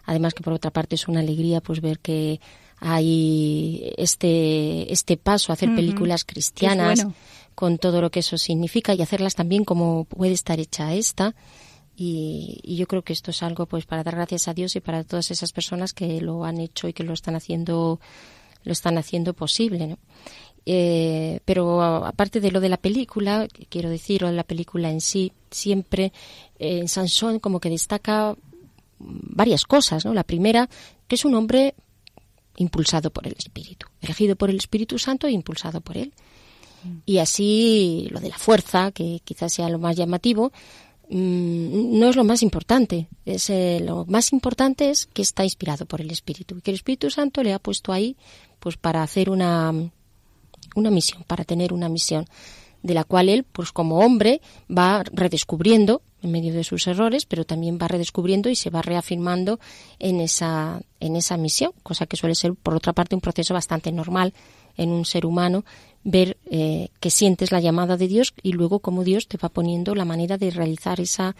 además 0.04 0.32
que 0.32 0.44
por 0.44 0.52
otra 0.52 0.70
parte 0.70 0.94
es 0.94 1.08
una 1.08 1.20
alegría 1.20 1.60
pues 1.60 1.80
ver 1.80 1.98
que 1.98 2.40
hay 2.80 3.92
este 3.98 4.90
este 4.92 5.16
paso 5.16 5.50
a 5.50 5.54
hacer 5.54 5.74
películas 5.74 6.24
cristianas 6.24 7.02
bueno. 7.02 7.14
con 7.56 7.76
todo 7.76 8.00
lo 8.00 8.10
que 8.10 8.20
eso 8.20 8.38
significa 8.38 8.94
y 8.94 9.02
hacerlas 9.02 9.34
también 9.34 9.64
como 9.64 10.04
puede 10.04 10.32
estar 10.32 10.60
hecha 10.60 10.94
esta 10.94 11.34
y, 11.96 12.60
y 12.62 12.76
yo 12.76 12.86
creo 12.86 13.02
que 13.02 13.12
esto 13.12 13.32
es 13.32 13.42
algo 13.42 13.66
pues 13.66 13.84
para 13.84 14.04
dar 14.04 14.14
gracias 14.14 14.46
a 14.46 14.54
Dios 14.54 14.76
y 14.76 14.80
para 14.80 15.02
todas 15.02 15.32
esas 15.32 15.50
personas 15.50 15.92
que 15.92 16.20
lo 16.20 16.44
han 16.44 16.58
hecho 16.60 16.86
y 16.86 16.92
que 16.92 17.02
lo 17.02 17.14
están 17.14 17.34
haciendo 17.34 17.98
lo 18.62 18.72
están 18.72 18.96
haciendo 18.96 19.34
posible 19.34 19.88
¿no? 19.88 19.98
Eh, 20.66 21.40
pero 21.44 21.82
aparte 21.82 22.40
de 22.40 22.50
lo 22.50 22.60
de 22.60 22.68
la 22.68 22.76
película 22.76 23.48
quiero 23.70 23.88
decir 23.88 24.24
o 24.24 24.26
de 24.26 24.34
la 24.34 24.44
película 24.44 24.90
en 24.90 25.00
sí 25.00 25.32
siempre 25.50 26.12
eh, 26.58 26.80
en 26.80 26.88
Sansón 26.88 27.38
como 27.38 27.58
que 27.58 27.70
destaca 27.70 28.36
varias 28.98 29.64
cosas 29.64 30.04
no 30.04 30.12
la 30.12 30.24
primera 30.24 30.68
que 31.06 31.14
es 31.14 31.24
un 31.24 31.34
hombre 31.36 31.74
impulsado 32.58 33.10
por 33.10 33.26
el 33.26 33.34
Espíritu 33.38 33.86
elegido 34.00 34.36
por 34.36 34.50
el 34.50 34.56
Espíritu 34.56 34.98
Santo 34.98 35.26
e 35.26 35.32
impulsado 35.32 35.80
por 35.80 35.96
él. 35.96 36.12
Y 37.06 37.18
así 37.18 38.08
lo 38.10 38.20
de 38.20 38.28
la 38.28 38.38
fuerza, 38.38 38.92
que 38.92 39.20
quizás 39.24 39.52
sea 39.52 39.68
lo 39.68 39.78
más 39.78 39.96
llamativo, 39.96 40.52
mm, 41.08 41.98
no 41.98 42.08
es 42.08 42.16
lo 42.16 42.24
más 42.24 42.42
importante. 42.42 43.08
Es, 43.24 43.50
eh, 43.50 43.80
lo 43.84 44.04
más 44.06 44.32
importante 44.32 44.90
es 44.90 45.06
que 45.06 45.22
está 45.22 45.44
inspirado 45.44 45.86
por 45.86 46.00
el 46.00 46.10
Espíritu 46.10 46.56
y 46.56 46.60
que 46.60 46.70
el 46.70 46.76
Espíritu 46.76 47.10
Santo 47.10 47.42
le 47.42 47.52
ha 47.52 47.58
puesto 47.58 47.92
ahí 47.92 48.16
pues 48.60 48.76
para 48.76 49.02
hacer 49.02 49.30
una, 49.30 49.72
una 50.78 50.90
misión, 50.90 51.24
para 51.26 51.44
tener 51.44 51.72
una 51.72 51.88
misión 51.88 52.26
de 52.82 52.94
la 52.94 53.04
cual 53.04 53.28
él, 53.28 53.44
pues 53.44 53.72
como 53.72 53.98
hombre, 53.98 54.40
va 54.70 55.02
redescubriendo 55.12 56.02
en 56.22 56.32
medio 56.32 56.52
de 56.52 56.64
sus 56.64 56.86
errores, 56.86 57.26
pero 57.26 57.44
también 57.44 57.78
va 57.80 57.88
redescubriendo 57.88 58.48
y 58.48 58.56
se 58.56 58.70
va 58.70 58.82
reafirmando 58.82 59.60
en 59.98 60.20
esa, 60.20 60.80
en 61.00 61.16
esa 61.16 61.36
misión, 61.36 61.72
cosa 61.82 62.06
que 62.06 62.16
suele 62.16 62.34
ser, 62.34 62.54
por 62.54 62.74
otra 62.74 62.92
parte, 62.92 63.14
un 63.14 63.20
proceso 63.20 63.54
bastante 63.54 63.92
normal 63.92 64.32
en 64.76 64.90
un 64.90 65.04
ser 65.04 65.26
humano, 65.26 65.64
ver 66.04 66.38
eh, 66.50 66.88
que 67.00 67.10
sientes 67.10 67.52
la 67.52 67.60
llamada 67.60 67.96
de 67.96 68.08
Dios 68.08 68.32
y 68.42 68.52
luego 68.52 68.80
cómo 68.80 69.04
Dios 69.04 69.28
te 69.28 69.36
va 69.36 69.48
poniendo 69.48 69.94
la 69.94 70.04
manera 70.04 70.38
de 70.38 70.50
realizar 70.50 71.00
esa 71.00 71.36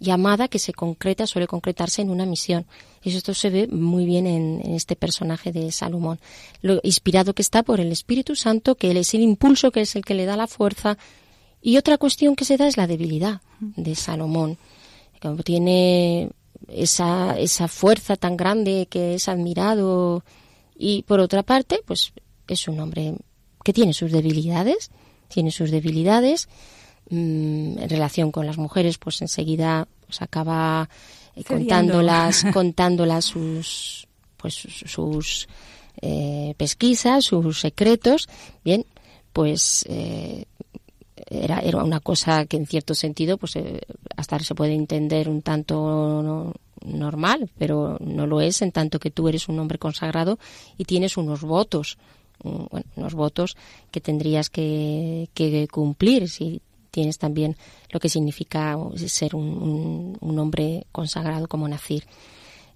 llamada 0.00 0.48
que 0.48 0.58
se 0.58 0.72
concreta, 0.72 1.26
suele 1.26 1.46
concretarse 1.46 2.02
en 2.02 2.10
una 2.10 2.26
misión. 2.26 2.66
Y 3.02 3.14
esto 3.14 3.34
se 3.34 3.50
ve 3.50 3.68
muy 3.68 4.06
bien 4.06 4.26
en, 4.26 4.74
este 4.74 4.96
personaje 4.96 5.52
de 5.52 5.70
Salomón. 5.70 6.18
Lo 6.62 6.80
inspirado 6.82 7.34
que 7.34 7.42
está 7.42 7.62
por 7.62 7.78
el 7.78 7.92
Espíritu 7.92 8.34
Santo, 8.34 8.74
que 8.74 8.90
él 8.90 8.96
es 8.96 9.14
el 9.14 9.20
impulso, 9.20 9.70
que 9.70 9.82
es 9.82 9.94
el 9.94 10.04
que 10.04 10.14
le 10.14 10.24
da 10.24 10.36
la 10.36 10.46
fuerza. 10.46 10.96
Y 11.62 11.76
otra 11.76 11.98
cuestión 11.98 12.34
que 12.34 12.46
se 12.46 12.56
da 12.56 12.66
es 12.66 12.78
la 12.78 12.86
debilidad 12.86 13.42
de 13.60 13.94
Salomón. 13.94 14.56
Como 15.20 15.42
tiene 15.42 16.30
esa, 16.68 17.38
esa 17.38 17.68
fuerza 17.68 18.16
tan 18.16 18.36
grande 18.38 18.88
que 18.90 19.14
es 19.14 19.28
admirado. 19.28 20.24
Y 20.76 21.02
por 21.02 21.20
otra 21.20 21.42
parte, 21.42 21.82
pues 21.84 22.12
es 22.48 22.66
un 22.66 22.80
hombre 22.80 23.14
que 23.62 23.74
tiene 23.74 23.92
sus 23.92 24.10
debilidades, 24.10 24.90
tiene 25.28 25.50
sus 25.50 25.70
debilidades 25.70 26.48
mm, 27.10 27.78
en 27.78 27.88
relación 27.88 28.32
con 28.32 28.46
las 28.46 28.56
mujeres, 28.58 28.98
pues 28.98 29.20
enseguida 29.22 29.86
pues 30.06 30.22
acaba 30.22 30.88
eh, 31.36 31.44
contándolas, 31.44 32.44
contándolas 32.52 33.24
sus, 33.26 34.06
pues 34.36 34.54
sus- 34.54 35.48
eh, 36.02 36.54
pesquisas, 36.56 37.24
sus 37.26 37.60
secretos. 37.60 38.28
Bien, 38.64 38.84
pues 39.32 39.84
eh, 39.88 40.44
era, 41.28 41.60
era 41.60 41.84
una 41.84 42.00
cosa 42.00 42.46
que 42.46 42.56
en 42.56 42.66
cierto 42.66 42.94
sentido, 42.94 43.36
pues 43.38 43.54
eh, 43.56 43.80
hasta 44.16 44.38
se 44.40 44.54
puede 44.54 44.74
entender 44.74 45.28
un 45.28 45.42
tanto 45.42 46.22
no- 46.22 46.54
normal, 46.84 47.50
pero 47.58 47.98
no 48.00 48.26
lo 48.26 48.40
es 48.40 48.62
en 48.62 48.72
tanto 48.72 48.98
que 48.98 49.10
tú 49.10 49.28
eres 49.28 49.48
un 49.48 49.58
hombre 49.58 49.78
consagrado 49.78 50.38
y 50.78 50.84
tienes 50.86 51.16
unos 51.18 51.42
votos, 51.42 51.98
mm, 52.42 52.64
bueno, 52.70 52.86
unos 52.96 53.14
votos 53.14 53.56
que 53.90 54.00
tendrías 54.00 54.48
que, 54.48 55.28
que 55.34 55.68
cumplir 55.68 56.28
si 56.30 56.62
tienes 56.90 57.18
también 57.18 57.56
lo 57.90 58.00
que 58.00 58.08
significa 58.08 58.76
ser 59.06 59.34
un, 59.36 59.44
un- 59.48 60.18
un 60.20 60.38
hombre 60.38 60.86
consagrado 60.92 61.48
como 61.48 61.66
Nacir. 61.68 62.04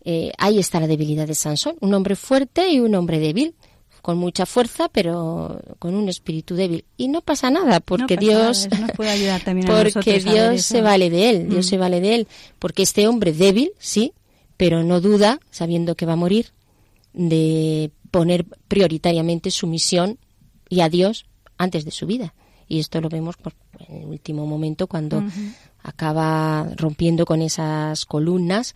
Eh, 0.04 0.32
ahí 0.38 0.58
está 0.58 0.80
la 0.80 0.86
debilidad 0.86 1.26
de 1.26 1.34
Sansón, 1.34 1.76
un 1.80 1.94
hombre 1.94 2.14
fuerte 2.16 2.68
y 2.70 2.78
un 2.80 2.94
hombre 2.94 3.18
débil, 3.18 3.54
con 4.02 4.18
mucha 4.18 4.44
fuerza, 4.44 4.90
pero 4.90 5.60
con 5.78 5.94
un 5.94 6.10
espíritu 6.10 6.54
débil. 6.54 6.84
Y 6.98 7.08
no 7.08 7.22
pasa 7.22 7.50
nada, 7.50 7.80
porque 7.80 8.16
No 8.16 8.20
pasa 8.20 8.28
nada, 8.28 8.52
Dios, 8.52 8.92
puede 8.96 9.10
ayudar 9.10 9.40
también 9.42 9.66
a 9.70 9.70
porque 9.82 9.94
nosotros 9.94 10.26
a 10.26 10.30
ver 10.42 10.50
Dios 10.52 10.62
se 10.66 10.82
vale 10.82 11.08
de 11.10 11.30
él, 11.30 11.48
Dios 11.48 11.66
Mm. 11.66 11.68
se 11.70 11.78
vale 11.78 12.00
de 12.02 12.14
él, 12.16 12.28
porque 12.58 12.82
este 12.82 13.08
hombre 13.08 13.32
débil, 13.32 13.72
sí, 13.78 14.12
pero 14.58 14.82
no 14.84 15.00
duda, 15.00 15.40
sabiendo 15.50 15.94
que 15.94 16.04
va 16.04 16.12
a 16.12 16.16
morir, 16.16 16.52
de 17.14 17.90
poner 18.10 18.44
prioritariamente 18.68 19.50
su 19.50 19.66
misión 19.66 20.18
y 20.68 20.80
a 20.80 20.88
Dios 20.88 21.26
antes 21.56 21.84
de 21.84 21.90
su 21.90 22.06
vida. 22.06 22.34
Y 22.74 22.80
esto 22.80 23.00
lo 23.00 23.08
vemos 23.08 23.36
pues, 23.36 23.54
en 23.88 23.98
el 23.98 24.06
último 24.06 24.46
momento 24.46 24.88
cuando 24.88 25.22
acaba 25.80 26.68
rompiendo 26.76 27.24
con 27.24 27.40
esas 27.40 28.04
columnas 28.04 28.74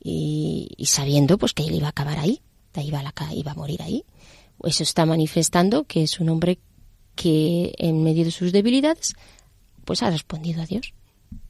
y, 0.00 0.68
y 0.76 0.86
sabiendo 0.86 1.38
pues 1.38 1.52
que 1.52 1.64
él 1.64 1.74
iba 1.74 1.88
a 1.88 1.90
acabar 1.90 2.20
ahí, 2.20 2.40
iba 2.80 3.00
a, 3.00 3.02
la, 3.02 3.12
iba 3.34 3.50
a 3.50 3.54
morir 3.56 3.82
ahí. 3.82 4.04
Eso 4.62 4.84
está 4.84 5.06
manifestando 5.06 5.82
que 5.84 6.04
es 6.04 6.20
un 6.20 6.28
hombre 6.28 6.60
que 7.16 7.74
en 7.78 8.04
medio 8.04 8.24
de 8.24 8.30
sus 8.30 8.52
debilidades 8.52 9.14
pues 9.84 10.04
ha 10.04 10.10
respondido 10.10 10.62
a 10.62 10.66
Dios. 10.66 10.94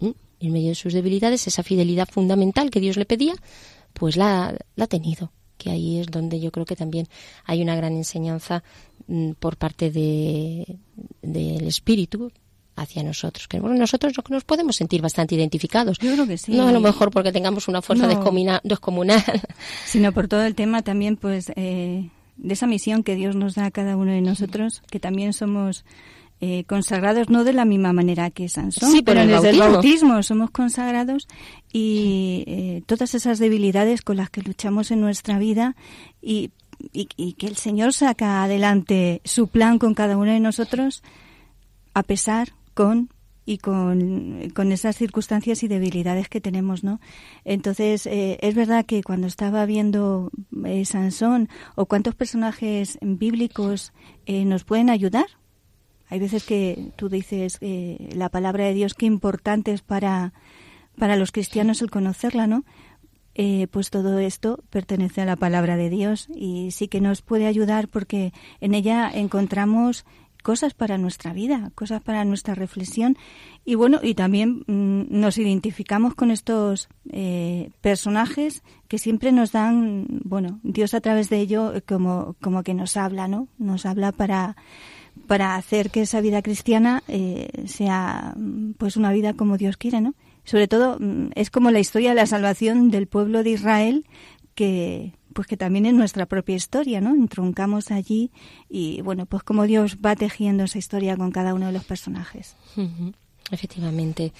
¿Mm? 0.00 0.12
En 0.40 0.52
medio 0.52 0.70
de 0.70 0.74
sus 0.74 0.94
debilidades, 0.94 1.46
esa 1.46 1.62
fidelidad 1.62 2.08
fundamental 2.08 2.70
que 2.70 2.80
Dios 2.80 2.96
le 2.96 3.04
pedía, 3.04 3.34
pues 3.92 4.16
la, 4.16 4.56
la 4.76 4.84
ha 4.84 4.88
tenido. 4.88 5.30
Que 5.62 5.70
ahí 5.70 5.98
es 6.00 6.08
donde 6.08 6.40
yo 6.40 6.50
creo 6.50 6.64
que 6.66 6.74
también 6.76 7.06
hay 7.44 7.62
una 7.62 7.76
gran 7.76 7.92
enseñanza 7.94 8.62
mm, 9.06 9.32
por 9.38 9.56
parte 9.56 9.90
de, 9.90 10.78
del 11.22 11.66
Espíritu 11.68 12.32
hacia 12.74 13.02
nosotros. 13.02 13.46
Que 13.48 13.60
bueno, 13.60 13.76
nosotros 13.76 14.12
nos- 14.30 14.44
podemos 14.44 14.76
sentir 14.76 15.02
bastante 15.02 15.34
identificados. 15.34 15.98
Yo 15.98 16.12
creo 16.14 16.26
que 16.26 16.38
sí. 16.38 16.52
No 16.52 16.66
a 16.68 16.72
lo 16.72 16.80
mejor 16.80 17.10
porque 17.10 17.30
tengamos 17.32 17.68
una 17.68 17.82
fuerza 17.82 18.06
No. 18.06 18.60
descomunal. 18.64 19.22
sino 19.86 20.12
por 20.12 20.26
todo 20.28 20.42
el 20.44 20.54
tema 20.54 20.82
también 20.82 21.16
pues 21.16 21.52
eh, 21.54 22.08
de 22.36 22.54
esa 22.54 22.66
misión 22.66 23.02
que 23.02 23.14
Dios 23.14 23.36
nos 23.36 23.54
da 23.54 23.66
a 23.66 23.70
cada 23.70 23.96
uno 23.96 24.10
de 24.12 24.20
nosotros 24.22 24.82
que 24.90 24.98
también 24.98 25.32
somos 25.32 25.84
eh, 26.44 26.64
consagrados 26.64 27.30
no 27.30 27.44
de 27.44 27.52
la 27.52 27.64
misma 27.64 27.92
manera 27.92 28.30
que 28.30 28.48
Sansón 28.48 28.90
Sí, 28.90 29.00
pero 29.02 29.20
el 29.20 29.28
desde 29.28 29.50
el 29.50 29.58
bautismo. 29.60 30.08
bautismo 30.10 30.22
somos 30.24 30.50
consagrados 30.50 31.28
y 31.72 32.42
eh, 32.48 32.82
todas 32.86 33.14
esas 33.14 33.38
debilidades 33.38 34.02
con 34.02 34.16
las 34.16 34.28
que 34.28 34.42
luchamos 34.42 34.90
en 34.90 35.00
nuestra 35.00 35.38
vida 35.38 35.76
y, 36.20 36.50
y, 36.92 37.08
y 37.16 37.34
que 37.34 37.46
el 37.46 37.54
Señor 37.56 37.92
saca 37.92 38.42
adelante 38.42 39.20
su 39.24 39.46
plan 39.46 39.78
con 39.78 39.94
cada 39.94 40.16
uno 40.16 40.32
de 40.32 40.40
nosotros 40.40 41.04
a 41.94 42.02
pesar 42.02 42.48
con 42.74 43.08
y 43.44 43.58
con, 43.58 44.50
con 44.54 44.72
esas 44.72 44.96
circunstancias 44.96 45.62
y 45.62 45.68
debilidades 45.68 46.28
que 46.28 46.40
tenemos, 46.40 46.84
¿no? 46.84 47.00
Entonces, 47.44 48.06
eh, 48.06 48.38
es 48.40 48.54
verdad 48.54 48.86
que 48.86 49.02
cuando 49.02 49.26
estaba 49.26 49.66
viendo 49.66 50.30
eh, 50.64 50.84
Sansón 50.84 51.48
o 51.74 51.86
cuántos 51.86 52.14
personajes 52.14 52.98
bíblicos 53.00 53.92
eh, 54.26 54.44
nos 54.44 54.62
pueden 54.64 54.90
ayudar, 54.90 55.26
hay 56.12 56.18
veces 56.18 56.44
que 56.44 56.92
tú 56.96 57.08
dices 57.08 57.56
eh, 57.62 58.10
la 58.14 58.28
palabra 58.28 58.66
de 58.66 58.74
Dios, 58.74 58.92
qué 58.92 59.06
importante 59.06 59.72
es 59.72 59.80
para, 59.80 60.34
para 60.98 61.16
los 61.16 61.32
cristianos 61.32 61.80
el 61.80 61.90
conocerla, 61.90 62.46
¿no? 62.46 62.64
Eh, 63.34 63.66
pues 63.70 63.88
todo 63.88 64.18
esto 64.18 64.62
pertenece 64.68 65.22
a 65.22 65.24
la 65.24 65.36
palabra 65.36 65.78
de 65.78 65.88
Dios 65.88 66.28
y 66.36 66.70
sí 66.72 66.86
que 66.86 67.00
nos 67.00 67.22
puede 67.22 67.46
ayudar 67.46 67.88
porque 67.88 68.34
en 68.60 68.74
ella 68.74 69.10
encontramos 69.10 70.04
cosas 70.42 70.74
para 70.74 70.98
nuestra 70.98 71.32
vida, 71.32 71.72
cosas 71.74 72.02
para 72.02 72.26
nuestra 72.26 72.54
reflexión 72.54 73.16
y 73.64 73.74
bueno, 73.74 73.98
y 74.02 74.12
también 74.12 74.64
mm, 74.66 75.18
nos 75.18 75.38
identificamos 75.38 76.14
con 76.14 76.30
estos 76.30 76.90
eh, 77.10 77.70
personajes 77.80 78.62
que 78.86 78.98
siempre 78.98 79.32
nos 79.32 79.50
dan, 79.50 80.20
bueno, 80.24 80.60
Dios 80.62 80.92
a 80.92 81.00
través 81.00 81.30
de 81.30 81.38
ello 81.38 81.74
eh, 81.74 81.80
como, 81.80 82.36
como 82.42 82.62
que 82.62 82.74
nos 82.74 82.98
habla, 82.98 83.28
¿no? 83.28 83.48
Nos 83.56 83.86
habla 83.86 84.12
para, 84.12 84.56
para 85.26 85.56
hacer 85.56 85.90
que 85.90 86.02
esa 86.02 86.20
vida 86.20 86.42
cristiana 86.42 87.02
eh, 87.08 87.48
sea 87.66 88.34
mm, 88.36 88.72
pues 88.72 88.96
una 88.96 89.12
vida 89.12 89.34
como 89.34 89.56
Dios 89.56 89.76
quiere, 89.76 90.00
¿no? 90.00 90.14
sobre 90.44 90.68
todo 90.68 90.98
mm, 90.98 91.30
es 91.34 91.50
como 91.50 91.70
la 91.70 91.80
historia 91.80 92.10
de 92.10 92.16
la 92.16 92.26
salvación 92.26 92.90
del 92.90 93.06
pueblo 93.06 93.42
de 93.42 93.50
Israel 93.50 94.06
que 94.54 95.14
pues 95.32 95.46
que 95.46 95.56
también 95.56 95.86
es 95.86 95.94
nuestra 95.94 96.26
propia 96.26 96.56
historia, 96.56 97.00
¿no? 97.00 97.14
Entroncamos 97.14 97.90
allí 97.90 98.30
y 98.68 99.00
bueno, 99.00 99.24
pues 99.24 99.42
como 99.42 99.64
Dios 99.64 99.96
va 100.04 100.14
tejiendo 100.14 100.64
esa 100.64 100.76
historia 100.76 101.16
con 101.16 101.30
cada 101.30 101.54
uno 101.54 101.66
de 101.66 101.72
los 101.72 101.84
personajes. 101.84 102.54
Efectivamente. 103.50 104.34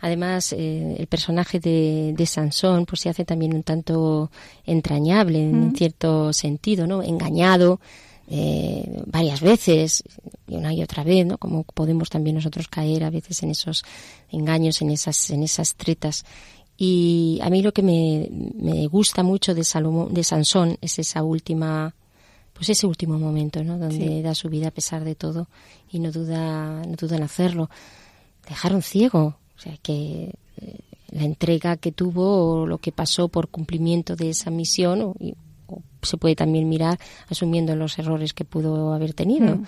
Además, 0.00 0.54
eh, 0.54 0.96
el 0.98 1.06
personaje 1.06 1.60
de, 1.60 2.14
de, 2.16 2.24
Sansón 2.24 2.86
pues 2.86 3.02
se 3.02 3.10
hace 3.10 3.26
también 3.26 3.52
un 3.52 3.62
tanto 3.62 4.30
entrañable 4.64 5.42
en 5.42 5.74
cierto 5.76 6.32
sentido, 6.32 6.86
¿no? 6.86 7.02
Engañado 7.02 7.78
eh, 8.30 9.02
varias 9.06 9.40
veces 9.40 10.02
y 10.46 10.56
una 10.56 10.74
y 10.74 10.82
otra 10.82 11.02
vez, 11.02 11.24
¿no? 11.24 11.38
Como 11.38 11.64
podemos 11.64 12.10
también 12.10 12.36
nosotros 12.36 12.68
caer 12.68 13.04
a 13.04 13.10
veces 13.10 13.42
en 13.42 13.50
esos 13.50 13.84
engaños, 14.30 14.82
en 14.82 14.90
esas, 14.90 15.30
en 15.30 15.42
esas 15.42 15.76
tretas. 15.76 16.24
Y 16.76 17.38
a 17.42 17.48
mí 17.48 17.62
lo 17.62 17.72
que 17.72 17.82
me, 17.82 18.28
me 18.54 18.86
gusta 18.86 19.22
mucho 19.22 19.54
de, 19.54 19.64
Salomón, 19.64 20.12
de 20.12 20.22
Sansón 20.24 20.76
es 20.82 20.98
esa 20.98 21.22
última, 21.22 21.94
pues 22.52 22.68
ese 22.68 22.86
último 22.86 23.18
momento, 23.18 23.64
¿no? 23.64 23.78
Donde 23.78 24.22
da 24.22 24.34
su 24.34 24.50
vida 24.50 24.68
a 24.68 24.72
pesar 24.72 25.04
de 25.04 25.14
todo 25.14 25.48
y 25.90 25.98
no 25.98 26.12
duda, 26.12 26.84
no 26.84 26.96
duda 26.96 27.16
en 27.16 27.22
hacerlo. 27.22 27.70
Dejaron 28.46 28.82
ciego, 28.82 29.38
o 29.56 29.60
sea 29.60 29.76
que 29.78 30.34
eh, 30.60 30.80
la 31.10 31.24
entrega 31.24 31.78
que 31.78 31.92
tuvo 31.92 32.60
o 32.60 32.66
lo 32.66 32.78
que 32.78 32.92
pasó 32.92 33.28
por 33.28 33.48
cumplimiento 33.48 34.16
de 34.16 34.30
esa 34.30 34.50
misión 34.50 35.00
o, 35.00 35.14
se 36.02 36.16
puede 36.16 36.36
también 36.36 36.68
mirar 36.68 36.98
asumiendo 37.28 37.74
los 37.76 37.98
errores 37.98 38.34
que 38.34 38.44
pudo 38.44 38.92
haber 38.92 39.14
tenido. 39.14 39.56
Mm. 39.56 39.66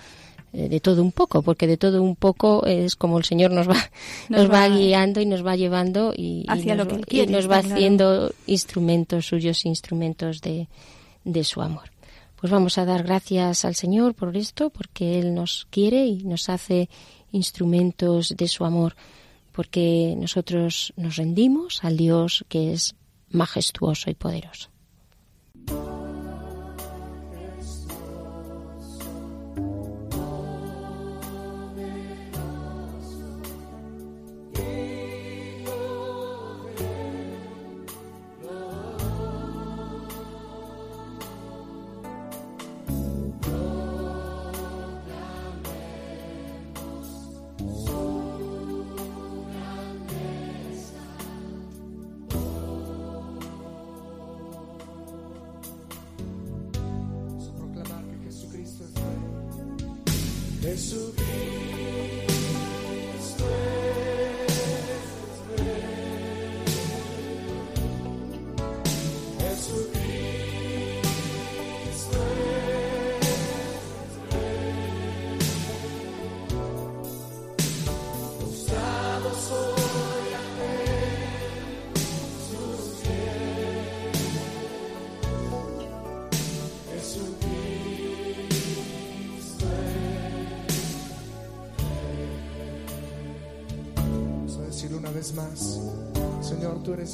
Eh, 0.53 0.67
de 0.67 0.81
todo 0.81 1.01
un 1.01 1.13
poco, 1.13 1.41
porque 1.43 1.65
de 1.65 1.77
todo 1.77 2.03
un 2.03 2.17
poco 2.17 2.65
es 2.65 2.97
como 2.97 3.17
el 3.17 3.23
Señor 3.23 3.51
nos 3.51 3.69
va, 3.69 3.77
nos, 4.29 4.51
va, 4.51 4.67
guiando 4.67 5.21
y 5.21 5.25
nos 5.25 5.45
va 5.45 5.55
llevando 5.55 6.13
y, 6.13 6.43
hacia 6.49 6.75
nos, 6.75 6.87
lo 6.87 6.97
que 6.97 7.03
quiere, 7.03 7.31
y 7.31 7.33
nos 7.33 7.49
va 7.49 7.59
haciendo 7.59 8.33
instrumentos 8.47 9.27
suyos, 9.27 9.65
instrumentos 9.65 10.41
de, 10.41 10.67
de 11.23 11.43
su 11.45 11.61
amor. 11.61 11.91
Pues 12.35 12.51
vamos 12.51 12.77
a 12.77 12.85
dar 12.85 13.03
gracias 13.03 13.63
al 13.65 13.75
Señor 13.75 14.13
por 14.15 14.35
esto, 14.35 14.71
porque 14.71 15.19
Él 15.19 15.35
nos 15.35 15.67
quiere 15.69 16.05
y 16.07 16.23
nos 16.23 16.49
hace 16.49 16.89
instrumentos 17.31 18.35
de 18.35 18.47
su 18.47 18.65
amor, 18.65 18.95
porque 19.51 20.15
nosotros 20.17 20.91
nos 20.97 21.15
rendimos 21.15 21.83
al 21.83 21.95
Dios 21.95 22.43
que 22.49 22.73
es 22.73 22.95
majestuoso 23.29 24.09
y 24.09 24.15
poderoso. 24.15 24.70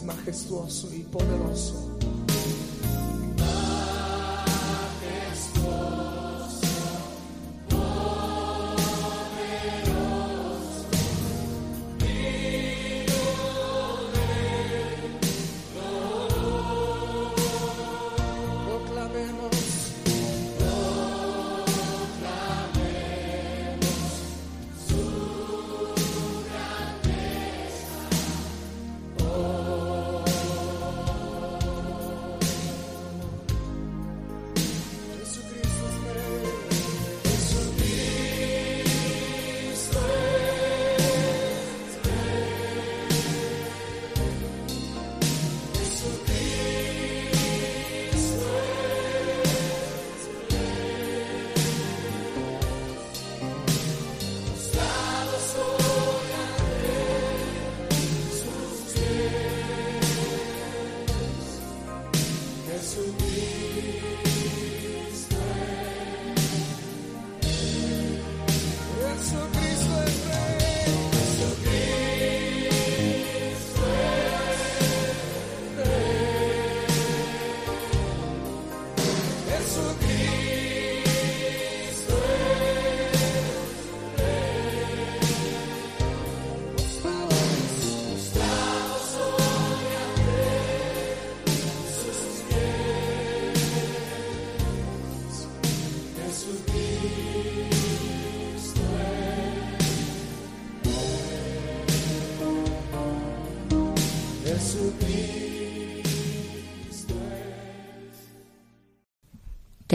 Majestuoso 0.07 0.93
y 0.93 0.99
poderoso. 0.99 1.76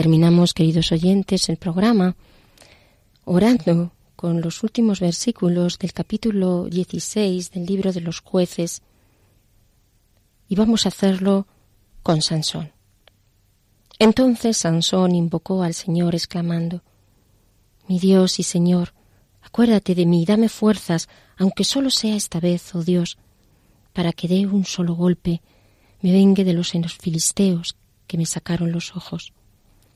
Terminamos, 0.03 0.53
queridos 0.53 0.91
oyentes, 0.91 1.47
el 1.47 1.55
programa 1.55 2.17
orando 3.23 3.93
con 4.17 4.41
los 4.41 4.61
últimos 4.61 4.99
versículos 4.99 5.79
del 5.79 5.93
capítulo 5.93 6.65
16 6.65 7.51
del 7.51 7.65
libro 7.65 7.93
de 7.93 8.01
los 8.01 8.19
jueces 8.19 8.81
y 10.49 10.55
vamos 10.55 10.85
a 10.85 10.89
hacerlo 10.89 11.47
con 12.03 12.21
Sansón. 12.21 12.73
Entonces 13.97 14.57
Sansón 14.57 15.15
invocó 15.15 15.63
al 15.63 15.73
Señor 15.73 16.15
exclamando, 16.15 16.83
Mi 17.87 17.97
Dios 17.97 18.39
y 18.39 18.43
Señor, 18.43 18.93
acuérdate 19.41 19.95
de 19.95 20.05
mí, 20.05 20.25
dame 20.25 20.49
fuerzas, 20.49 21.07
aunque 21.37 21.63
solo 21.63 21.89
sea 21.89 22.17
esta 22.17 22.41
vez, 22.41 22.75
oh 22.75 22.83
Dios, 22.83 23.17
para 23.93 24.11
que 24.11 24.27
dé 24.27 24.47
un 24.47 24.65
solo 24.65 24.95
golpe, 24.95 25.41
me 26.01 26.11
vengue 26.11 26.43
de 26.43 26.51
los 26.51 26.73
filisteos 26.99 27.77
que 28.05 28.17
me 28.17 28.25
sacaron 28.25 28.73
los 28.73 28.97
ojos. 28.97 29.31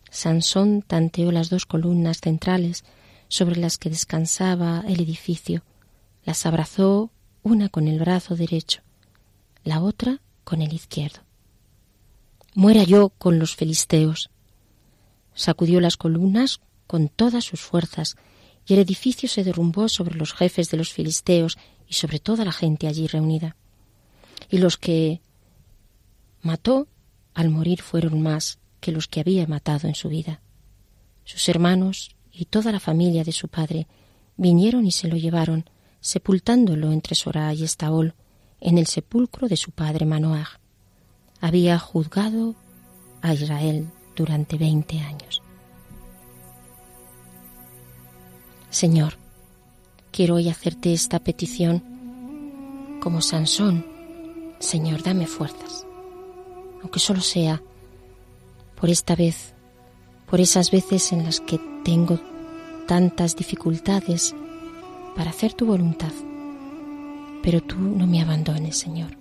Sansón 0.10 0.82
tanteó 0.82 1.32
las 1.32 1.50
dos 1.50 1.66
columnas 1.66 2.22
centrales 2.22 2.84
sobre 3.28 3.58
las 3.58 3.78
que 3.78 3.90
descansaba 3.90 4.84
el 4.88 5.02
edificio, 5.02 5.64
las 6.24 6.46
abrazó 6.46 7.12
una 7.44 7.70
con 7.70 7.88
el 7.88 8.00
brazo 8.00 8.36
derecho, 8.36 8.82
la 9.64 9.82
otra 9.82 10.22
con 10.44 10.62
el 10.62 10.74
izquierdo. 10.74 11.20
Muera 12.54 12.84
yo 12.84 13.10
con 13.10 13.38
los 13.38 13.56
filisteos. 13.56 14.30
Sacudió 15.36 15.80
las 15.80 15.98
columnas 15.98 16.60
con 16.88 17.10
todas 17.10 17.44
sus 17.44 17.62
fuerzas, 17.62 18.16
y 18.66 18.74
el 18.74 18.80
edificio 18.80 19.30
se 19.30 19.44
derrumbó 19.44 19.88
sobre 19.88 20.16
los 20.16 20.34
jefes 20.34 20.70
de 20.70 20.78
los 20.78 20.92
filisteos 20.92 21.58
y 21.88 21.94
sobre 21.94 22.20
toda 22.20 22.44
la 22.44 22.52
gente 22.52 22.88
allí 22.88 23.08
reunida. 23.08 23.56
Y 24.50 24.58
los 24.58 24.78
que 24.78 25.22
mató 26.42 26.88
al 27.34 27.50
morir 27.50 27.82
fueron 27.82 28.22
más 28.22 28.60
que 28.80 28.92
los 28.92 29.08
que 29.08 29.20
había 29.20 29.48
matado 29.48 29.88
en 29.88 29.96
su 29.96 30.10
vida. 30.10 30.42
Sus 31.24 31.50
hermanos 31.50 32.16
y 32.32 32.46
toda 32.46 32.72
la 32.72 32.80
familia 32.80 33.24
de 33.24 33.32
su 33.32 33.48
padre 33.48 33.88
vinieron 34.38 34.86
y 34.86 34.92
se 34.92 35.08
lo 35.08 35.18
llevaron, 35.18 35.70
sepultándolo 36.00 36.92
entre 36.92 37.16
Sorá 37.16 37.54
y 37.54 37.64
Estaol, 37.64 38.14
en 38.60 38.78
el 38.78 38.88
sepulcro 38.88 39.48
de 39.48 39.58
su 39.58 39.72
padre 39.72 40.06
Manoah. 40.06 40.60
Había 41.42 41.78
juzgado 41.80 42.56
a 43.22 43.34
Israel 43.34 43.90
durante 44.16 44.58
veinte 44.58 45.00
años. 45.00 45.42
Señor, 48.70 49.18
quiero 50.12 50.36
hoy 50.36 50.50
hacerte 50.50 50.94
esta 50.94 51.20
petición 51.20 53.00
como 53.02 53.22
Sansón. 53.22 53.86
Señor, 54.60 55.04
dame 55.04 55.28
fuerzas, 55.28 55.86
aunque 56.82 57.00
solo 57.00 57.22
sea 57.22 57.62
por 58.80 58.90
esta 58.90 59.16
vez, 59.16 59.54
por 60.30 60.40
esas 60.40 60.72
veces 60.72 61.12
en 61.12 61.24
las 61.24 61.40
que 61.42 61.60
tengo 61.84 62.20
tantas 62.88 63.36
dificultades 63.36 64.36
para 65.16 65.32
hacer 65.32 65.54
tu 65.54 65.66
voluntad. 65.66 66.12
Pero 67.42 67.62
tú 67.62 67.78
no 67.78 68.06
me 68.08 68.22
abandones, 68.22 68.78
Señor, 68.78 69.18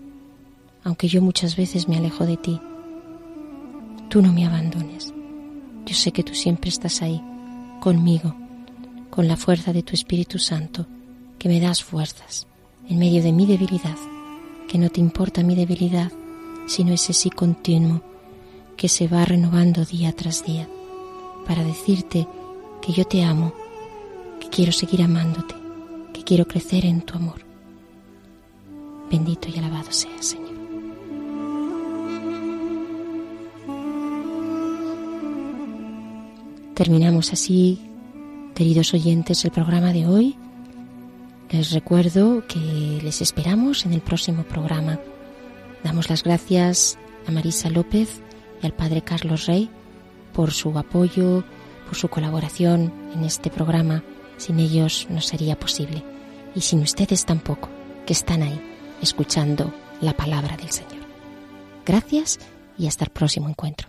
aunque 0.85 1.09
yo 1.09 1.23
muchas 1.23 1.57
veces 1.57 1.89
me 1.89 1.97
alejo 1.97 2.27
de 2.27 2.37
ti. 2.37 2.61
Tú 4.09 4.23
no 4.23 4.33
me 4.33 4.47
abandones. 4.47 5.13
Yo 5.87 5.95
sé 5.95 6.13
que 6.13 6.23
tú 6.23 6.35
siempre 6.35 6.69
estás 6.69 7.03
ahí, 7.03 7.23
conmigo, 7.81 8.35
con 9.11 9.27
la 9.27 9.37
fuerza 9.37 9.73
de 9.73 9.83
tu 9.83 9.95
Espíritu 9.95 10.39
Santo, 10.39 10.87
que 11.39 11.49
me 11.49 11.61
das 11.61 11.83
fuerzas 11.83 12.47
en 12.89 12.99
medio 12.99 13.23
de 13.23 13.33
mi 13.33 13.47
debilidad, 13.47 13.97
que 14.69 14.79
no 14.79 14.91
te 14.91 15.01
importa 15.01 15.43
mi 15.43 15.55
debilidad, 15.55 16.13
sino 16.67 16.93
ese 16.93 17.13
sí 17.13 17.31
continuo 17.31 18.03
que 18.77 18.89
se 18.89 19.09
va 19.09 19.25
renovando 19.25 19.85
día 19.85 20.13
tras 20.13 20.45
día, 20.45 20.69
para 21.47 21.65
decirte 21.65 22.27
que 22.83 22.93
yo 22.93 23.05
te 23.05 23.25
amo, 23.25 23.53
que 24.41 24.49
quiero 24.49 24.73
seguir 24.73 25.03
amándote, 25.03 25.55
que 26.13 26.23
quiero 26.23 26.47
crecer 26.47 26.85
en 26.85 27.01
tu 27.01 27.17
amor. 27.17 27.41
Bendito 29.11 29.49
y 29.49 29.59
alabado 29.59 29.91
sea, 29.91 30.21
Señor. 30.21 30.47
Terminamos 36.75 37.33
así, 37.33 37.81
queridos 38.55 38.93
oyentes, 38.93 39.45
el 39.45 39.51
programa 39.51 39.93
de 39.93 40.07
hoy. 40.07 40.37
Les 41.49 41.71
recuerdo 41.71 42.47
que 42.47 43.01
les 43.03 43.23
esperamos 43.23 43.87
en 43.87 43.95
el 43.95 44.03
próximo 44.03 44.43
programa. 44.43 45.01
Damos 45.83 46.11
las 46.11 46.23
gracias 46.23 46.99
a 47.27 47.31
Marisa 47.31 47.71
López 47.71 48.21
y 48.63 48.67
al 48.67 48.73
Padre 48.73 49.03
Carlos 49.03 49.47
Rey 49.47 49.71
por 50.33 50.53
su 50.53 50.79
apoyo, 50.79 51.45
por 51.87 51.97
su 51.97 52.09
colaboración 52.09 52.93
en 53.15 53.25
este 53.25 53.51
programa. 53.51 54.03
Sin 54.37 54.59
ellos 54.59 55.07
no 55.09 55.21
sería 55.21 55.59
posible. 55.59 56.03
Y 56.55 56.61
sin 56.61 56.81
ustedes 56.81 57.25
tampoco, 57.25 57.69
que 58.07 58.13
están 58.13 58.43
ahí, 58.43 58.61
escuchando 59.01 59.73
la 60.01 60.15
palabra 60.15 60.57
del 60.57 60.71
Señor. 60.71 61.07
Gracias 61.85 62.39
y 62.79 62.87
hasta 62.87 63.05
el 63.05 63.11
próximo 63.11 63.49
encuentro. 63.49 63.89